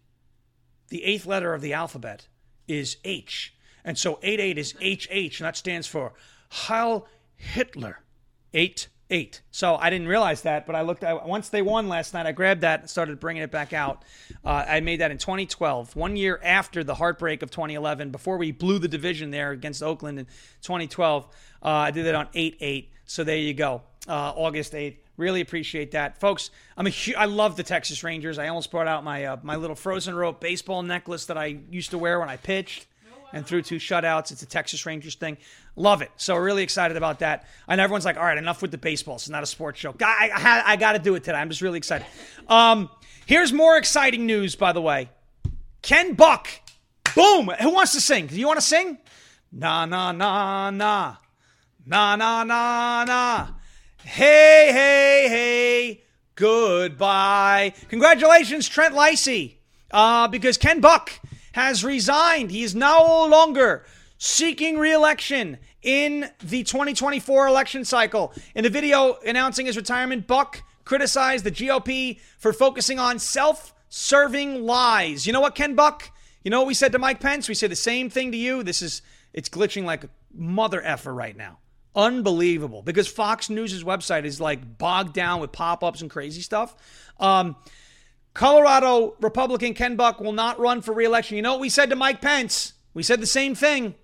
the 0.88 1.04
eighth 1.04 1.26
letter 1.26 1.52
of 1.52 1.60
the 1.60 1.74
alphabet, 1.74 2.28
is 2.66 2.96
H. 3.04 3.54
And 3.84 3.98
so 3.98 4.18
8 4.22 4.40
8 4.40 4.56
is 4.56 4.72
HH, 4.80 5.40
and 5.40 5.46
that 5.46 5.58
stands 5.58 5.86
for 5.86 6.14
Heil 6.48 7.06
Hitler. 7.36 8.00
8 8.54 8.88
8. 9.08 9.40
So 9.52 9.76
I 9.76 9.88
didn't 9.90 10.08
realize 10.08 10.42
that, 10.42 10.66
but 10.66 10.74
I 10.74 10.82
looked. 10.82 11.04
I, 11.04 11.14
once 11.14 11.48
they 11.48 11.62
won 11.62 11.88
last 11.88 12.12
night, 12.12 12.26
I 12.26 12.32
grabbed 12.32 12.62
that 12.62 12.80
and 12.80 12.90
started 12.90 13.20
bringing 13.20 13.42
it 13.42 13.50
back 13.50 13.72
out. 13.72 14.04
Uh, 14.44 14.64
I 14.66 14.80
made 14.80 15.00
that 15.00 15.10
in 15.10 15.18
2012, 15.18 15.94
one 15.94 16.16
year 16.16 16.40
after 16.42 16.82
the 16.82 16.94
heartbreak 16.94 17.42
of 17.42 17.50
2011, 17.50 18.10
before 18.10 18.36
we 18.36 18.50
blew 18.50 18.78
the 18.78 18.88
division 18.88 19.30
there 19.30 19.52
against 19.52 19.82
Oakland 19.82 20.18
in 20.18 20.26
2012. 20.62 21.24
Uh, 21.62 21.68
I 21.68 21.90
did 21.92 22.06
that 22.06 22.14
on 22.14 22.28
8 22.34 22.56
8. 22.60 22.90
So 23.04 23.22
there 23.22 23.36
you 23.36 23.54
go, 23.54 23.82
uh, 24.08 24.32
August 24.34 24.72
8th. 24.72 24.96
Really 25.16 25.40
appreciate 25.40 25.92
that, 25.92 26.18
folks. 26.18 26.50
I'm 26.76 26.86
a 26.86 26.90
hu- 26.90 27.14
I 27.16 27.26
love 27.26 27.56
the 27.56 27.62
Texas 27.62 28.02
Rangers. 28.02 28.38
I 28.38 28.48
almost 28.48 28.70
brought 28.70 28.88
out 28.88 29.04
my 29.04 29.24
uh, 29.24 29.36
my 29.42 29.56
little 29.56 29.76
frozen 29.76 30.14
rope 30.14 30.40
baseball 30.40 30.82
necklace 30.82 31.26
that 31.26 31.38
I 31.38 31.58
used 31.70 31.90
to 31.92 31.98
wear 31.98 32.18
when 32.18 32.28
I 32.28 32.36
pitched 32.36 32.86
and 33.32 33.46
threw 33.46 33.62
two 33.62 33.76
shutouts. 33.76 34.30
It's 34.30 34.42
a 34.42 34.46
Texas 34.46 34.86
Rangers 34.86 35.14
thing. 35.14 35.36
Love 35.76 36.02
it. 36.02 36.10
So 36.16 36.36
really 36.36 36.62
excited 36.62 36.96
about 36.96 37.18
that. 37.18 37.46
And 37.68 37.80
everyone's 37.80 38.04
like, 38.04 38.16
all 38.16 38.24
right, 38.24 38.38
enough 38.38 38.62
with 38.62 38.70
the 38.70 38.78
baseball. 38.78 39.16
It's 39.16 39.28
not 39.28 39.42
a 39.42 39.46
sports 39.46 39.78
show. 39.78 39.94
I, 40.00 40.30
I, 40.34 40.72
I 40.72 40.76
got 40.76 40.92
to 40.92 40.98
do 40.98 41.14
it 41.14 41.24
today. 41.24 41.36
I'm 41.36 41.50
just 41.50 41.62
really 41.62 41.78
excited. 41.78 42.06
Um, 42.48 42.88
here's 43.26 43.52
more 43.52 43.76
exciting 43.76 44.26
news, 44.26 44.56
by 44.56 44.72
the 44.72 44.80
way. 44.80 45.10
Ken 45.82 46.14
Buck. 46.14 46.48
Boom. 47.14 47.50
Who 47.60 47.70
wants 47.70 47.92
to 47.92 48.00
sing? 48.00 48.26
Do 48.26 48.38
you 48.38 48.46
want 48.46 48.58
to 48.58 48.66
sing? 48.66 48.98
Na, 49.52 49.86
na, 49.86 50.12
na, 50.12 50.70
na. 50.70 51.16
Na, 51.86 52.16
na, 52.16 52.44
na, 52.44 53.04
na. 53.04 53.48
Hey, 54.02 54.70
hey, 54.72 55.28
hey. 55.28 56.02
Goodbye. 56.34 57.72
Congratulations, 57.88 58.68
Trent 58.68 58.94
Leisy. 58.94 59.56
Uh, 59.90 60.28
because 60.28 60.58
Ken 60.58 60.80
Buck 60.80 61.12
has 61.56 61.82
resigned. 61.82 62.50
He 62.50 62.62
is 62.62 62.74
no 62.74 63.26
longer 63.30 63.86
seeking 64.18 64.76
re-election 64.78 65.56
in 65.80 66.28
the 66.44 66.62
2024 66.62 67.46
election 67.46 67.82
cycle. 67.82 68.34
In 68.54 68.66
a 68.66 68.68
video 68.68 69.16
announcing 69.24 69.64
his 69.64 69.74
retirement, 69.74 70.26
Buck 70.26 70.62
criticized 70.84 71.44
the 71.44 71.50
GOP 71.50 72.20
for 72.36 72.52
focusing 72.52 72.98
on 72.98 73.18
self-serving 73.18 74.66
lies. 74.66 75.26
You 75.26 75.32
know 75.32 75.40
what, 75.40 75.54
Ken 75.54 75.74
Buck? 75.74 76.10
You 76.44 76.50
know 76.50 76.60
what 76.60 76.66
we 76.66 76.74
said 76.74 76.92
to 76.92 76.98
Mike 76.98 77.20
Pence? 77.20 77.48
We 77.48 77.54
said 77.54 77.70
the 77.70 77.76
same 77.76 78.10
thing 78.10 78.32
to 78.32 78.36
you. 78.36 78.62
This 78.62 78.82
is 78.82 79.00
it's 79.32 79.48
glitching 79.48 79.84
like 79.84 80.04
a 80.04 80.10
mother 80.34 80.82
effer 80.84 81.14
right 81.14 81.34
now. 81.34 81.56
Unbelievable. 81.94 82.82
Because 82.82 83.08
Fox 83.08 83.48
News' 83.48 83.82
website 83.82 84.26
is 84.26 84.42
like 84.42 84.76
bogged 84.76 85.14
down 85.14 85.40
with 85.40 85.52
pop-ups 85.52 86.02
and 86.02 86.10
crazy 86.10 86.42
stuff. 86.42 86.76
Um, 87.18 87.56
Colorado 88.36 89.16
Republican 89.22 89.72
Ken 89.72 89.96
Buck 89.96 90.20
will 90.20 90.34
not 90.34 90.60
run 90.60 90.82
for 90.82 90.92
reelection. 90.92 91.36
You 91.36 91.42
know 91.42 91.52
what 91.52 91.60
we 91.60 91.70
said 91.70 91.88
to 91.88 91.96
Mike 91.96 92.20
Pence? 92.20 92.74
We 92.92 93.02
said 93.02 93.18
the 93.18 93.26
same 93.26 93.54
thing. 93.54 93.94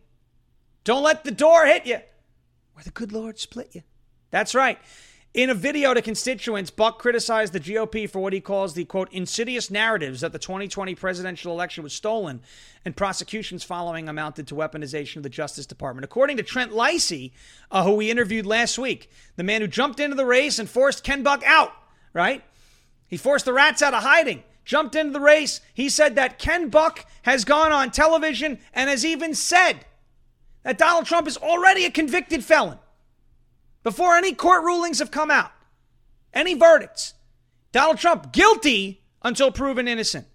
Don't 0.84 1.02
let 1.02 1.24
the 1.24 1.30
door 1.30 1.66
hit 1.66 1.84
you 1.84 1.98
where 2.72 2.82
the 2.82 2.90
good 2.90 3.12
Lord 3.12 3.38
split 3.38 3.68
you. 3.72 3.82
That's 4.30 4.54
right. 4.54 4.78
In 5.34 5.50
a 5.50 5.54
video 5.54 5.92
to 5.92 6.00
constituents, 6.00 6.70
Buck 6.70 6.98
criticized 6.98 7.52
the 7.52 7.60
GOP 7.60 8.08
for 8.08 8.20
what 8.20 8.32
he 8.32 8.40
calls 8.40 8.72
the 8.72 8.86
quote 8.86 9.12
insidious 9.12 9.70
narratives 9.70 10.22
that 10.22 10.32
the 10.32 10.38
2020 10.38 10.94
presidential 10.94 11.52
election 11.52 11.84
was 11.84 11.92
stolen 11.92 12.40
and 12.86 12.96
prosecutions 12.96 13.64
following 13.64 14.08
amounted 14.08 14.46
to 14.46 14.54
weaponization 14.54 15.18
of 15.18 15.24
the 15.24 15.28
Justice 15.28 15.66
Department. 15.66 16.06
According 16.06 16.38
to 16.38 16.42
Trent 16.42 16.72
Leisy, 16.72 17.32
uh, 17.70 17.84
who 17.84 17.96
we 17.96 18.10
interviewed 18.10 18.46
last 18.46 18.78
week, 18.78 19.10
the 19.36 19.44
man 19.44 19.60
who 19.60 19.66
jumped 19.66 20.00
into 20.00 20.16
the 20.16 20.24
race 20.24 20.58
and 20.58 20.70
forced 20.70 21.04
Ken 21.04 21.22
Buck 21.22 21.42
out, 21.44 21.72
right? 22.14 22.42
He 23.12 23.18
forced 23.18 23.44
the 23.44 23.52
rats 23.52 23.82
out 23.82 23.92
of 23.92 24.04
hiding, 24.04 24.42
jumped 24.64 24.94
into 24.94 25.12
the 25.12 25.20
race. 25.20 25.60
He 25.74 25.90
said 25.90 26.14
that 26.14 26.38
Ken 26.38 26.70
Buck 26.70 27.04
has 27.24 27.44
gone 27.44 27.70
on 27.70 27.90
television 27.90 28.58
and 28.72 28.88
has 28.88 29.04
even 29.04 29.34
said 29.34 29.84
that 30.62 30.78
Donald 30.78 31.04
Trump 31.04 31.28
is 31.28 31.36
already 31.36 31.84
a 31.84 31.90
convicted 31.90 32.42
felon 32.42 32.78
before 33.82 34.16
any 34.16 34.32
court 34.32 34.64
rulings 34.64 34.98
have 34.98 35.10
come 35.10 35.30
out, 35.30 35.50
any 36.32 36.54
verdicts. 36.54 37.12
Donald 37.70 37.98
Trump 37.98 38.32
guilty 38.32 39.02
until 39.20 39.52
proven 39.52 39.86
innocent. 39.88 40.26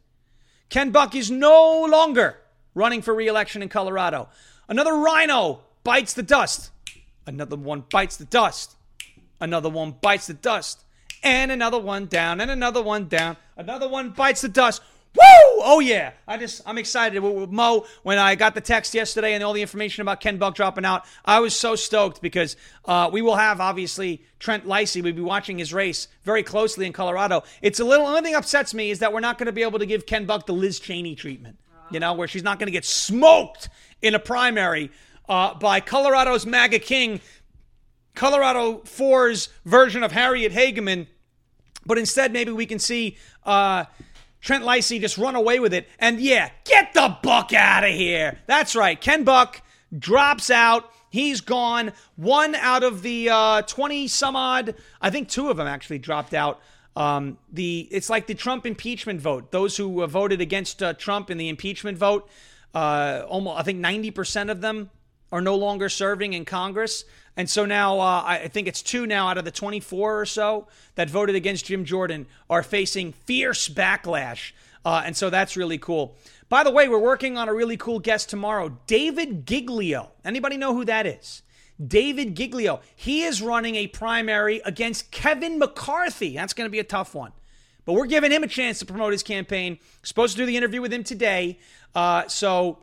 Ken 0.69 0.91
Buck 0.91 1.15
is 1.15 1.31
no 1.31 1.83
longer 1.85 2.37
running 2.75 3.01
for 3.01 3.15
reelection 3.15 3.63
in 3.63 3.69
Colorado. 3.69 4.29
Another 4.69 4.93
rhino 4.93 5.61
bites 5.83 6.13
the 6.13 6.21
dust. 6.21 6.69
Another 7.25 7.55
one 7.55 7.85
bites 7.89 8.17
the 8.17 8.25
dust. 8.25 8.75
Another 9.41 9.67
one 9.67 9.95
bites 9.99 10.27
the 10.27 10.35
dust. 10.35 10.83
And 11.23 11.51
another 11.51 11.79
one 11.79 12.05
down. 12.05 12.41
And 12.41 12.51
another 12.51 12.81
one 12.81 13.07
down. 13.07 13.37
Another 13.55 13.87
one 13.87 14.11
bites 14.11 14.41
the 14.41 14.49
dust. 14.49 14.81
Woo! 15.17 15.61
Oh 15.63 15.79
yeah! 15.79 16.11
I 16.27 16.37
just 16.37 16.61
I'm 16.65 16.77
excited 16.77 17.19
with, 17.19 17.49
Mo 17.49 17.85
when 18.03 18.19
I 18.19 18.35
got 18.35 18.53
the 18.53 18.61
text 18.61 18.93
yesterday 18.93 19.33
and 19.33 19.43
all 19.43 19.53
the 19.53 19.61
information 19.61 20.03
about 20.03 20.21
Ken 20.21 20.37
Buck 20.37 20.53
dropping 20.53 20.85
out. 20.85 21.05
I 21.25 21.39
was 21.39 21.55
so 21.55 21.75
stoked 21.75 22.21
because 22.21 22.55
uh, 22.85 23.09
we 23.11 23.23
will 23.23 23.35
have 23.35 23.59
obviously 23.59 24.23
Trent 24.37 24.67
Leisy. 24.67 25.01
We'll 25.01 25.13
be 25.13 25.21
watching 25.21 25.57
his 25.57 25.73
race 25.73 26.07
very 26.23 26.43
closely 26.43 26.85
in 26.85 26.93
Colorado. 26.93 27.43
It's 27.63 27.79
a 27.79 27.83
little. 27.83 28.05
Only 28.05 28.21
thing 28.21 28.35
upsets 28.35 28.75
me 28.75 28.91
is 28.91 28.99
that 28.99 29.11
we're 29.11 29.21
not 29.21 29.39
going 29.39 29.47
to 29.47 29.51
be 29.51 29.63
able 29.63 29.79
to 29.79 29.87
give 29.87 30.05
Ken 30.05 30.25
Buck 30.25 30.45
the 30.45 30.53
Liz 30.53 30.79
Cheney 30.79 31.15
treatment. 31.15 31.57
You 31.89 31.99
know, 31.99 32.13
where 32.13 32.27
she's 32.27 32.43
not 32.43 32.59
going 32.59 32.67
to 32.67 32.71
get 32.71 32.85
smoked 32.85 33.69
in 34.01 34.13
a 34.13 34.19
primary 34.19 34.91
uh, 35.29 35.53
by 35.55 35.79
Colorado's 35.79 36.45
MAGA 36.45 36.79
king, 36.79 37.21
Colorado 38.17 38.79
4's 38.79 39.49
version 39.63 40.01
of 40.01 40.11
Harriet 40.11 40.51
Hageman. 40.51 41.05
But 41.85 41.99
instead, 41.99 42.33
maybe 42.33 42.51
we 42.51 42.65
can 42.65 42.79
see 42.79 43.15
uh, 43.45 43.85
Trent 44.41 44.63
Leisy 44.63 44.99
just 44.99 45.17
run 45.19 45.35
away 45.35 45.59
with 45.59 45.73
it. 45.73 45.87
And 45.99 46.19
yeah, 46.19 46.49
get 46.65 46.93
the 46.93 47.15
Buck 47.21 47.53
out 47.53 47.83
of 47.83 47.91
here. 47.91 48.39
That's 48.47 48.75
right. 48.75 48.99
Ken 48.99 49.23
Buck 49.23 49.61
drops 49.97 50.49
out. 50.49 50.91
He's 51.09 51.41
gone. 51.41 51.93
One 52.15 52.55
out 52.55 52.83
of 52.83 53.03
the 53.03 53.29
uh, 53.29 53.61
20 53.61 54.07
some 54.07 54.35
odd, 54.35 54.75
I 54.99 55.11
think 55.11 55.29
two 55.29 55.49
of 55.49 55.57
them 55.57 55.67
actually 55.67 55.99
dropped 55.99 56.33
out. 56.33 56.59
Um, 56.95 57.37
the 57.53 57.87
It's 57.91 58.09
like 58.09 58.25
the 58.25 58.33
Trump 58.33 58.65
impeachment 58.65 59.21
vote. 59.21 59.51
Those 59.51 59.77
who 59.77 60.01
uh, 60.01 60.07
voted 60.07 60.41
against 60.41 60.81
uh, 60.81 60.93
Trump 60.93 61.29
in 61.29 61.37
the 61.37 61.49
impeachment 61.49 61.99
vote, 61.99 62.27
uh, 62.73 63.21
almost 63.27 63.59
I 63.59 63.63
think 63.63 63.79
90% 63.79 64.49
of 64.49 64.61
them 64.61 64.89
are 65.31 65.41
no 65.41 65.55
longer 65.55 65.87
serving 65.87 66.33
in 66.33 66.45
Congress. 66.45 67.05
And 67.37 67.47
so 67.47 67.65
now 67.65 67.99
uh, 67.99 68.23
I 68.25 68.47
think 68.47 68.67
it's 68.67 68.81
two 68.81 69.05
now 69.05 69.27
out 69.27 69.37
of 69.37 69.45
the 69.45 69.51
24 69.51 70.19
or 70.19 70.25
so 70.25 70.67
that 70.95 71.07
voted 71.07 71.35
against 71.35 71.65
Jim 71.65 71.85
Jordan 71.85 72.25
are 72.49 72.63
facing 72.63 73.13
fierce 73.13 73.69
backlash. 73.69 74.53
Uh, 74.83 75.03
and 75.05 75.15
so 75.15 75.29
that's 75.29 75.55
really 75.55 75.77
cool. 75.77 76.15
By 76.49 76.63
the 76.63 76.71
way, 76.71 76.89
we're 76.89 76.97
working 76.97 77.37
on 77.37 77.47
a 77.47 77.53
really 77.53 77.77
cool 77.77 77.99
guest 77.99 78.29
tomorrow, 78.29 78.79
David 78.87 79.45
Giglio. 79.45 80.11
Anybody 80.25 80.57
know 80.57 80.73
who 80.73 80.83
that 80.85 81.05
is? 81.05 81.43
David 81.85 82.35
Giglio. 82.35 82.81
He 82.95 83.21
is 83.21 83.39
running 83.39 83.75
a 83.75 83.85
primary 83.85 84.59
against 84.65 85.11
Kevin 85.11 85.59
McCarthy. 85.59 86.33
That's 86.33 86.53
going 86.53 86.65
to 86.65 86.71
be 86.71 86.79
a 86.79 86.83
tough 86.83 87.13
one. 87.13 87.33
But 87.85 87.93
we're 87.93 88.07
giving 88.07 88.31
him 88.31 88.43
a 88.43 88.47
chance 88.47 88.79
to 88.79 88.85
promote 88.85 89.11
his 89.11 89.21
campaign. 89.21 89.77
Supposed 90.01 90.35
to 90.37 90.41
do 90.41 90.45
the 90.47 90.57
interview 90.57 90.81
with 90.81 90.91
him 90.91 91.03
today. 91.03 91.59
Uh, 91.93 92.27
so 92.27 92.79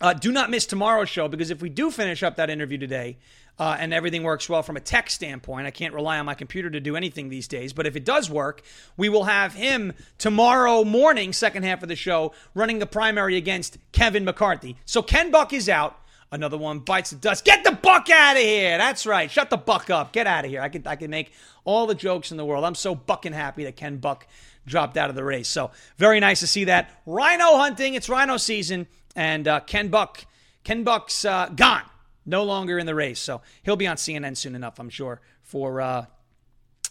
uh, 0.00 0.14
do 0.14 0.32
not 0.32 0.48
miss 0.48 0.64
tomorrow's 0.64 1.10
show 1.10 1.28
because 1.28 1.50
if 1.50 1.60
we 1.60 1.68
do 1.68 1.90
finish 1.90 2.22
up 2.22 2.36
that 2.36 2.50
interview 2.50 2.78
today 2.78 3.18
uh, 3.58 3.76
and 3.78 3.94
everything 3.94 4.22
works 4.22 4.48
well 4.48 4.62
from 4.62 4.76
a 4.76 4.80
tech 4.80 5.08
standpoint, 5.08 5.66
I 5.66 5.70
can't 5.70 5.94
rely 5.94 6.18
on 6.18 6.26
my 6.26 6.34
computer 6.34 6.68
to 6.70 6.80
do 6.80 6.96
anything 6.96 7.28
these 7.28 7.48
days. 7.48 7.72
But 7.72 7.86
if 7.86 7.96
it 7.96 8.04
does 8.04 8.30
work, 8.30 8.62
we 8.96 9.08
will 9.08 9.24
have 9.24 9.54
him 9.54 9.94
tomorrow 10.18 10.84
morning, 10.84 11.32
second 11.32 11.62
half 11.62 11.82
of 11.82 11.88
the 11.88 11.96
show, 11.96 12.32
running 12.54 12.78
the 12.78 12.86
primary 12.86 13.36
against 13.36 13.78
Kevin 13.92 14.24
McCarthy. 14.24 14.76
So 14.84 15.02
Ken 15.02 15.30
Buck 15.30 15.52
is 15.52 15.68
out. 15.68 15.98
Another 16.32 16.58
one 16.58 16.80
bites 16.80 17.10
the 17.10 17.16
dust. 17.16 17.44
Get 17.44 17.62
the 17.62 17.70
buck 17.70 18.10
out 18.10 18.36
of 18.36 18.42
here. 18.42 18.76
That's 18.78 19.06
right. 19.06 19.30
Shut 19.30 19.48
the 19.48 19.56
buck 19.56 19.90
up. 19.90 20.12
Get 20.12 20.26
out 20.26 20.44
of 20.44 20.50
here. 20.50 20.60
I 20.60 20.68
can 20.68 20.84
I 20.84 20.96
can 20.96 21.08
make 21.08 21.32
all 21.64 21.86
the 21.86 21.94
jokes 21.94 22.32
in 22.32 22.36
the 22.36 22.44
world. 22.44 22.64
I'm 22.64 22.74
so 22.74 22.96
bucking 22.96 23.32
happy 23.32 23.62
that 23.64 23.76
Ken 23.76 23.98
Buck 23.98 24.26
dropped 24.66 24.96
out 24.96 25.08
of 25.08 25.14
the 25.14 25.22
race. 25.22 25.46
So 25.46 25.70
very 25.98 26.18
nice 26.18 26.40
to 26.40 26.48
see 26.48 26.64
that. 26.64 26.90
Rhino 27.06 27.56
hunting. 27.58 27.94
It's 27.94 28.08
rhino 28.08 28.38
season. 28.38 28.88
And 29.14 29.46
uh, 29.46 29.60
Ken 29.60 29.88
Buck, 29.88 30.26
Ken 30.64 30.82
Buck's 30.82 31.24
uh, 31.24 31.48
gone, 31.54 31.82
no 32.26 32.42
longer 32.42 32.78
in 32.78 32.86
the 32.86 32.94
race. 32.94 33.20
So 33.20 33.40
he'll 33.62 33.76
be 33.76 33.86
on 33.86 33.96
CNN 33.96 34.36
soon 34.36 34.54
enough, 34.54 34.78
I'm 34.78 34.90
sure, 34.90 35.20
for, 35.42 35.80
uh, 35.80 36.06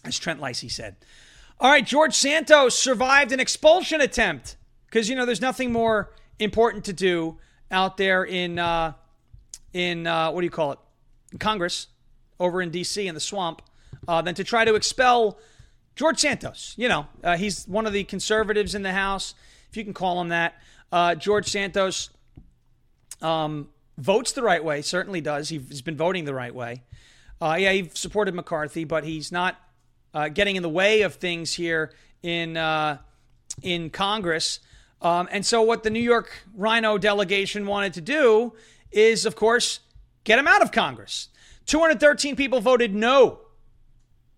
as 0.03 0.17
Trent 0.17 0.39
Leisy 0.39 0.71
said. 0.71 0.95
All 1.59 1.69
right, 1.69 1.85
George 1.85 2.15
Santos 2.15 2.77
survived 2.77 3.31
an 3.31 3.39
expulsion 3.39 4.01
attempt 4.01 4.57
because, 4.85 5.09
you 5.09 5.15
know, 5.15 5.25
there's 5.25 5.41
nothing 5.41 5.71
more 5.71 6.11
important 6.39 6.85
to 6.85 6.93
do 6.93 7.37
out 7.71 7.97
there 7.97 8.23
in, 8.23 8.59
uh, 8.59 8.93
in 9.73 10.07
uh, 10.07 10.31
what 10.31 10.41
do 10.41 10.45
you 10.45 10.51
call 10.51 10.71
it? 10.73 10.79
In 11.31 11.37
Congress, 11.37 11.87
over 12.39 12.61
in 12.61 12.71
D.C., 12.71 13.07
in 13.07 13.13
the 13.13 13.21
swamp, 13.21 13.61
uh, 14.07 14.21
than 14.21 14.35
to 14.35 14.43
try 14.43 14.65
to 14.65 14.75
expel 14.75 15.39
George 15.95 16.19
Santos. 16.19 16.73
You 16.77 16.89
know, 16.89 17.07
uh, 17.23 17.37
he's 17.37 17.65
one 17.65 17.85
of 17.85 17.93
the 17.93 18.03
conservatives 18.03 18.75
in 18.75 18.83
the 18.83 18.91
House, 18.91 19.33
if 19.69 19.77
you 19.77 19.83
can 19.83 19.93
call 19.93 20.19
him 20.21 20.29
that. 20.29 20.55
Uh, 20.91 21.15
George 21.15 21.47
Santos 21.47 22.09
um, 23.21 23.69
votes 23.97 24.31
the 24.31 24.43
right 24.43 24.63
way, 24.63 24.81
certainly 24.81 25.21
does. 25.21 25.49
He's 25.49 25.81
been 25.81 25.97
voting 25.97 26.25
the 26.25 26.33
right 26.33 26.53
way. 26.53 26.83
Uh, 27.41 27.57
yeah, 27.59 27.71
he 27.71 27.89
supported 27.93 28.33
McCarthy, 28.33 28.83
but 28.83 29.03
he's 29.03 29.31
not 29.31 29.57
uh, 30.13 30.29
getting 30.29 30.55
in 30.55 30.63
the 30.63 30.69
way 30.69 31.01
of 31.01 31.15
things 31.15 31.53
here 31.53 31.93
in 32.23 32.57
uh, 32.57 32.97
in 33.61 33.89
Congress. 33.89 34.59
Um, 35.01 35.27
and 35.31 35.45
so, 35.45 35.61
what 35.61 35.83
the 35.83 35.89
New 35.89 35.99
York 35.99 36.31
Rhino 36.55 36.97
delegation 36.97 37.65
wanted 37.67 37.93
to 37.93 38.01
do 38.01 38.53
is, 38.91 39.25
of 39.25 39.35
course, 39.35 39.81
get 40.23 40.39
him 40.39 40.47
out 40.47 40.61
of 40.61 40.71
Congress. 40.71 41.29
213 41.65 42.35
people 42.35 42.61
voted 42.61 42.95
no. 42.95 43.39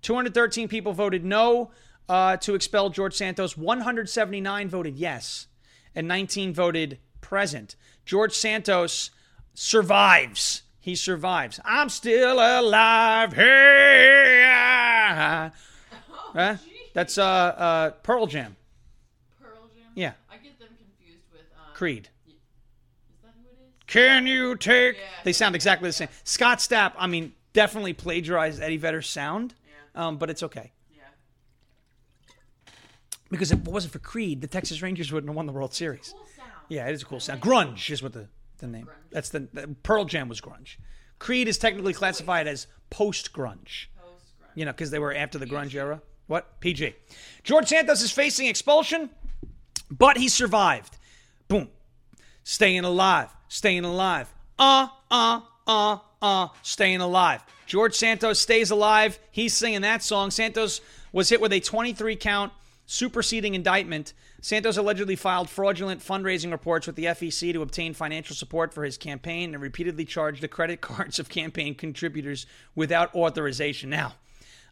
213 0.02 0.68
people 0.68 0.94
voted 0.94 1.24
no 1.24 1.72
uh, 2.10 2.38
to 2.38 2.56
expel 2.56 2.90
George 2.90 3.14
Santos. 3.14 3.56
179 3.58 4.70
voted 4.70 4.96
yes, 4.96 5.48
and 5.94 6.08
19 6.08 6.54
voted 6.54 7.00
present. 7.22 7.76
George 8.06 8.34
Santos 8.34 9.12
survives. 9.58 10.62
He 10.80 10.96
survives. 10.96 11.60
I'm 11.66 11.90
still 11.90 12.36
alive. 12.40 13.34
Hey. 13.34 14.44
Oh, 14.50 15.52
Huh? 16.34 16.56
That's 16.94 17.18
uh, 17.18 17.24
uh, 17.24 17.90
Pearl 18.04 18.28
Jam. 18.28 18.56
Pearl 19.42 19.68
Jam. 19.76 19.86
Yeah. 19.96 20.14
I 20.32 20.38
get 20.38 20.60
them 20.60 20.70
confused 20.78 21.24
with. 21.32 21.42
Um, 21.56 21.74
Creed. 21.74 22.10
Is 22.28 22.34
that 23.24 23.34
who 23.42 23.48
it 23.50 23.68
is? 23.68 23.74
Can 23.88 24.28
you 24.28 24.56
take? 24.56 24.98
Yeah. 24.98 25.04
They 25.24 25.34
sound 25.34 25.56
exactly 25.56 25.90
the 25.90 25.94
same. 25.94 26.10
Scott 26.24 26.60
Stapp, 26.60 26.94
I 26.98 27.08
mean, 27.08 27.34
definitely 27.54 27.94
plagiarized 27.94 28.62
Eddie 28.62 28.78
Vedder's 28.78 29.10
sound, 29.10 29.56
Yeah. 29.96 30.08
um, 30.08 30.18
but 30.18 30.30
it's 30.30 30.44
okay. 30.44 30.72
Yeah. 30.96 31.04
Because 33.30 33.52
if 33.52 33.60
it 33.60 33.66
wasn't 33.66 33.94
for 33.94 34.00
Creed, 34.00 34.42
the 34.42 34.48
Texas 34.48 34.82
Rangers 34.82 35.12
wouldn't 35.12 35.30
have 35.30 35.36
won 35.36 35.48
the 35.48 35.52
World 35.54 35.74
Series. 35.74 36.14
Cool 36.16 36.28
sound. 36.36 36.52
Yeah, 36.70 36.88
it 36.88 36.94
is 36.94 37.02
a 37.02 37.06
cool 37.06 37.20
sound. 37.20 37.42
Grunge 37.42 37.90
is 37.90 38.02
what 38.04 38.14
the, 38.14 38.28
the 38.58 38.68
name. 38.68 38.90
That's 39.12 39.30
the, 39.30 39.48
the 39.54 39.76
Pearl 39.84 40.06
Jam 40.06 40.30
was 40.30 40.42
grunge. 40.42 40.78
Creed 41.20 41.48
is 41.48 41.58
technically 41.58 41.94
classified 41.94 42.48
as 42.48 42.68
post 42.90 43.34
grunge. 43.34 43.88
Post 44.00 44.34
grunge. 44.40 44.56
You 44.56 44.66
know, 44.66 44.72
because 44.72 44.92
they 44.92 45.00
were 45.00 45.14
after 45.14 45.38
the 45.38 45.46
grunge 45.46 45.74
era. 45.74 46.02
What? 46.28 46.60
PG. 46.60 46.94
George 47.44 47.68
Santos 47.68 48.02
is 48.02 48.12
facing 48.12 48.48
expulsion, 48.48 49.10
but 49.90 50.18
he 50.18 50.28
survived. 50.28 50.98
Boom. 51.48 51.70
Staying 52.44 52.84
alive. 52.84 53.30
Staying 53.48 53.86
alive. 53.86 54.34
Uh, 54.60 54.88
uh, 55.10 55.42
uh, 55.66 55.98
uh, 56.22 56.48
staying 56.62 57.02
alive. 57.02 57.44
George 57.66 57.96
Santos 57.96 58.40
stays 58.40 58.72
alive. 58.72 59.20
He's 59.32 59.54
singing 59.54 59.82
that 59.82 60.04
song. 60.04 60.32
Santos 60.32 60.82
was 61.12 61.30
hit 61.30 61.42
with 61.42 61.54
a 61.54 61.60
23 61.60 62.16
count 62.16 62.52
superseding 62.88 63.54
indictment. 63.54 64.14
Santos 64.42 64.78
allegedly 64.78 65.16
filed 65.16 65.50
fraudulent 65.50 66.02
fundraising 66.02 66.52
reports 66.52 66.88
with 66.88 66.96
the 66.96 67.06
FEC 67.06 67.54
to 67.54 67.62
obtain 67.62 67.94
financial 67.94 68.36
support 68.36 68.74
for 68.74 68.84
his 68.84 68.98
campaign 68.98 69.54
and 69.54 69.62
repeatedly 69.62 70.06
charged 70.06 70.42
the 70.42 70.48
credit 70.48 70.82
cards 70.82 71.20
of 71.20 71.30
campaign 71.30 71.76
contributors 71.76 72.48
without 72.74 73.14
authorization. 73.14 73.92
Now, 73.92 74.16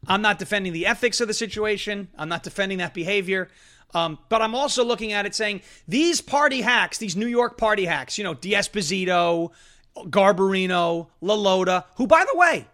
I'm 0.08 0.22
not 0.22 0.40
defending 0.40 0.74
the 0.74 0.88
ethics 0.88 1.22
of 1.22 1.28
the 1.28 1.34
situation. 1.34 2.08
I'm 2.18 2.30
not 2.30 2.44
defending 2.44 2.80
that 2.80 2.94
behavior. 2.94 3.50
Um, 3.94 4.18
but 4.30 4.42
I'm 4.42 4.56
also 4.56 4.84
looking 4.84 5.14
at 5.14 5.26
it 5.26 5.36
saying 5.36 5.62
these 5.88 6.22
party 6.22 6.62
hacks, 6.62 6.98
these 6.98 7.16
New 7.16 7.28
York 7.28 7.58
party 7.58 7.86
hacks, 7.86 8.18
you 8.18 8.24
know, 8.24 8.34
D'Esposito, 8.34 9.52
Garbarino, 9.98 11.08
Lalota, 11.22 11.86
who, 11.98 12.08
by 12.08 12.26
the 12.32 12.38
way, 12.38 12.68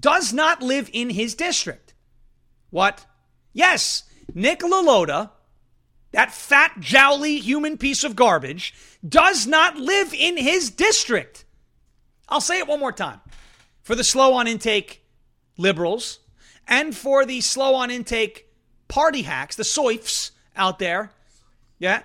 does 0.00 0.32
not 0.32 0.62
live 0.62 0.90
in 0.92 1.10
his 1.10 1.34
district. 1.34 1.94
What? 2.70 3.04
Yes, 3.52 4.04
Nick 4.32 4.60
Lalota, 4.60 5.30
that 6.12 6.32
fat, 6.32 6.76
jowly 6.80 7.40
human 7.40 7.76
piece 7.76 8.04
of 8.04 8.16
garbage, 8.16 8.72
does 9.06 9.46
not 9.46 9.76
live 9.76 10.14
in 10.14 10.36
his 10.36 10.70
district. 10.70 11.44
I'll 12.28 12.40
say 12.40 12.58
it 12.58 12.68
one 12.68 12.80
more 12.80 12.92
time. 12.92 13.20
For 13.82 13.94
the 13.94 14.04
slow 14.04 14.34
on 14.34 14.46
intake 14.46 15.04
liberals 15.58 16.20
and 16.66 16.96
for 16.96 17.26
the 17.26 17.40
slow 17.40 17.74
on 17.74 17.90
intake 17.90 18.48
party 18.88 19.22
hacks, 19.22 19.56
the 19.56 19.62
soifs 19.62 20.30
out 20.56 20.78
there, 20.78 21.10
yeah, 21.78 22.02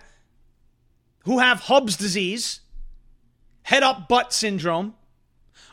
who 1.24 1.39
have 1.39 1.61
Hub's 1.61 1.95
disease, 1.95 2.61
head 3.63 3.84
up 3.84 4.09
butt 4.09 4.34
syndrome, 4.34 4.95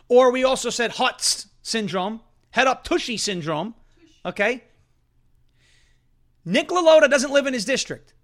or 0.09 0.31
we 0.31 0.45
also 0.45 0.71
said 0.71 0.93
Hutz 0.93 1.47
syndrome, 1.63 2.21
head 2.51 2.67
up 2.67 2.85
tushy 2.85 3.17
syndrome, 3.17 3.75
okay? 4.25 4.63
Nick 6.47 6.69
Lalota 6.69 7.11
doesn't 7.11 7.33
live 7.33 7.47
in 7.47 7.53
his 7.53 7.65
district. 7.65 8.15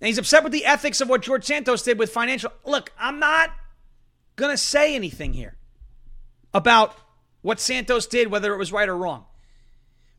And 0.00 0.08
he's 0.08 0.18
upset 0.18 0.42
with 0.42 0.52
the 0.52 0.64
ethics 0.64 1.02
of 1.02 1.10
what 1.10 1.20
George 1.20 1.44
Santos 1.44 1.82
did 1.82 1.98
with 1.98 2.10
financial. 2.10 2.50
Look, 2.64 2.90
I'm 2.98 3.20
not 3.20 3.50
going 4.36 4.50
to 4.50 4.56
say 4.56 4.94
anything 4.94 5.34
here 5.34 5.58
about 6.54 6.96
what 7.42 7.60
Santos 7.60 8.06
did, 8.06 8.30
whether 8.30 8.54
it 8.54 8.58
was 8.58 8.72
right 8.72 8.88
or 8.88 8.96
wrong. 8.96 9.26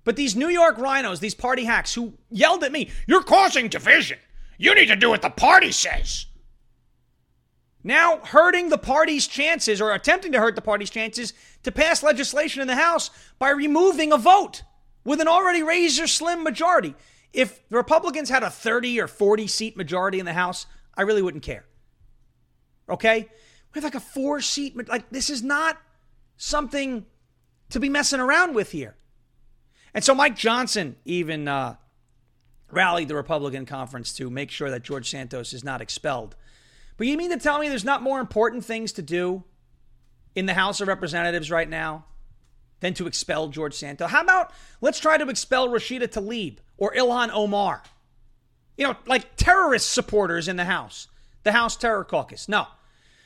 But 0.03 0.15
these 0.15 0.35
New 0.35 0.49
York 0.49 0.77
rhinos, 0.77 1.19
these 1.19 1.33
party 1.33 1.63
hacks 1.65 1.95
who 1.95 2.13
yelled 2.29 2.63
at 2.63 2.71
me, 2.71 2.91
You're 3.07 3.23
causing 3.23 3.67
division. 3.67 4.19
You 4.59 4.75
need 4.75 4.87
to 4.87 4.95
do 4.95 5.09
what 5.09 5.23
the 5.23 5.29
party 5.31 5.71
says. 5.71 6.27
Now 7.83 8.17
hurting 8.17 8.69
the 8.69 8.77
party's 8.77 9.25
chances 9.25 9.81
or 9.81 9.91
attempting 9.91 10.31
to 10.33 10.39
hurt 10.39 10.55
the 10.55 10.61
party's 10.61 10.91
chances 10.91 11.33
to 11.63 11.71
pass 11.71 12.03
legislation 12.03 12.61
in 12.61 12.67
the 12.67 12.75
House 12.75 13.09
by 13.39 13.49
removing 13.49 14.13
a 14.13 14.17
vote 14.17 14.61
with 15.03 15.21
an 15.21 15.27
already 15.27 15.63
razor 15.63 16.07
slim 16.07 16.43
majority. 16.43 16.95
If 17.33 17.67
the 17.69 17.77
Republicans 17.77 18.29
had 18.29 18.43
a 18.43 18.49
30 18.49 18.99
or 18.99 19.07
40 19.07 19.47
seat 19.47 19.77
majority 19.77 20.19
in 20.19 20.25
the 20.25 20.33
House, 20.33 20.65
I 20.95 21.03
really 21.03 21.21
wouldn't 21.21 21.43
care. 21.43 21.65
Okay? 22.89 23.29
We 23.73 23.77
have 23.77 23.83
like 23.83 23.95
a 23.95 23.99
four 23.99 24.41
seat, 24.41 24.75
like, 24.89 25.09
this 25.09 25.29
is 25.29 25.41
not 25.41 25.77
something 26.37 27.05
to 27.69 27.79
be 27.79 27.89
messing 27.89 28.19
around 28.19 28.53
with 28.53 28.71
here. 28.71 28.95
And 29.93 30.03
so 30.03 30.13
Mike 30.13 30.35
Johnson 30.35 30.97
even 31.05 31.47
uh, 31.47 31.75
rallied 32.69 33.07
the 33.07 33.15
Republican 33.15 33.65
conference 33.65 34.13
to 34.13 34.29
make 34.29 34.51
sure 34.51 34.69
that 34.69 34.83
George 34.83 35.09
Santos 35.09 35.53
is 35.53 35.63
not 35.63 35.81
expelled. 35.81 36.35
But 36.97 37.07
you 37.07 37.17
mean 37.17 37.31
to 37.31 37.37
tell 37.37 37.59
me 37.59 37.69
there's 37.69 37.85
not 37.85 38.01
more 38.01 38.19
important 38.19 38.65
things 38.65 38.91
to 38.93 39.01
do 39.01 39.43
in 40.35 40.45
the 40.45 40.53
House 40.53 40.81
of 40.81 40.87
Representatives 40.87 41.49
right 41.49 41.69
now 41.69 42.05
than 42.81 42.93
to 42.95 43.07
expel 43.07 43.47
George 43.47 43.73
Santos? 43.73 44.11
How 44.11 44.21
about 44.21 44.51
let's 44.81 44.99
try 44.99 45.17
to 45.17 45.29
expel 45.29 45.69
Rashida 45.69 46.07
Tlaib 46.07 46.57
or 46.77 46.93
Ilhan 46.93 47.29
Omar? 47.33 47.81
You 48.77 48.87
know, 48.87 48.95
like 49.07 49.35
terrorist 49.37 49.93
supporters 49.93 50.47
in 50.47 50.57
the 50.57 50.65
House, 50.65 51.07
the 51.43 51.53
House 51.53 51.77
Terror 51.77 52.03
Caucus. 52.03 52.49
No. 52.49 52.67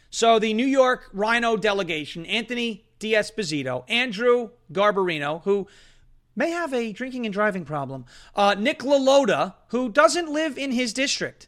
So 0.10 0.39
the 0.39 0.53
New 0.53 0.66
York 0.66 1.10
Rhino 1.12 1.58
delegation, 1.58 2.26
Anthony 2.26 2.86
D'Esposito, 2.99 3.84
Andrew 3.89 4.51
Garbarino, 4.72 5.41
who 5.43 5.68
may 6.36 6.51
have 6.51 6.74
a 6.74 6.91
drinking 6.91 7.26
and 7.26 7.34
driving 7.34 7.66
problem, 7.66 8.06
uh, 8.36 8.56
Nick 8.58 8.80
LaLota, 8.80 9.56
who 9.70 9.89
doesn't 9.89 10.32
live 10.32 10.58
in 10.58 10.72
his 10.72 10.93
district. 10.93 11.47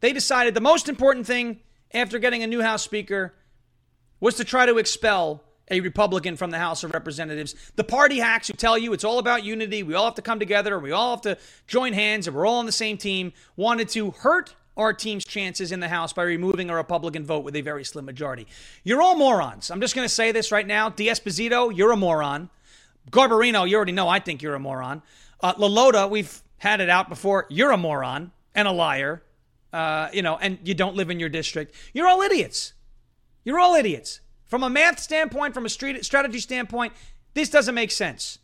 They 0.00 0.12
decided 0.12 0.54
the 0.54 0.60
most 0.60 0.88
important 0.88 1.26
thing 1.26 1.60
after 1.92 2.18
getting 2.18 2.42
a 2.42 2.46
new 2.46 2.62
House 2.62 2.82
Speaker 2.82 3.34
was 4.20 4.34
to 4.36 4.44
try 4.44 4.66
to 4.66 4.78
expel 4.78 5.42
a 5.70 5.80
Republican 5.80 6.36
from 6.36 6.50
the 6.50 6.58
House 6.58 6.84
of 6.84 6.92
Representatives. 6.92 7.54
The 7.76 7.84
party 7.84 8.18
hacks 8.18 8.48
who 8.48 8.54
tell 8.54 8.76
you 8.76 8.92
it's 8.92 9.04
all 9.04 9.18
about 9.18 9.44
unity, 9.44 9.82
we 9.82 9.94
all 9.94 10.06
have 10.06 10.14
to 10.16 10.22
come 10.22 10.38
together, 10.38 10.78
we 10.78 10.92
all 10.92 11.10
have 11.10 11.22
to 11.22 11.38
join 11.66 11.92
hands, 11.92 12.26
and 12.26 12.36
we're 12.36 12.46
all 12.46 12.58
on 12.58 12.66
the 12.66 12.72
same 12.72 12.96
team, 12.96 13.32
wanted 13.56 13.88
to 13.90 14.10
hurt 14.10 14.54
our 14.76 14.92
team's 14.92 15.24
chances 15.24 15.70
in 15.70 15.80
the 15.80 15.88
House 15.88 16.12
by 16.12 16.22
removing 16.22 16.70
a 16.70 16.74
Republican 16.74 17.24
vote 17.24 17.44
with 17.44 17.56
a 17.56 17.60
very 17.60 17.84
slim 17.84 18.04
majority. 18.04 18.46
You're 18.84 19.02
all 19.02 19.16
morons. 19.16 19.70
I'm 19.70 19.80
just 19.80 19.94
going 19.94 20.06
to 20.06 20.12
say 20.12 20.32
this 20.32 20.50
right 20.50 20.66
now. 20.66 20.88
D'Esposito, 20.88 21.74
you're 21.76 21.92
a 21.92 21.96
moron. 21.96 22.48
Garbarino, 23.10 23.68
you 23.68 23.76
already 23.76 23.92
know 23.92 24.08
I 24.08 24.18
think 24.18 24.42
you're 24.42 24.54
a 24.54 24.60
moron. 24.60 25.02
Uh, 25.40 25.54
Lalota, 25.54 26.08
we've 26.08 26.42
had 26.58 26.80
it 26.80 26.88
out 26.88 27.08
before. 27.08 27.46
You're 27.50 27.72
a 27.72 27.76
moron 27.76 28.30
and 28.54 28.66
a 28.66 28.72
liar. 28.72 29.22
Uh, 29.72 30.08
you 30.12 30.22
know, 30.22 30.36
and 30.36 30.58
you 30.64 30.74
don't 30.74 30.96
live 30.96 31.10
in 31.10 31.18
your 31.18 31.28
district. 31.28 31.74
You're 31.92 32.06
all 32.06 32.20
idiots. 32.20 32.74
You're 33.44 33.58
all 33.58 33.74
idiots. 33.74 34.20
From 34.52 34.64
a 34.64 34.68
math 34.68 34.98
standpoint, 34.98 35.54
from 35.54 35.64
a 35.64 35.70
strategy 35.70 36.38
standpoint, 36.38 36.92
this 37.32 37.48
doesn't 37.48 37.74
make 37.74 37.90
sense. 37.90 38.38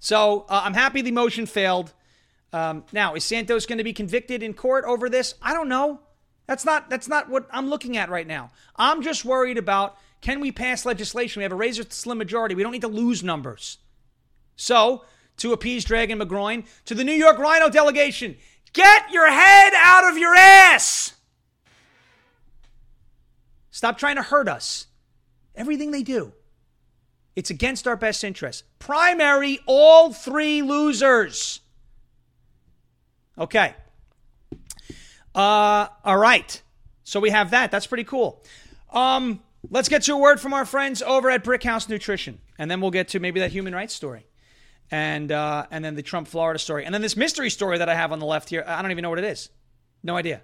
So 0.00 0.46
uh, 0.48 0.62
I'm 0.64 0.74
happy 0.74 1.00
the 1.00 1.12
motion 1.12 1.46
failed. 1.46 1.92
Um, 2.52 2.82
now, 2.90 3.14
is 3.14 3.22
Santos 3.22 3.66
going 3.66 3.78
to 3.78 3.84
be 3.84 3.92
convicted 3.92 4.42
in 4.42 4.52
court 4.52 4.84
over 4.84 5.08
this? 5.08 5.36
I 5.40 5.54
don't 5.54 5.68
know. 5.68 6.00
That's 6.48 6.64
not 6.64 6.90
that's 6.90 7.06
not 7.06 7.30
what 7.30 7.46
I'm 7.52 7.70
looking 7.70 7.96
at 7.96 8.10
right 8.10 8.26
now. 8.26 8.50
I'm 8.74 9.00
just 9.00 9.24
worried 9.24 9.58
about 9.58 9.96
can 10.22 10.40
we 10.40 10.50
pass 10.50 10.84
legislation? 10.84 11.38
We 11.38 11.44
have 11.44 11.52
a 11.52 11.54
razor 11.54 11.84
slim 11.88 12.18
majority. 12.18 12.56
We 12.56 12.64
don't 12.64 12.72
need 12.72 12.80
to 12.80 12.88
lose 12.88 13.22
numbers. 13.22 13.78
So, 14.56 15.04
to 15.36 15.52
appease 15.52 15.84
Dragon 15.84 16.18
McGroin, 16.18 16.66
to 16.84 16.96
the 16.96 17.04
New 17.04 17.12
York 17.12 17.38
Rhino 17.38 17.70
delegation, 17.70 18.38
get 18.72 19.12
your 19.12 19.30
head 19.30 19.72
out 19.76 20.10
of 20.10 20.18
your 20.18 20.34
ass. 20.34 21.14
Stop 23.70 23.98
trying 23.98 24.16
to 24.16 24.22
hurt 24.22 24.48
us. 24.48 24.88
Everything 25.56 25.90
they 25.90 26.02
do, 26.02 26.32
it's 27.34 27.50
against 27.50 27.88
our 27.88 27.96
best 27.96 28.22
interests. 28.22 28.62
Primary, 28.78 29.58
all 29.66 30.12
three 30.12 30.62
losers. 30.62 31.60
Okay. 33.38 33.74
Uh, 35.34 35.88
all 36.04 36.16
right. 36.16 36.62
So 37.04 37.20
we 37.20 37.30
have 37.30 37.50
that. 37.50 37.70
That's 37.70 37.86
pretty 37.86 38.04
cool. 38.04 38.42
Um, 38.90 39.40
let's 39.70 39.88
get 39.88 40.02
to 40.02 40.12
a 40.14 40.18
word 40.18 40.40
from 40.40 40.54
our 40.54 40.64
friends 40.64 41.02
over 41.02 41.30
at 41.30 41.44
Brickhouse 41.44 41.88
Nutrition, 41.88 42.40
and 42.58 42.70
then 42.70 42.80
we'll 42.80 42.90
get 42.90 43.08
to 43.08 43.20
maybe 43.20 43.40
that 43.40 43.52
human 43.52 43.74
rights 43.74 43.94
story, 43.94 44.26
and 44.90 45.30
uh, 45.30 45.66
and 45.70 45.84
then 45.84 45.94
the 45.94 46.02
Trump 46.02 46.28
Florida 46.28 46.58
story, 46.58 46.84
and 46.84 46.94
then 46.94 47.02
this 47.02 47.16
mystery 47.16 47.50
story 47.50 47.78
that 47.78 47.88
I 47.88 47.94
have 47.94 48.12
on 48.12 48.18
the 48.18 48.26
left 48.26 48.48
here. 48.48 48.64
I 48.66 48.80
don't 48.82 48.90
even 48.90 49.02
know 49.02 49.10
what 49.10 49.18
it 49.18 49.24
is. 49.24 49.50
No 50.02 50.16
idea. 50.16 50.42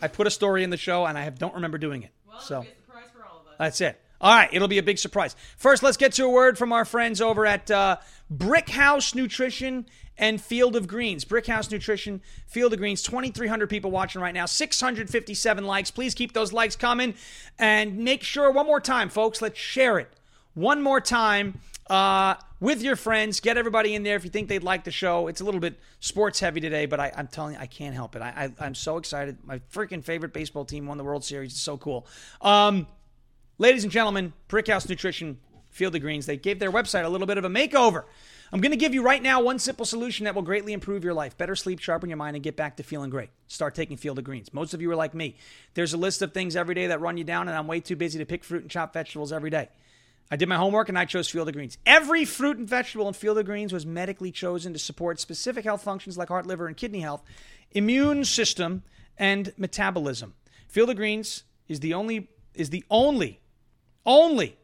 I 0.00 0.08
put 0.08 0.26
a 0.26 0.30
story 0.30 0.62
in 0.62 0.70
the 0.70 0.76
show, 0.76 1.06
and 1.06 1.16
I 1.16 1.22
have, 1.22 1.38
don't 1.38 1.54
remember 1.54 1.78
doing 1.78 2.02
it. 2.02 2.10
Well, 2.28 2.40
so 2.40 2.60
be 2.60 2.68
a 2.68 2.74
surprise 2.74 3.04
for 3.16 3.24
all 3.24 3.40
of 3.40 3.46
us. 3.46 3.54
that's 3.58 3.80
it. 3.80 4.00
All 4.20 4.34
right, 4.34 4.48
it'll 4.52 4.68
be 4.68 4.78
a 4.78 4.82
big 4.82 4.98
surprise. 4.98 5.36
First, 5.56 5.82
let's 5.82 5.96
get 5.96 6.12
to 6.14 6.24
a 6.24 6.30
word 6.30 6.56
from 6.56 6.72
our 6.72 6.84
friends 6.84 7.20
over 7.20 7.44
at 7.44 7.70
uh, 7.70 7.98
Brickhouse 8.34 9.14
Nutrition 9.14 9.86
and 10.18 10.40
Field 10.40 10.76
of 10.76 10.86
Greens. 10.86 11.24
Brickhouse 11.24 11.70
Nutrition, 11.70 12.22
Field 12.46 12.72
of 12.72 12.78
Greens. 12.78 13.02
2,300 13.02 13.68
people 13.68 13.90
watching 13.90 14.22
right 14.22 14.34
now. 14.34 14.46
657 14.46 15.64
likes. 15.64 15.90
Please 15.90 16.14
keep 16.14 16.32
those 16.32 16.52
likes 16.52 16.76
coming, 16.76 17.14
and 17.58 17.98
make 17.98 18.22
sure 18.22 18.50
one 18.50 18.66
more 18.66 18.80
time, 18.80 19.08
folks. 19.08 19.42
Let's 19.42 19.58
share 19.58 19.98
it 19.98 20.10
one 20.54 20.82
more 20.82 21.02
time 21.02 21.60
uh, 21.90 22.34
with 22.60 22.82
your 22.82 22.96
friends. 22.96 23.40
Get 23.40 23.58
everybody 23.58 23.94
in 23.94 24.02
there 24.02 24.16
if 24.16 24.24
you 24.24 24.30
think 24.30 24.48
they'd 24.48 24.62
like 24.62 24.84
the 24.84 24.90
show. 24.90 25.28
It's 25.28 25.40
a 25.40 25.44
little 25.44 25.60
bit 25.60 25.78
sports 26.00 26.40
heavy 26.40 26.60
today, 26.60 26.86
but 26.86 26.98
I, 26.98 27.12
I'm 27.14 27.28
telling 27.28 27.54
you, 27.54 27.60
I 27.60 27.66
can't 27.66 27.94
help 27.94 28.16
it. 28.16 28.22
I, 28.22 28.50
I'm 28.58 28.74
so 28.74 28.96
excited. 28.96 29.38
My 29.44 29.58
freaking 29.72 30.02
favorite 30.02 30.32
baseball 30.32 30.64
team 30.64 30.86
won 30.86 30.98
the 30.98 31.04
World 31.04 31.24
Series. 31.24 31.52
It's 31.52 31.60
so 31.60 31.76
cool. 31.76 32.06
Um, 32.40 32.86
Ladies 33.58 33.84
and 33.84 33.92
gentlemen, 33.92 34.34
Brickhouse 34.50 34.86
Nutrition, 34.86 35.38
Field 35.70 35.94
of 35.94 36.02
Greens, 36.02 36.26
they 36.26 36.36
gave 36.36 36.58
their 36.58 36.70
website 36.70 37.06
a 37.06 37.08
little 37.08 37.26
bit 37.26 37.38
of 37.38 37.44
a 37.44 37.48
makeover. 37.48 38.04
I'm 38.52 38.60
going 38.60 38.72
to 38.72 38.76
give 38.76 38.92
you 38.92 39.02
right 39.02 39.22
now 39.22 39.40
one 39.40 39.58
simple 39.58 39.86
solution 39.86 40.24
that 40.24 40.34
will 40.34 40.42
greatly 40.42 40.74
improve 40.74 41.02
your 41.02 41.14
life. 41.14 41.38
Better 41.38 41.56
sleep, 41.56 41.80
sharpen 41.80 42.10
your 42.10 42.18
mind, 42.18 42.36
and 42.36 42.42
get 42.42 42.54
back 42.54 42.76
to 42.76 42.82
feeling 42.82 43.08
great. 43.08 43.30
Start 43.48 43.74
taking 43.74 43.96
Field 43.96 44.18
of 44.18 44.24
Greens. 44.24 44.52
Most 44.52 44.74
of 44.74 44.82
you 44.82 44.90
are 44.90 44.96
like 44.96 45.14
me. 45.14 45.36
There's 45.72 45.94
a 45.94 45.96
list 45.96 46.20
of 46.20 46.34
things 46.34 46.54
every 46.54 46.74
day 46.74 46.88
that 46.88 47.00
run 47.00 47.16
you 47.16 47.24
down, 47.24 47.48
and 47.48 47.56
I'm 47.56 47.66
way 47.66 47.80
too 47.80 47.96
busy 47.96 48.18
to 48.18 48.26
pick 48.26 48.44
fruit 48.44 48.60
and 48.60 48.70
chop 48.70 48.92
vegetables 48.92 49.32
every 49.32 49.48
day. 49.48 49.70
I 50.30 50.36
did 50.36 50.50
my 50.50 50.56
homework 50.56 50.90
and 50.90 50.98
I 50.98 51.06
chose 51.06 51.30
Field 51.30 51.48
of 51.48 51.54
Greens. 51.54 51.78
Every 51.86 52.26
fruit 52.26 52.58
and 52.58 52.68
vegetable 52.68 53.08
in 53.08 53.14
Field 53.14 53.38
of 53.38 53.46
Greens 53.46 53.72
was 53.72 53.86
medically 53.86 54.32
chosen 54.32 54.74
to 54.74 54.78
support 54.78 55.18
specific 55.18 55.64
health 55.64 55.82
functions 55.82 56.18
like 56.18 56.28
heart, 56.28 56.46
liver, 56.46 56.66
and 56.66 56.76
kidney 56.76 57.00
health, 57.00 57.22
immune 57.72 58.26
system, 58.26 58.82
and 59.16 59.54
metabolism. 59.56 60.34
Field 60.68 60.90
of 60.90 60.96
Greens 60.96 61.44
is 61.68 61.80
the 61.80 61.94
only 61.94 62.28
is 62.54 62.70
the 62.70 62.84
only 62.90 63.40
only 64.06 64.56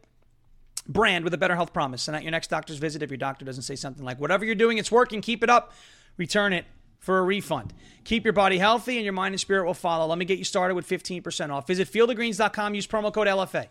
brand 0.87 1.23
with 1.23 1.33
a 1.33 1.37
better 1.37 1.55
health 1.55 1.73
promise. 1.73 2.07
And 2.07 2.15
at 2.15 2.23
your 2.23 2.31
next 2.31 2.49
doctor's 2.49 2.77
visit, 2.77 3.03
if 3.03 3.09
your 3.09 3.17
doctor 3.17 3.45
doesn't 3.45 3.63
say 3.63 3.75
something 3.75 4.03
like, 4.03 4.19
whatever 4.19 4.45
you're 4.45 4.55
doing, 4.55 4.77
it's 4.77 4.91
working, 4.91 5.21
keep 5.21 5.43
it 5.43 5.49
up, 5.49 5.73
return 6.17 6.53
it 6.53 6.65
for 6.99 7.19
a 7.19 7.23
refund. 7.23 7.73
Keep 8.05 8.23
your 8.23 8.33
body 8.33 8.57
healthy 8.57 8.97
and 8.97 9.03
your 9.03 9.13
mind 9.13 9.33
and 9.33 9.39
spirit 9.39 9.65
will 9.65 9.73
follow. 9.73 10.05
Let 10.07 10.17
me 10.17 10.25
get 10.25 10.37
you 10.37 10.45
started 10.45 10.75
with 10.75 10.87
15% 10.87 11.51
off. 11.51 11.67
Visit 11.67 11.91
fieldofgreens.com, 11.91 12.75
use 12.75 12.87
promo 12.87 13.13
code 13.13 13.27
LFA. 13.27 13.67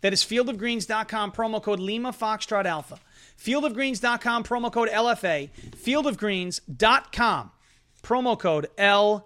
That 0.00 0.12
is 0.14 0.22
fieldofgreens.com, 0.24 1.32
promo 1.32 1.62
code 1.62 1.80
Lima 1.80 2.12
Foxtrot 2.12 2.64
Alpha. 2.64 2.98
Fieldofgreens.com, 3.38 4.44
promo 4.44 4.72
code 4.72 4.88
LFA. 4.88 5.50
Fieldofgreens.com, 5.76 7.50
promo 8.02 8.38
code 8.38 8.68
LFA. 8.78 9.20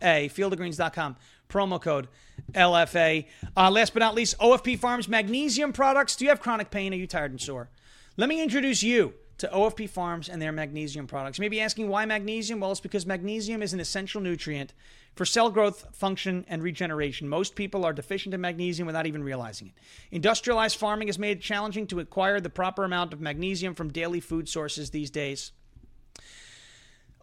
Fieldofgreens.com, 0.00 1.16
promo 1.48 1.82
code 1.82 2.08
LFA. 2.54 3.26
Uh, 3.56 3.70
last 3.70 3.92
but 3.92 4.00
not 4.00 4.14
least, 4.14 4.38
OFP 4.38 4.78
Farms 4.78 5.08
magnesium 5.08 5.72
products. 5.72 6.16
Do 6.16 6.24
you 6.24 6.30
have 6.30 6.40
chronic 6.40 6.70
pain? 6.70 6.92
Are 6.92 6.96
you 6.96 7.06
tired 7.06 7.30
and 7.30 7.40
sore? 7.40 7.68
Let 8.16 8.28
me 8.28 8.42
introduce 8.42 8.82
you 8.82 9.14
to 9.38 9.48
OFP 9.48 9.88
Farms 9.90 10.28
and 10.28 10.40
their 10.40 10.52
magnesium 10.52 11.06
products. 11.06 11.38
You 11.38 11.42
may 11.42 11.48
be 11.48 11.60
asking 11.60 11.88
why 11.88 12.06
magnesium? 12.06 12.60
Well, 12.60 12.72
it's 12.72 12.80
because 12.80 13.04
magnesium 13.04 13.62
is 13.62 13.74
an 13.74 13.80
essential 13.80 14.20
nutrient 14.20 14.72
for 15.14 15.24
cell 15.24 15.50
growth, 15.50 15.86
function, 15.94 16.44
and 16.48 16.62
regeneration. 16.62 17.28
Most 17.28 17.54
people 17.54 17.84
are 17.84 17.92
deficient 17.92 18.34
in 18.34 18.40
magnesium 18.40 18.86
without 18.86 19.06
even 19.06 19.22
realizing 19.22 19.68
it. 19.68 19.74
Industrialized 20.10 20.76
farming 20.76 21.08
has 21.08 21.18
made 21.18 21.38
it 21.38 21.42
challenging 21.42 21.86
to 21.88 22.00
acquire 22.00 22.40
the 22.40 22.50
proper 22.50 22.84
amount 22.84 23.12
of 23.12 23.20
magnesium 23.20 23.74
from 23.74 23.92
daily 23.92 24.20
food 24.20 24.48
sources 24.48 24.90
these 24.90 25.10
days. 25.10 25.52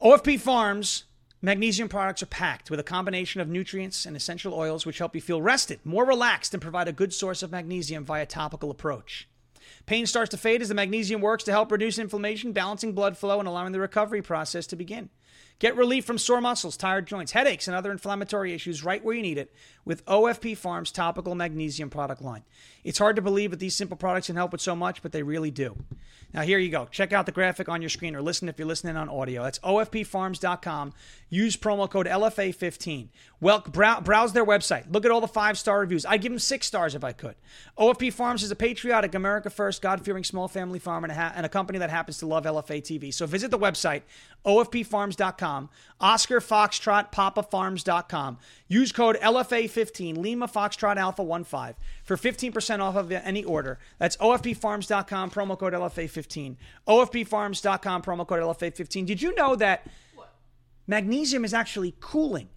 OFP 0.02 0.40
Farms 0.40 1.06
magnesium 1.44 1.90
products 1.90 2.24
are 2.24 2.28
packed 2.28 2.72
with 2.72 2.80
a 2.80 2.84
combination 2.84 3.42
of 3.42 3.50
nutrients 3.50 4.06
and 4.06 4.16
essential 4.16 4.54
oils 4.54 4.86
which 4.86 4.98
help 4.98 5.14
you 5.14 5.22
feel 5.22 5.42
rested, 5.42 5.80
more 5.84 6.06
relaxed, 6.06 6.54
and 6.54 6.62
provide 6.62 6.88
a 6.88 6.94
good 6.94 7.14
source 7.14 7.44
of 7.44 7.52
magnesium 7.52 8.06
via 8.06 8.26
topical 8.26 8.72
approach. 8.72 9.28
Pain 9.86 10.06
starts 10.06 10.30
to 10.32 10.38
fade 10.38 10.62
as 10.62 10.70
the 10.70 10.74
magnesium 10.74 11.20
works 11.20 11.44
to 11.44 11.52
help 11.52 11.70
reduce 11.70 12.00
inflammation, 12.00 12.54
balancing 12.54 12.94
blood 12.94 13.18
flow, 13.18 13.40
and 13.40 13.48
allowing 13.48 13.74
the 13.74 13.80
recovery 13.80 14.22
process 14.22 14.66
to 14.68 14.78
begin. 14.78 15.10
Get 15.60 15.76
relief 15.76 16.06
from 16.06 16.18
sore 16.18 16.42
muscles, 16.42 16.78
tired 16.78 17.08
joints, 17.08 17.34
headaches, 17.34 17.68
and 17.68 17.76
other 17.76 17.92
inflammatory 17.92 18.54
issues 18.54 18.84
right 18.84 19.04
where 19.04 19.16
you 19.16 19.22
need 19.22 19.38
it 19.38 19.54
with 19.86 20.06
OFP 20.06 20.58
Farms 20.58 20.92
topical 20.92 21.36
magnesium 21.36 21.90
product 21.90 22.22
line. 22.22 22.44
It's 22.84 23.00
hard 23.00 23.16
to 23.16 23.22
believe 23.22 23.52
that 23.52 23.60
these 23.60 23.76
simple 23.76 23.98
products 23.98 24.28
can 24.28 24.36
help 24.36 24.52
with 24.52 24.62
so 24.62 24.76
much, 24.76 25.02
but 25.02 25.12
they 25.12 25.24
really 25.24 25.52
do. 25.52 25.78
Now, 26.34 26.42
here 26.42 26.58
you 26.58 26.70
go. 26.70 26.86
Check 26.90 27.14
out 27.14 27.28
the 27.28 27.32
graphic 27.32 27.70
on 27.70 27.82
your 27.82 27.90
screen 27.90 28.16
or 28.16 28.22
listen 28.22 28.50
if 28.50 28.58
you're 28.58 28.68
listening 28.68 28.98
on 28.98 29.08
audio. 29.08 29.44
That's 29.44 29.60
OFPFarms.com. 29.60 30.94
Use 31.30 31.56
promo 31.56 31.88
code 31.90 32.08
LFA15. 32.08 33.10
Well, 33.40 33.60
brow- 33.60 34.02
browse 34.02 34.34
their 34.34 34.46
website. 34.46 34.92
Look 34.92 35.06
at 35.06 35.12
all 35.12 35.22
the 35.22 35.28
five 35.28 35.60
star 35.60 35.80
reviews. 35.80 36.06
I'd 36.06 36.22
give 36.22 36.32
them 36.32 36.40
six 36.40 36.66
stars 36.66 36.96
if 36.96 37.04
I 37.04 37.12
could. 37.12 37.36
OFP 37.78 38.12
Farms 38.12 38.42
is 38.42 38.50
a 38.52 38.56
patriotic, 38.56 39.14
America 39.14 39.50
first, 39.50 39.82
God 39.82 40.04
fearing 40.04 40.24
small 40.24 40.48
family 40.48 40.80
farm 40.80 41.04
and 41.04 41.12
a, 41.12 41.16
ha- 41.16 41.34
and 41.36 41.46
a 41.46 41.50
company 41.50 41.78
that 41.80 41.90
happens 41.92 42.18
to 42.20 42.26
love 42.26 42.46
LFA 42.46 42.82
TV. 42.82 43.14
So 43.14 43.26
visit 43.28 43.52
the 43.52 43.60
website, 43.60 44.02
OFPFarms.com, 44.46 45.70
Oscar 46.02 46.40
Foxtrot, 46.40 47.12
PapaFarms.com. 47.12 48.38
Use 48.68 48.92
code 48.92 49.18
LFA15, 49.74 50.18
Lima 50.18 50.48
Foxtrot 50.48 50.98
Alpha 50.98 51.24
15 51.24 51.76
for 52.04 52.18
15% 52.18 52.80
off 52.80 52.96
of 52.96 53.12
any 53.12 53.44
order. 53.44 53.80
That's 53.98 54.18
OFPFarms.com, 54.18 55.32
promo 55.32 55.58
code 55.58 55.74
LFA15. 55.74 56.56
OFPFarms.com, 56.88 58.02
promo 58.02 58.28
code 58.28 58.42
LFA15. 58.42 59.06
Did 59.06 59.22
you 59.22 59.36
know 59.36 59.56
that 59.56 59.88
magnesium 60.88 61.46
is 61.46 61.54
actually 61.54 61.96
cooling? 62.00 62.50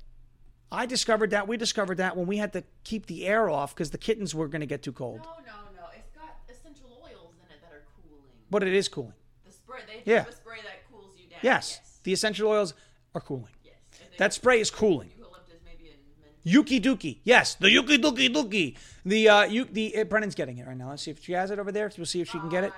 I 0.70 0.86
discovered 0.86 1.30
that. 1.30 1.46
We 1.46 1.56
discovered 1.56 1.98
that 1.98 2.16
when 2.16 2.26
we 2.26 2.38
had 2.38 2.52
to 2.54 2.64
keep 2.84 3.06
the 3.06 3.26
air 3.26 3.48
off 3.48 3.74
because 3.74 3.90
the 3.90 3.98
kittens 3.98 4.34
were 4.34 4.48
going 4.48 4.60
to 4.60 4.66
get 4.66 4.82
too 4.82 4.92
cold. 4.92 5.18
No, 5.18 5.30
no, 5.46 5.52
no. 5.76 5.86
It's 5.96 6.10
got 6.10 6.36
essential 6.50 6.88
oils 7.04 7.34
in 7.46 7.54
it 7.54 7.60
that 7.62 7.72
are 7.72 7.84
cooling. 8.02 8.22
But 8.50 8.64
it 8.64 8.74
is 8.74 8.88
cooling. 8.88 9.12
The 9.44 9.52
spray, 9.52 9.80
they 9.86 10.02
Yeah. 10.10 10.18
have 10.24 10.28
a 10.28 10.32
spray 10.32 10.58
that 10.64 10.90
cools 10.90 11.14
you 11.16 11.28
down. 11.28 11.38
Yes, 11.42 11.78
Yes. 11.80 12.00
the 12.02 12.12
essential 12.12 12.48
oils 12.50 12.74
are 13.14 13.20
cooling. 13.20 13.52
yes. 13.62 13.74
That 14.18 14.32
spray 14.32 14.60
is 14.60 14.70
cooling. 14.72 15.12
Eucalyptus, 15.16 15.60
maybe, 15.64 15.90
and 15.90 16.00
mint. 16.20 16.34
Yuki 16.46 16.80
Duki. 16.80 17.18
Yes, 17.24 17.56
the 17.56 17.68
Yuki 17.68 17.98
Duki 17.98 18.32
Duki. 18.32 18.76
The 19.04 19.28
uh, 19.28 19.42
you, 19.42 19.64
the 19.64 19.96
uh, 19.98 20.04
Brennan's 20.04 20.36
getting 20.36 20.58
it 20.58 20.66
right 20.66 20.76
now. 20.76 20.90
Let's 20.90 21.02
see 21.02 21.10
if 21.10 21.20
she 21.22 21.32
has 21.32 21.50
it 21.50 21.58
over 21.58 21.72
there. 21.72 21.90
We'll 21.96 22.06
see 22.06 22.20
if 22.20 22.30
she 22.30 22.38
can 22.38 22.48
get 22.48 22.62
it. 22.62 22.72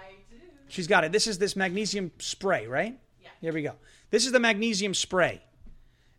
She's 0.69 0.87
got 0.87 1.05
it. 1.05 1.13
This 1.13 1.27
is 1.27 1.37
this 1.37 1.55
magnesium 1.55 2.11
spray, 2.19 2.67
right? 2.67 2.99
Yeah. 3.23 3.29
Here 3.43 3.53
we 3.53 3.61
go. 3.61 3.75
This 4.11 4.25
is 4.25 4.33
the 4.33 4.41
magnesium 4.41 4.95
spray, 4.95 5.43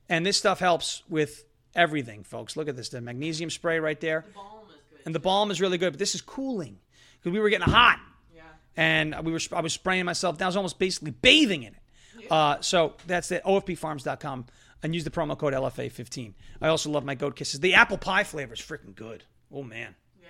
and 0.07 0.23
this 0.23 0.37
stuff 0.37 0.59
helps 0.59 1.01
with 1.09 1.43
everything, 1.73 2.23
folks. 2.23 2.55
Look 2.55 2.69
at 2.69 2.75
this. 2.75 2.89
The 2.89 3.01
magnesium 3.01 3.49
spray 3.49 3.79
right 3.79 3.99
there. 3.99 4.25
The 4.27 4.33
balm 4.33 4.67
is 4.69 4.75
good. 4.91 4.99
And 5.07 5.15
the 5.15 5.19
balm 5.19 5.49
is 5.49 5.59
really 5.59 5.79
good, 5.79 5.93
but 5.93 5.99
this 5.99 6.13
is 6.13 6.21
cooling 6.21 6.77
because 7.17 7.33
we 7.33 7.39
were 7.39 7.49
getting 7.49 7.67
hot. 7.67 7.99
Yeah. 8.35 8.43
And 8.77 9.25
we 9.25 9.31
were 9.31 9.39
I 9.53 9.61
was 9.61 9.73
spraying 9.73 10.05
myself 10.05 10.37
down. 10.37 10.45
I 10.45 10.49
was 10.49 10.55
almost 10.55 10.77
basically 10.77 11.11
bathing 11.11 11.63
in 11.63 11.73
it. 11.73 12.31
Uh, 12.31 12.57
so 12.61 12.93
that's 13.07 13.31
it. 13.31 13.43
OFPFarms.com 13.43 14.45
and 14.83 14.93
use 14.93 15.03
the 15.03 15.09
promo 15.09 15.37
code 15.37 15.53
LFA15. 15.53 16.33
I 16.61 16.67
also 16.67 16.89
love 16.89 17.03
my 17.03 17.15
goat 17.15 17.35
kisses. 17.35 17.59
The 17.59 17.73
apple 17.73 17.97
pie 17.97 18.23
flavor 18.23 18.53
is 18.53 18.59
freaking 18.59 18.95
good. 18.95 19.23
Oh 19.51 19.63
man. 19.63 19.95
Yeah. 20.21 20.27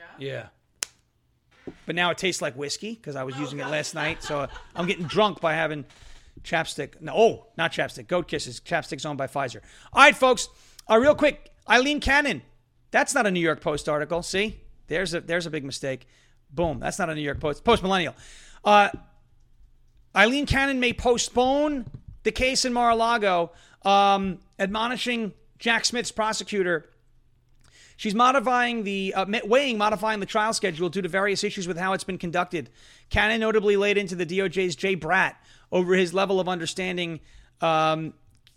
Yeah. 1.66 1.74
But 1.86 1.96
now 1.96 2.10
it 2.10 2.18
tastes 2.18 2.42
like 2.42 2.56
whiskey 2.56 2.96
because 2.96 3.16
I 3.16 3.24
was 3.24 3.36
Oh, 3.36 3.42
using 3.42 3.60
it 3.60 3.68
last 3.68 3.94
night. 3.94 4.24
So 4.24 4.48
I'm 4.76 4.88
getting 4.88 5.06
drunk 5.06 5.40
by 5.40 5.54
having 5.54 5.86
chapstick. 6.44 7.00
No, 7.02 7.14
oh, 7.16 7.48
not 7.58 7.72
chapstick. 7.72 8.08
Goat 8.08 8.28
kisses. 8.28 8.60
Chapstick's 8.60 9.06
owned 9.06 9.18
by 9.18 9.28
Pfizer. 9.28 9.62
All 9.94 10.02
right, 10.04 10.16
folks. 10.16 10.50
Uh, 10.90 10.98
real 10.98 11.14
quick, 11.16 11.52
Eileen 11.70 12.00
Cannon. 12.00 12.42
That's 12.92 13.14
not 13.14 13.28
a 13.28 13.32
New 13.32 13.40
York 13.40 13.62
Post 13.62 13.88
article. 13.88 14.24
See, 14.24 14.60
there's 14.88 15.14
a 15.14 15.22
there's 15.22 15.46
a 15.46 15.52
big 15.52 15.64
mistake. 15.64 16.08
Boom. 16.50 16.80
That's 16.80 16.98
not 16.98 17.10
a 17.12 17.16
New 17.16 17.22
York 17.22 17.40
Post. 17.40 17.64
Post 17.64 17.84
Millennial. 17.84 18.16
Uh, 18.66 18.90
Eileen 20.16 20.48
Cannon 20.48 20.80
may 20.80 20.94
postpone 20.94 21.86
the 22.24 22.32
case 22.32 22.66
in 22.66 22.74
Mar-a-Lago, 22.74 23.52
um, 23.84 24.40
admonishing 24.58 25.34
Jack 25.58 25.86
Smith's 25.86 26.12
prosecutor. 26.12 26.90
She's 27.98 28.16
modifying 28.16 28.84
the 28.84 29.14
uh, 29.14 29.26
weighing 29.44 29.78
modifying 29.78 30.22
the 30.22 30.26
trial 30.26 30.54
schedule 30.54 30.90
due 30.90 31.02
to 31.02 31.10
various 31.10 31.44
issues 31.44 31.68
with 31.68 31.78
how 31.78 31.94
it's 31.94 32.06
been 32.06 32.18
conducted. 32.18 32.70
Cannon 33.10 33.42
notably 33.42 33.76
laid 33.76 33.98
into 33.98 34.16
the 34.16 34.26
DOJ's 34.26 34.76
Jay 34.76 34.96
Bratt 34.96 35.36
over 35.72 35.96
his 35.96 36.14
level 36.14 36.40
of 36.40 36.48
understanding. 36.48 37.20
Um, 37.60 38.14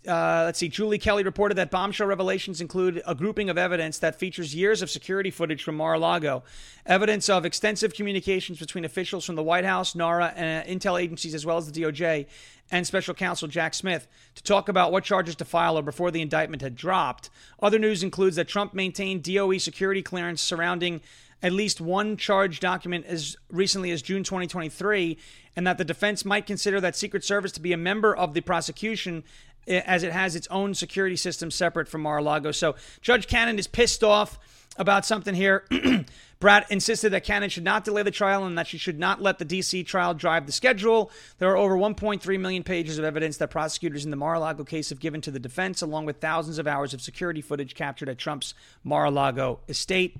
uh, 0.07 0.43
let's 0.45 0.59
see. 0.59 0.67
Julie 0.67 0.97
Kelly 0.97 1.23
reported 1.23 1.55
that 1.55 1.71
bombshell 1.71 2.07
revelations 2.07 2.59
include 2.59 3.01
a 3.07 3.15
grouping 3.15 3.49
of 3.49 3.57
evidence 3.57 3.99
that 3.99 4.19
features 4.19 4.53
years 4.53 4.81
of 4.81 4.89
security 4.89 5.31
footage 5.31 5.63
from 5.63 5.75
Mar-a-Lago, 5.75 6.43
evidence 6.85 7.29
of 7.29 7.45
extensive 7.45 7.93
communications 7.93 8.59
between 8.59 8.83
officials 8.83 9.23
from 9.25 9.35
the 9.35 9.43
White 9.43 9.65
House, 9.65 9.95
NARA, 9.95 10.33
and 10.35 10.67
intel 10.67 11.01
agencies, 11.01 11.33
as 11.33 11.45
well 11.45 11.57
as 11.57 11.71
the 11.71 11.81
DOJ, 11.81 12.25
and 12.71 12.85
Special 12.85 13.13
Counsel 13.13 13.47
Jack 13.47 13.73
Smith 13.73 14.07
to 14.35 14.43
talk 14.43 14.67
about 14.67 14.91
what 14.91 15.03
charges 15.03 15.35
to 15.35 15.45
file 15.45 15.77
or 15.77 15.81
before 15.83 16.11
the 16.11 16.21
indictment 16.21 16.61
had 16.61 16.75
dropped. 16.75 17.29
Other 17.61 17.79
news 17.79 18.03
includes 18.03 18.35
that 18.35 18.47
Trump 18.47 18.73
maintained 18.73 19.23
DOE 19.23 19.57
security 19.57 20.01
clearance 20.01 20.41
surrounding 20.41 21.01
at 21.43 21.51
least 21.51 21.81
one 21.81 22.15
charge 22.15 22.61
document 22.61 23.05
as 23.05 23.35
recently 23.51 23.91
as 23.91 24.01
June 24.01 24.23
2023, 24.23 25.17
and 25.55 25.67
that 25.67 25.77
the 25.77 25.83
defense 25.83 26.23
might 26.23 26.47
consider 26.47 26.79
that 26.79 26.95
Secret 26.95 27.23
Service 27.23 27.51
to 27.51 27.59
be 27.59 27.73
a 27.73 27.77
member 27.77 28.15
of 28.15 28.33
the 28.33 28.41
prosecution 28.41 29.23
as 29.67 30.03
it 30.03 30.11
has 30.11 30.35
its 30.35 30.47
own 30.49 30.73
security 30.73 31.15
system 31.15 31.51
separate 31.51 31.87
from 31.87 32.01
Mar-a-Lago. 32.01 32.51
So 32.51 32.75
Judge 33.01 33.27
Cannon 33.27 33.59
is 33.59 33.67
pissed 33.67 34.03
off 34.03 34.39
about 34.77 35.05
something 35.05 35.35
here. 35.35 35.65
Bratt 36.41 36.69
insisted 36.69 37.11
that 37.11 37.23
Cannon 37.23 37.49
should 37.49 37.63
not 37.63 37.85
delay 37.85 38.03
the 38.03 38.11
trial 38.11 38.45
and 38.45 38.57
that 38.57 38.67
she 38.67 38.77
should 38.77 38.99
not 38.99 39.21
let 39.21 39.39
the 39.39 39.45
D.C. 39.45 39.83
trial 39.85 40.13
drive 40.13 40.45
the 40.45 40.51
schedule. 40.51 41.09
There 41.37 41.49
are 41.49 41.55
over 41.55 41.77
1.3 41.77 42.39
million 42.39 42.63
pages 42.63 42.97
of 42.97 43.05
evidence 43.05 43.37
that 43.37 43.49
prosecutors 43.49 44.03
in 44.03 44.11
the 44.11 44.17
Mar 44.17 44.33
a 44.33 44.39
Lago 44.39 44.65
case 44.65 44.89
have 44.89 44.99
given 44.99 45.21
to 45.21 45.31
the 45.31 45.39
defense, 45.39 45.81
along 45.81 46.05
with 46.05 46.17
thousands 46.17 46.59
of 46.59 46.67
hours 46.67 46.93
of 46.93 47.01
security 47.01 47.41
footage 47.41 47.75
captured 47.75 48.09
at 48.09 48.17
Trump's 48.17 48.53
Mar 48.83 49.05
a 49.05 49.11
Lago 49.11 49.61
estate. 49.69 50.17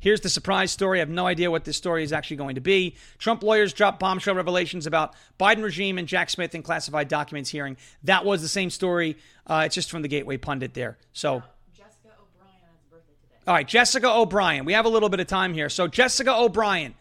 Here's 0.00 0.20
the 0.20 0.28
surprise 0.28 0.70
story. 0.70 0.98
I 0.98 1.00
have 1.00 1.10
no 1.10 1.26
idea 1.26 1.50
what 1.50 1.64
this 1.64 1.76
story 1.76 2.02
is 2.02 2.12
actually 2.12 2.38
going 2.38 2.54
to 2.56 2.60
be. 2.60 2.96
Trump 3.18 3.42
lawyers 3.42 3.72
dropped 3.72 4.00
bombshell 4.00 4.34
revelations 4.34 4.86
about 4.86 5.14
Biden 5.38 5.62
regime 5.62 5.98
and 5.98 6.08
Jack 6.08 6.30
Smith 6.30 6.54
in 6.54 6.62
classified 6.62 7.08
documents 7.08 7.50
hearing. 7.50 7.76
That 8.04 8.24
was 8.24 8.42
the 8.42 8.48
same 8.48 8.70
story. 8.70 9.18
Uh, 9.46 9.62
it's 9.66 9.74
just 9.74 9.90
from 9.90 10.02
the 10.02 10.08
Gateway 10.08 10.38
Pundit 10.38 10.74
there. 10.74 10.98
So. 11.12 11.42
Jessica 11.76 12.08
O'Brien 12.18 12.56
birthday 12.90 13.12
today. 13.20 13.42
All 13.46 13.54
right, 13.54 13.68
Jessica 13.68 14.10
O'Brien. 14.10 14.64
We 14.64 14.72
have 14.72 14.86
a 14.86 14.90
little 14.90 15.08
bit 15.10 15.20
of 15.20 15.26
time 15.26 15.52
here. 15.54 15.68
So, 15.68 15.86
Jessica 15.86 16.34
O'Brien. 16.34 16.94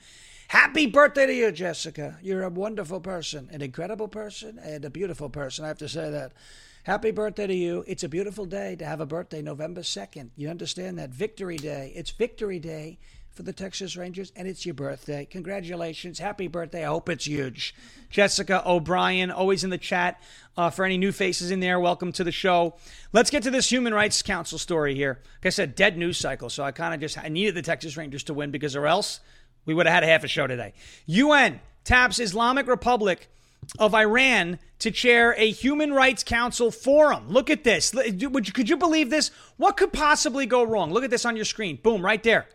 Happy 0.49 0.87
birthday 0.87 1.27
to 1.27 1.33
you, 1.33 1.51
Jessica. 1.51 2.17
You're 2.23 2.43
a 2.43 2.49
wonderful 2.49 2.99
person, 2.99 3.49
an 3.51 3.61
incredible 3.61 4.07
person, 4.07 4.59
and 4.59 4.83
a 4.83 4.89
beautiful 4.89 5.29
person. 5.29 5.63
I 5.63 5.67
have 5.67 5.77
to 5.77 5.87
say 5.87 6.09
that. 6.09 6.33
Happy 6.83 7.11
birthday 7.11 7.45
to 7.45 7.53
you. 7.53 7.83
It's 7.87 8.05
a 8.05 8.09
beautiful 8.09 8.45
day 8.45 8.77
to 8.77 8.85
have 8.85 9.01
a 9.01 9.05
birthday, 9.05 9.41
November 9.41 9.81
2nd. 9.81 10.29
You 10.37 10.49
understand 10.49 10.97
that? 10.97 11.09
Victory 11.09 11.57
Day. 11.57 11.91
It's 11.93 12.09
Victory 12.09 12.57
Day 12.57 12.99
for 13.31 13.43
the 13.43 13.51
Texas 13.51 13.97
Rangers, 13.97 14.31
and 14.33 14.47
it's 14.47 14.65
your 14.65 14.75
birthday. 14.75 15.25
Congratulations. 15.25 16.19
Happy 16.19 16.47
birthday. 16.47 16.85
I 16.85 16.87
hope 16.87 17.09
it's 17.09 17.27
huge. 17.27 17.75
Jessica 18.09 18.63
O'Brien, 18.65 19.29
always 19.29 19.65
in 19.65 19.71
the 19.71 19.77
chat. 19.77 20.21
Uh, 20.55 20.69
for 20.69 20.85
any 20.85 20.97
new 20.97 21.11
faces 21.11 21.51
in 21.51 21.59
there, 21.59 21.81
welcome 21.81 22.13
to 22.13 22.23
the 22.23 22.31
show. 22.31 22.75
Let's 23.11 23.29
get 23.29 23.43
to 23.43 23.51
this 23.51 23.69
Human 23.69 23.93
Rights 23.93 24.21
Council 24.21 24.57
story 24.57 24.95
here. 24.95 25.19
Like 25.39 25.47
I 25.47 25.49
said, 25.49 25.75
dead 25.75 25.97
news 25.97 26.17
cycle. 26.17 26.49
So 26.49 26.63
I 26.63 26.71
kind 26.71 26.93
of 26.93 27.01
just 27.01 27.17
I 27.17 27.27
needed 27.27 27.55
the 27.55 27.61
Texas 27.61 27.97
Rangers 27.97 28.23
to 28.23 28.33
win 28.33 28.51
because, 28.51 28.77
or 28.77 28.87
else 28.87 29.19
we 29.65 29.73
would 29.73 29.85
have 29.85 29.95
had 29.95 30.03
a 30.03 30.07
half 30.07 30.23
a 30.23 30.29
show 30.29 30.47
today. 30.47 30.73
UN 31.07 31.59
taps 31.83 32.19
Islamic 32.19 32.67
Republic 32.67 33.29
of 33.77 33.93
Iran 33.93 34.59
to 34.79 34.91
chair 34.91 35.35
a 35.37 35.51
Human 35.51 35.93
Rights 35.93 36.23
Council 36.23 36.71
forum. 36.71 37.29
Look 37.29 37.49
at 37.49 37.63
this. 37.63 37.93
Would 37.93 38.21
you, 38.21 38.53
could 38.53 38.69
you 38.69 38.77
believe 38.77 39.09
this? 39.09 39.31
What 39.57 39.77
could 39.77 39.93
possibly 39.93 40.45
go 40.45 40.63
wrong? 40.63 40.91
Look 40.91 41.03
at 41.03 41.09
this 41.09 41.25
on 41.25 41.35
your 41.35 41.45
screen. 41.45 41.77
Boom, 41.81 42.03
right 42.03 42.23
there. 42.23 42.47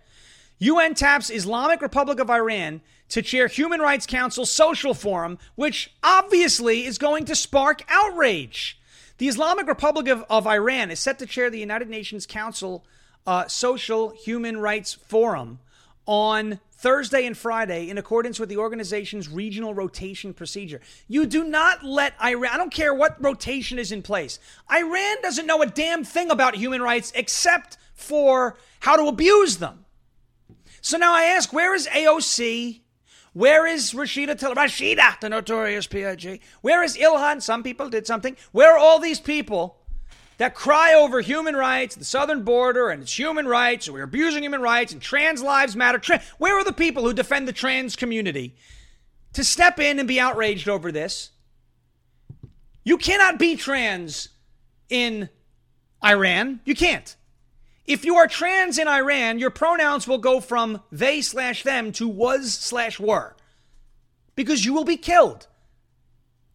UN 0.59 0.95
taps 0.95 1.31
Islamic 1.31 1.83
Republic 1.83 2.19
of 2.21 2.31
Iran 2.31 2.81
to 3.11 3.23
chair 3.23 3.49
Human 3.49 3.81
Rights 3.81 4.07
Council 4.07 4.47
Social 4.47 4.95
Forum, 4.95 5.39
which 5.57 5.93
obviously 6.03 6.87
is 6.87 6.97
going 6.99 7.27
to 7.27 7.35
spark 7.35 7.83
outrage. 7.89 8.79
The 9.19 9.29
Islamic 9.29 9.67
Republic 9.67 10.09
of, 10.09 10.25
of 10.31 10.47
Iran 10.47 10.91
is 10.91 11.01
set 11.01 11.19
to 11.19 11.27
chair 11.27 11.51
the 11.51 11.59
United 11.59 11.89
Nations 11.89 12.27
Council 12.27 12.85
uh, 13.27 13.47
Social 13.47 14.11
Human 14.11 14.59
Rights 14.59 14.95
Forum 14.95 15.59
on 16.07 16.61
Thursday 16.73 17.27
and 17.27 17.37
Friday 17.37 17.89
in 17.89 17.99
accordance 17.99 18.39
with 18.39 18.49
the 18.49 18.59
organization's 18.59 19.29
regional 19.29 19.75
rotation 19.75 20.35
procedure. 20.35 20.81
You 21.09 21.25
do 21.27 21.45
not 21.45 21.85
let 21.85 22.15
Iran, 22.23 22.53
I 22.53 22.57
don't 22.59 22.73
care 22.73 22.93
what 22.93 23.23
rotation 23.23 23.79
is 23.79 23.91
in 23.91 24.03
place. 24.03 24.39
Iran 24.71 25.17
doesn't 25.23 25.47
know 25.47 25.63
a 25.63 25.67
damn 25.67 26.05
thing 26.05 26.31
about 26.31 26.57
human 26.57 26.83
rights 26.83 27.13
except 27.15 27.79
for 27.95 28.59
how 28.81 28.97
to 28.97 29.09
abuse 29.09 29.57
them. 29.57 29.85
So 30.81 30.99
now 30.99 31.15
I 31.15 31.25
ask, 31.25 31.53
where 31.53 31.75
is 31.75 31.87
AOC? 31.87 32.83
Where 33.33 33.67
is 33.67 33.93
Rashida 33.93 34.39
Tlaib? 34.39 34.55
Rashida, 34.55 35.19
the 35.21 35.29
notorious 35.29 35.87
PIG? 35.87 36.43
Where 36.61 36.83
is 36.83 36.97
Ilhan? 36.97 37.43
Some 37.43 37.63
people 37.63 37.89
did 37.89 38.07
something. 38.07 38.37
Where 38.53 38.75
are 38.75 38.79
all 38.79 38.99
these 38.99 39.21
people 39.21 39.79
that 40.39 40.55
cry 40.55 40.95
over 40.95 41.21
human 41.21 41.55
rights, 41.55 41.95
the 41.95 42.05
southern 42.05 42.43
border, 42.43 42.91
and 42.91 43.03
it's 43.03 43.17
human 43.17 43.47
rights, 43.47 43.89
we're 43.89 44.03
abusing 44.03 44.43
human 44.43 44.61
rights, 44.61 44.93
and 44.93 45.01
trans 45.01 45.43
lives 45.43 45.77
matter. 45.77 45.99
Tra- 45.99 46.23
Where 46.39 46.59
are 46.59 46.65
the 46.65 46.73
people 46.73 47.05
who 47.05 47.13
defend 47.13 47.47
the 47.47 47.53
trans 47.53 47.97
community 47.97 48.55
to 49.33 49.45
step 49.45 49.79
in 49.79 49.99
and 49.99 50.09
be 50.09 50.21
outraged 50.21 50.69
over 50.69 50.91
this? 50.91 51.31
You 52.83 52.99
cannot 52.99 53.39
be 53.39 53.57
trans 53.57 54.29
in 54.89 55.29
Iran. 56.05 56.61
You 56.65 56.75
can't. 56.75 57.15
If 57.87 58.05
you 58.05 58.17
are 58.17 58.27
trans 58.27 58.79
in 58.79 58.89
Iran, 58.89 59.39
your 59.39 59.51
pronouns 59.51 60.09
will 60.09 60.19
go 60.19 60.41
from 60.41 60.83
they 60.91 61.21
slash 61.21 61.63
them 61.63 61.93
to 61.93 62.09
was 62.09 62.53
slash 62.53 62.99
were 62.99 63.37
because 64.35 64.65
you 64.65 64.73
will 64.73 64.85
be 64.85 64.97
killed, 64.97 65.47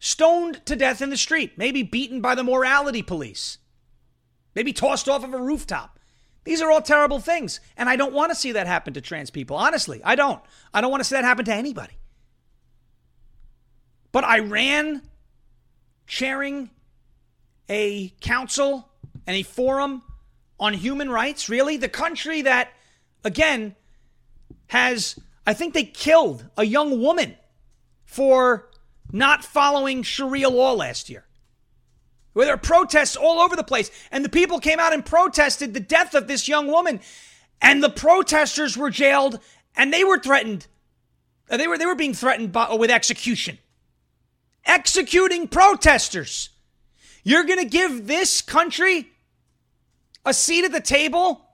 stoned 0.00 0.64
to 0.66 0.76
death 0.76 1.00
in 1.00 1.10
the 1.10 1.16
street, 1.16 1.56
maybe 1.56 1.82
beaten 1.82 2.20
by 2.20 2.34
the 2.34 2.44
morality 2.44 3.02
police 3.02 3.58
maybe 4.54 4.72
tossed 4.72 5.08
off 5.08 5.24
of 5.24 5.32
a 5.34 5.40
rooftop. 5.40 5.98
These 6.44 6.62
are 6.62 6.70
all 6.70 6.82
terrible 6.82 7.20
things. 7.20 7.60
And 7.76 7.88
I 7.88 7.96
don't 7.96 8.14
want 8.14 8.30
to 8.30 8.34
see 8.34 8.52
that 8.52 8.66
happen 8.66 8.94
to 8.94 9.00
trans 9.00 9.30
people. 9.30 9.56
Honestly, 9.56 10.00
I 10.04 10.14
don't. 10.14 10.42
I 10.72 10.80
don't 10.80 10.90
want 10.90 11.00
to 11.00 11.04
see 11.04 11.14
that 11.14 11.24
happen 11.24 11.44
to 11.44 11.54
anybody. 11.54 11.92
But 14.12 14.24
Iran 14.24 15.02
chairing 16.06 16.70
a 17.68 18.08
council 18.20 18.88
and 19.26 19.36
a 19.36 19.42
forum 19.42 20.02
on 20.58 20.74
human 20.74 21.10
rights, 21.10 21.48
really? 21.48 21.76
The 21.76 21.88
country 21.88 22.42
that, 22.42 22.70
again, 23.22 23.76
has, 24.68 25.18
I 25.46 25.54
think 25.54 25.74
they 25.74 25.84
killed 25.84 26.46
a 26.56 26.64
young 26.64 27.00
woman 27.00 27.36
for 28.04 28.70
not 29.12 29.44
following 29.44 30.02
Sharia 30.02 30.48
law 30.48 30.72
last 30.72 31.08
year 31.08 31.26
where 32.32 32.46
there 32.46 32.54
are 32.54 32.58
protests 32.58 33.16
all 33.16 33.40
over 33.40 33.56
the 33.56 33.64
place. 33.64 33.90
And 34.10 34.24
the 34.24 34.28
people 34.28 34.60
came 34.60 34.78
out 34.78 34.92
and 34.92 35.04
protested 35.04 35.74
the 35.74 35.80
death 35.80 36.14
of 36.14 36.28
this 36.28 36.48
young 36.48 36.66
woman. 36.66 37.00
And 37.60 37.82
the 37.82 37.90
protesters 37.90 38.76
were 38.76 38.90
jailed 38.90 39.40
and 39.76 39.92
they 39.92 40.04
were 40.04 40.18
threatened. 40.18 40.66
uh, 41.50 41.56
They 41.56 41.66
were, 41.66 41.78
they 41.78 41.86
were 41.86 41.94
being 41.94 42.14
threatened 42.14 42.52
by, 42.52 42.72
with 42.74 42.90
execution. 42.90 43.58
Executing 44.64 45.48
protesters. 45.48 46.50
You're 47.22 47.44
going 47.44 47.58
to 47.58 47.68
give 47.68 48.06
this 48.06 48.40
country 48.40 49.10
a 50.24 50.32
seat 50.32 50.64
at 50.64 50.72
the 50.72 50.80
table 50.80 51.46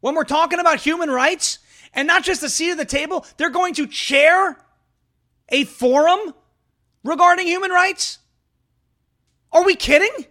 when 0.00 0.14
we're 0.14 0.24
talking 0.24 0.60
about 0.60 0.80
human 0.80 1.10
rights 1.10 1.58
and 1.94 2.06
not 2.06 2.24
just 2.24 2.42
a 2.42 2.48
seat 2.48 2.70
at 2.70 2.76
the 2.76 2.84
table, 2.84 3.26
they're 3.36 3.50
going 3.50 3.74
to 3.74 3.86
chair 3.86 4.56
a 5.48 5.64
forum 5.64 6.34
regarding 7.04 7.46
human 7.46 7.70
rights? 7.70 8.18
Are 9.52 9.64
we 9.64 9.74
kidding? 9.74 10.26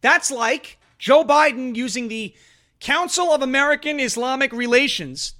That's 0.00 0.30
like 0.30 0.78
Joe 0.98 1.24
Biden 1.24 1.76
using 1.76 2.08
the 2.08 2.34
Council 2.80 3.32
of 3.32 3.40
American 3.42 3.98
Islamic 4.00 4.52
Relations, 4.52 5.34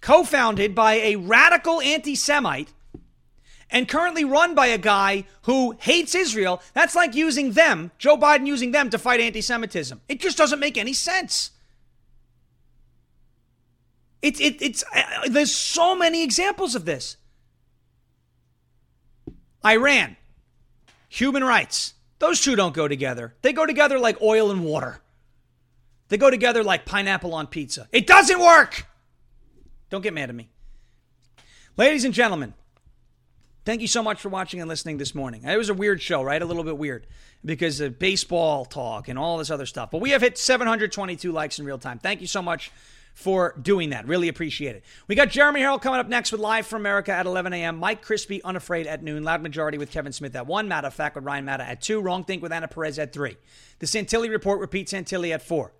co 0.00 0.24
founded 0.24 0.74
by 0.74 0.94
a 0.94 1.16
radical 1.16 1.80
anti 1.80 2.14
Semite 2.14 2.72
and 3.70 3.88
currently 3.88 4.24
run 4.24 4.54
by 4.54 4.66
a 4.66 4.78
guy 4.78 5.24
who 5.42 5.76
hates 5.80 6.14
Israel. 6.14 6.62
That's 6.74 6.94
like 6.94 7.14
using 7.14 7.52
them, 7.52 7.90
Joe 7.98 8.16
Biden 8.16 8.46
using 8.46 8.70
them 8.70 8.90
to 8.90 8.98
fight 8.98 9.20
anti 9.20 9.40
Semitism. 9.40 10.00
It 10.08 10.20
just 10.20 10.38
doesn't 10.38 10.60
make 10.60 10.78
any 10.78 10.92
sense. 10.92 11.50
It, 14.22 14.40
it, 14.40 14.62
it's 14.62 14.84
uh, 14.94 15.28
there's 15.28 15.54
so 15.54 15.94
many 15.94 16.22
examples 16.22 16.74
of 16.74 16.84
this. 16.86 17.18
Iran, 19.64 20.16
human 21.14 21.44
rights. 21.44 21.94
Those 22.18 22.40
two 22.40 22.56
don't 22.56 22.74
go 22.74 22.88
together. 22.88 23.34
They 23.42 23.52
go 23.52 23.66
together 23.66 23.98
like 23.98 24.20
oil 24.20 24.50
and 24.50 24.64
water. 24.64 25.00
They 26.08 26.16
go 26.16 26.30
together 26.30 26.62
like 26.62 26.84
pineapple 26.84 27.34
on 27.34 27.46
pizza. 27.46 27.88
It 27.92 28.06
doesn't 28.06 28.40
work. 28.40 28.86
Don't 29.90 30.02
get 30.02 30.12
mad 30.12 30.28
at 30.28 30.34
me. 30.34 30.48
Ladies 31.76 32.04
and 32.04 32.14
gentlemen, 32.14 32.54
thank 33.64 33.80
you 33.80 33.88
so 33.88 34.02
much 34.02 34.20
for 34.20 34.28
watching 34.28 34.60
and 34.60 34.68
listening 34.68 34.98
this 34.98 35.14
morning. 35.14 35.44
It 35.44 35.56
was 35.56 35.68
a 35.68 35.74
weird 35.74 36.02
show, 36.02 36.22
right? 36.22 36.40
A 36.40 36.44
little 36.44 36.64
bit 36.64 36.78
weird 36.78 37.06
because 37.44 37.80
of 37.80 37.98
baseball 37.98 38.64
talk 38.64 39.08
and 39.08 39.18
all 39.18 39.38
this 39.38 39.50
other 39.50 39.66
stuff. 39.66 39.90
But 39.90 40.00
we 40.00 40.10
have 40.10 40.22
hit 40.22 40.38
722 40.38 41.32
likes 41.32 41.58
in 41.58 41.64
real 41.64 41.78
time. 41.78 41.98
Thank 41.98 42.20
you 42.20 42.26
so 42.26 42.42
much 42.42 42.70
for 43.14 43.54
doing 43.62 43.90
that. 43.90 44.06
Really 44.06 44.28
appreciate 44.28 44.74
it. 44.76 44.84
We 45.06 45.14
got 45.14 45.30
Jeremy 45.30 45.60
Harrell 45.60 45.80
coming 45.80 46.00
up 46.00 46.08
next 46.08 46.32
with 46.32 46.40
Live 46.40 46.66
from 46.66 46.82
America 46.82 47.12
at 47.12 47.26
11 47.26 47.52
a.m. 47.52 47.78
Mike 47.78 48.04
Crispi, 48.04 48.42
Unafraid 48.42 48.86
at 48.88 49.02
noon. 49.02 49.22
Loud 49.22 49.40
Majority 49.40 49.78
with 49.78 49.90
Kevin 49.90 50.12
Smith 50.12 50.34
at 50.34 50.46
1. 50.46 50.68
Matter 50.68 50.88
of 50.88 50.94
Fact 50.94 51.14
with 51.14 51.24
Ryan 51.24 51.44
Matta 51.44 51.64
at 51.64 51.80
2. 51.80 52.00
Wrong 52.00 52.24
Think 52.24 52.42
with 52.42 52.52
Anna 52.52 52.68
Perez 52.68 52.98
at 52.98 53.12
3. 53.12 53.36
The 53.78 53.86
Santilli 53.86 54.28
Report 54.28 54.60
repeats 54.60 54.92
Santilli 54.92 55.32
at 55.32 55.42
4. 55.42 55.72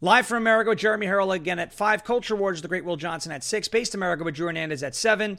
Live 0.00 0.26
from 0.26 0.38
America 0.38 0.70
with 0.70 0.80
Jeremy 0.80 1.06
Harrell 1.06 1.34
again 1.34 1.60
at 1.60 1.72
5. 1.72 2.04
Culture 2.04 2.34
Wars 2.34 2.56
with 2.56 2.62
the 2.62 2.68
Great 2.68 2.84
Will 2.84 2.96
Johnson 2.96 3.30
at 3.30 3.44
6. 3.44 3.68
Based 3.68 3.94
America 3.94 4.24
with 4.24 4.34
Drew 4.34 4.48
Hernandez 4.48 4.82
at 4.82 4.96
7. 4.96 5.38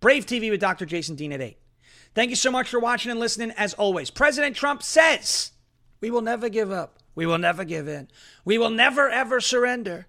Brave 0.00 0.24
TV 0.24 0.50
with 0.50 0.60
Dr. 0.60 0.86
Jason 0.86 1.14
Dean 1.14 1.32
at 1.32 1.42
8. 1.42 1.58
Thank 2.14 2.30
you 2.30 2.36
so 2.36 2.50
much 2.50 2.70
for 2.70 2.80
watching 2.80 3.10
and 3.10 3.20
listening. 3.20 3.50
As 3.50 3.74
always, 3.74 4.10
President 4.10 4.56
Trump 4.56 4.82
says, 4.82 5.52
We 6.00 6.10
will 6.10 6.22
never 6.22 6.48
give 6.48 6.70
up. 6.70 7.00
We 7.16 7.26
will 7.26 7.38
never 7.38 7.64
give 7.64 7.88
in. 7.88 8.06
We 8.44 8.58
will 8.58 8.70
never, 8.70 9.10
ever 9.10 9.40
surrender. 9.40 10.06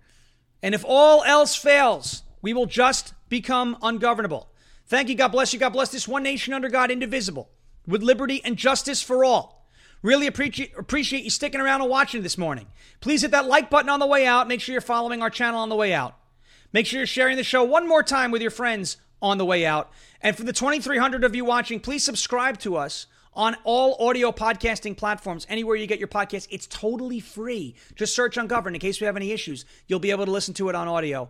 And 0.62 0.76
if 0.76 0.86
all 0.88 1.24
else 1.24 1.56
fails, 1.56 2.22
we 2.44 2.54
will 2.54 2.68
just 2.68 3.14
become 3.30 3.78
ungovernable. 3.82 4.50
Thank 4.86 5.10
you. 5.10 5.16
God 5.16 5.30
bless 5.30 5.54
you. 5.54 5.60
God 5.60 5.74
bless 5.74 5.90
this 5.90 6.08
one 6.08 6.24
nation 6.24 6.54
under 6.54 6.70
God, 6.70 6.92
indivisible, 6.92 7.50
with 7.88 8.04
liberty 8.04 8.42
and 8.46 8.58
justice 8.58 9.02
for 9.02 9.26
all. 9.26 9.66
Really 10.04 10.28
appreciate, 10.28 10.74
appreciate 10.78 11.24
you 11.24 11.30
sticking 11.30 11.60
around 11.60 11.82
and 11.82 11.90
watching 11.90 12.22
this 12.22 12.38
morning. 12.38 12.68
Please 13.00 13.24
hit 13.24 13.32
that 13.32 13.48
like 13.48 13.70
button 13.70 13.90
on 13.90 14.00
the 14.00 14.06
way 14.06 14.28
out. 14.28 14.48
Make 14.48 14.62
sure 14.62 14.74
you're 14.74 14.82
following 14.82 15.22
our 15.22 15.30
channel 15.30 15.60
on 15.62 15.70
the 15.70 15.76
way 15.76 15.94
out. 15.94 16.16
Make 16.72 16.86
sure 16.86 17.00
you're 17.00 17.08
sharing 17.08 17.38
the 17.38 17.44
show 17.44 17.64
one 17.64 17.88
more 17.88 18.04
time 18.04 18.32
with 18.32 18.42
your 18.42 18.52
friends 18.52 18.98
on 19.22 19.38
the 19.38 19.46
way 19.46 19.66
out. 19.66 19.92
And 20.22 20.36
for 20.36 20.44
the 20.44 20.54
2,300 20.54 21.24
of 21.24 21.36
you 21.36 21.46
watching, 21.46 21.80
please 21.80 22.04
subscribe 22.04 22.60
to 22.60 22.76
us 22.76 23.08
on 23.38 23.56
all 23.64 23.96
audio 24.00 24.32
podcasting 24.32 24.98
platforms, 24.98 25.46
anywhere 25.48 25.76
you 25.76 25.86
get 25.86 26.00
your 26.00 26.08
podcast. 26.08 26.48
It's 26.50 26.66
totally 26.66 27.20
free. 27.20 27.76
Just 27.96 28.16
search 28.16 28.36
Ungoverned 28.36 28.76
in 28.76 28.80
case 28.80 29.00
we 29.00 29.06
have 29.06 29.16
any 29.16 29.32
issues. 29.32 29.64
You'll 29.88 30.00
be 30.00 30.10
able 30.12 30.26
to 30.26 30.32
listen 30.32 30.56
to 30.56 30.70
it 30.70 30.76
on 30.76 30.88
audio 30.88 31.30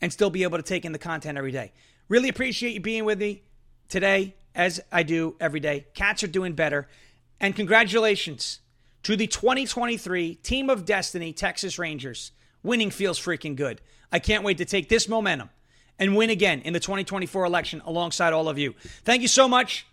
and 0.00 0.12
still 0.12 0.28
be 0.28 0.42
able 0.42 0.58
to 0.58 0.64
take 0.64 0.84
in 0.84 0.90
the 0.90 0.98
content 0.98 1.38
every 1.38 1.52
day. 1.52 1.72
Really 2.08 2.28
appreciate 2.28 2.74
you 2.74 2.80
being 2.80 3.04
with 3.04 3.20
me 3.20 3.42
today, 3.88 4.34
as 4.56 4.80
I 4.90 5.04
do 5.04 5.36
every 5.40 5.60
day. 5.60 5.86
Cats 5.94 6.24
are 6.24 6.28
doing 6.28 6.52
better. 6.52 6.88
And 7.40 7.54
congratulations 7.54 8.60
to 9.04 9.16
the 9.16 9.28
2023 9.28 10.34
Team 10.36 10.68
of 10.68 10.84
Destiny 10.84 11.32
Texas 11.32 11.78
Rangers. 11.78 12.32
Winning 12.64 12.90
feels 12.90 13.20
freaking 13.20 13.54
good. 13.54 13.80
I 14.10 14.18
can't 14.18 14.42
wait 14.42 14.58
to 14.58 14.64
take 14.64 14.88
this 14.88 15.08
momentum 15.08 15.50
and 15.98 16.16
win 16.16 16.30
again 16.30 16.60
in 16.62 16.72
the 16.72 16.80
2024 16.80 17.44
election 17.44 17.82
alongside 17.84 18.32
all 18.32 18.48
of 18.48 18.58
you. 18.58 18.74
Thank 19.04 19.22
you 19.22 19.28
so 19.28 19.48
much. 19.48 19.86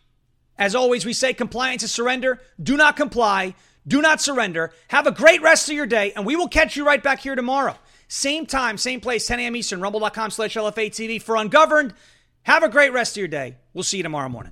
As 0.57 0.75
always, 0.75 1.05
we 1.05 1.13
say 1.13 1.33
compliance 1.33 1.83
is 1.83 1.91
surrender. 1.91 2.39
Do 2.61 2.77
not 2.77 2.95
comply. 2.95 3.55
Do 3.87 4.01
not 4.01 4.21
surrender. 4.21 4.71
Have 4.89 5.07
a 5.07 5.11
great 5.11 5.41
rest 5.41 5.69
of 5.69 5.75
your 5.75 5.85
day, 5.85 6.13
and 6.15 6.25
we 6.25 6.35
will 6.35 6.47
catch 6.47 6.75
you 6.75 6.85
right 6.85 7.01
back 7.01 7.19
here 7.19 7.35
tomorrow. 7.35 7.75
Same 8.07 8.45
time, 8.45 8.77
same 8.77 9.01
place, 9.01 9.25
10 9.27 9.39
a.m. 9.39 9.55
Eastern, 9.55 9.81
rumble.com 9.81 10.29
slash 10.31 10.55
LFA 10.55 10.89
TV 10.89 11.21
for 11.21 11.35
Ungoverned. 11.35 11.93
Have 12.43 12.63
a 12.63 12.69
great 12.69 12.93
rest 12.93 13.13
of 13.13 13.17
your 13.17 13.27
day. 13.27 13.55
We'll 13.73 13.83
see 13.83 13.97
you 13.97 14.03
tomorrow 14.03 14.29
morning. 14.29 14.51